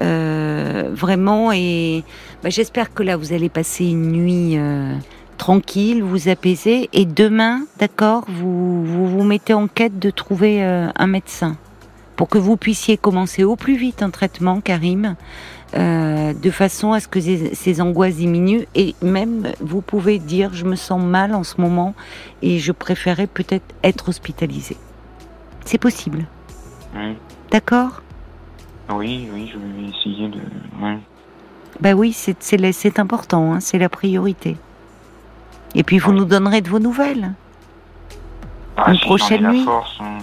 Euh, 0.00 0.88
vraiment, 0.92 1.52
et 1.52 2.02
bah, 2.42 2.48
j'espère 2.48 2.94
que 2.94 3.02
là 3.02 3.16
vous 3.16 3.32
allez 3.32 3.50
passer 3.50 3.84
une 3.84 4.12
nuit 4.12 4.56
euh, 4.56 4.94
tranquille, 5.36 6.02
vous 6.02 6.28
apaiser, 6.28 6.88
et 6.94 7.04
demain, 7.04 7.62
d'accord, 7.78 8.24
vous, 8.26 8.84
vous, 8.84 9.06
vous 9.06 9.22
mettez 9.22 9.52
en 9.52 9.68
quête 9.68 9.98
de 9.98 10.08
trouver 10.08 10.62
un 10.62 11.06
médecin 11.06 11.56
pour 12.16 12.28
que 12.28 12.38
vous 12.38 12.56
puissiez 12.56 12.96
commencer 12.96 13.44
au 13.44 13.56
plus 13.56 13.76
vite 13.76 14.02
un 14.02 14.10
traitement, 14.10 14.60
Karim, 14.60 15.16
euh, 15.74 16.34
de 16.34 16.50
façon 16.50 16.92
à 16.92 17.00
ce 17.00 17.08
que 17.08 17.20
ces, 17.20 17.54
ces, 17.54 17.80
angoisses 17.80 18.16
diminuent 18.16 18.66
et 18.74 18.94
même 19.00 19.48
vous 19.60 19.80
pouvez 19.80 20.18
dire 20.18 20.52
je 20.52 20.64
me 20.64 20.76
sens 20.76 21.02
mal 21.02 21.34
en 21.34 21.44
ce 21.44 21.60
moment 21.60 21.94
et 22.42 22.58
je 22.58 22.72
préférais 22.72 23.26
peut-être 23.26 23.74
être 23.82 24.08
hospitalisé. 24.08 24.76
C'est 25.64 25.78
possible. 25.78 26.26
Oui. 26.94 27.16
D'accord? 27.50 28.02
Oui, 28.90 29.28
oui, 29.32 29.50
je 29.52 29.58
vais 29.58 29.88
essayer 29.88 30.28
de. 30.28 30.40
Ouais. 30.82 30.98
Bah 31.80 31.94
oui, 31.94 32.12
c'est 32.12 32.98
important, 32.98 33.54
hein, 33.54 33.60
c'est 33.60 33.78
la 33.78 33.88
priorité. 33.88 34.56
Et 35.74 35.82
puis 35.82 35.98
vous 35.98 36.10
oui. 36.10 36.18
nous 36.18 36.24
donnerez 36.24 36.60
de 36.60 36.68
vos 36.68 36.78
nouvelles. 36.78 37.32
Ah, 38.76 38.90
Une 38.90 38.98
si 38.98 39.04
prochaine 39.04 39.48
nuit. 39.48 39.64
Force, 39.64 39.98
hein. 40.00 40.18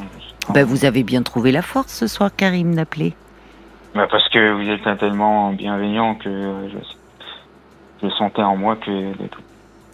bah, 0.53 0.63
vous 0.63 0.85
avez 0.85 1.03
bien 1.03 1.23
trouvé 1.23 1.51
la 1.51 1.61
force 1.61 1.93
ce 1.93 2.07
soir, 2.07 2.29
Karim, 2.35 2.75
d'appeler. 2.75 3.15
Bah 3.95 4.07
parce 4.09 4.27
que 4.29 4.53
vous 4.53 4.69
êtes 4.69 4.99
tellement 4.99 5.51
bienveillant 5.51 6.15
que 6.15 6.29
je, 6.29 6.77
je 8.03 8.09
sentais 8.15 8.43
en 8.43 8.55
moi 8.55 8.75
que 8.75 9.13
tout. 9.27 9.41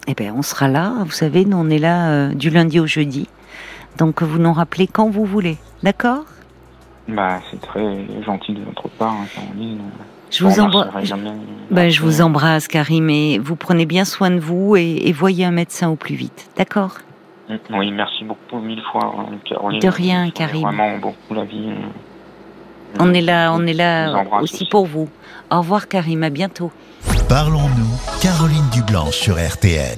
Eh 0.08 0.14
bien, 0.14 0.34
on 0.36 0.42
sera 0.42 0.68
là. 0.68 0.92
Vous 1.04 1.10
savez, 1.10 1.44
nous, 1.44 1.56
on 1.56 1.68
est 1.68 1.78
là 1.78 2.10
euh, 2.10 2.34
du 2.34 2.50
lundi 2.50 2.78
au 2.78 2.86
jeudi. 2.86 3.28
Donc, 3.98 4.22
vous 4.22 4.38
nous 4.38 4.52
rappelez 4.52 4.86
quand 4.86 5.08
vous 5.08 5.24
voulez. 5.24 5.56
D'accord? 5.82 6.24
Bah, 7.08 7.40
c'est 7.50 7.60
très 7.60 8.06
gentil 8.24 8.52
de 8.52 8.62
votre 8.64 8.88
part, 8.90 9.14
hein, 9.14 9.26
Caroline. 9.34 9.80
Je 10.30 10.44
vous, 10.44 10.60
embrasse. 10.60 11.04
Je, 11.04 11.14
bah, 11.70 11.88
je 11.88 12.02
vous 12.02 12.20
embrasse, 12.20 12.68
Karim, 12.68 13.08
et 13.10 13.38
vous 13.38 13.56
prenez 13.56 13.86
bien 13.86 14.04
soin 14.04 14.30
de 14.30 14.38
vous 14.38 14.76
et, 14.76 15.08
et 15.08 15.12
voyez 15.12 15.44
un 15.44 15.52
médecin 15.52 15.88
au 15.88 15.96
plus 15.96 16.14
vite. 16.14 16.50
D'accord? 16.56 16.98
Oui, 17.70 17.90
merci 17.92 18.24
beaucoup, 18.24 18.58
mille 18.58 18.82
fois, 18.90 19.14
Caroline. 19.44 19.80
De 19.80 19.88
rien, 19.88 20.30
Karim. 20.30 20.62
Vraiment 20.62 20.98
beaucoup 20.98 21.34
la 21.34 21.44
vie. 21.44 21.70
On 22.98 23.14
est 23.14 23.20
là, 23.20 23.52
on 23.52 23.66
est 23.66 23.74
là 23.74 24.24
aussi, 24.40 24.54
aussi 24.54 24.68
pour 24.70 24.86
vous. 24.86 25.08
Au 25.50 25.58
revoir, 25.58 25.88
Karim. 25.88 26.22
À 26.22 26.30
bientôt. 26.30 26.70
Parlons-nous, 27.28 28.20
Caroline 28.20 28.68
Dublanche 28.72 29.16
sur 29.16 29.34
RTL. 29.36 29.94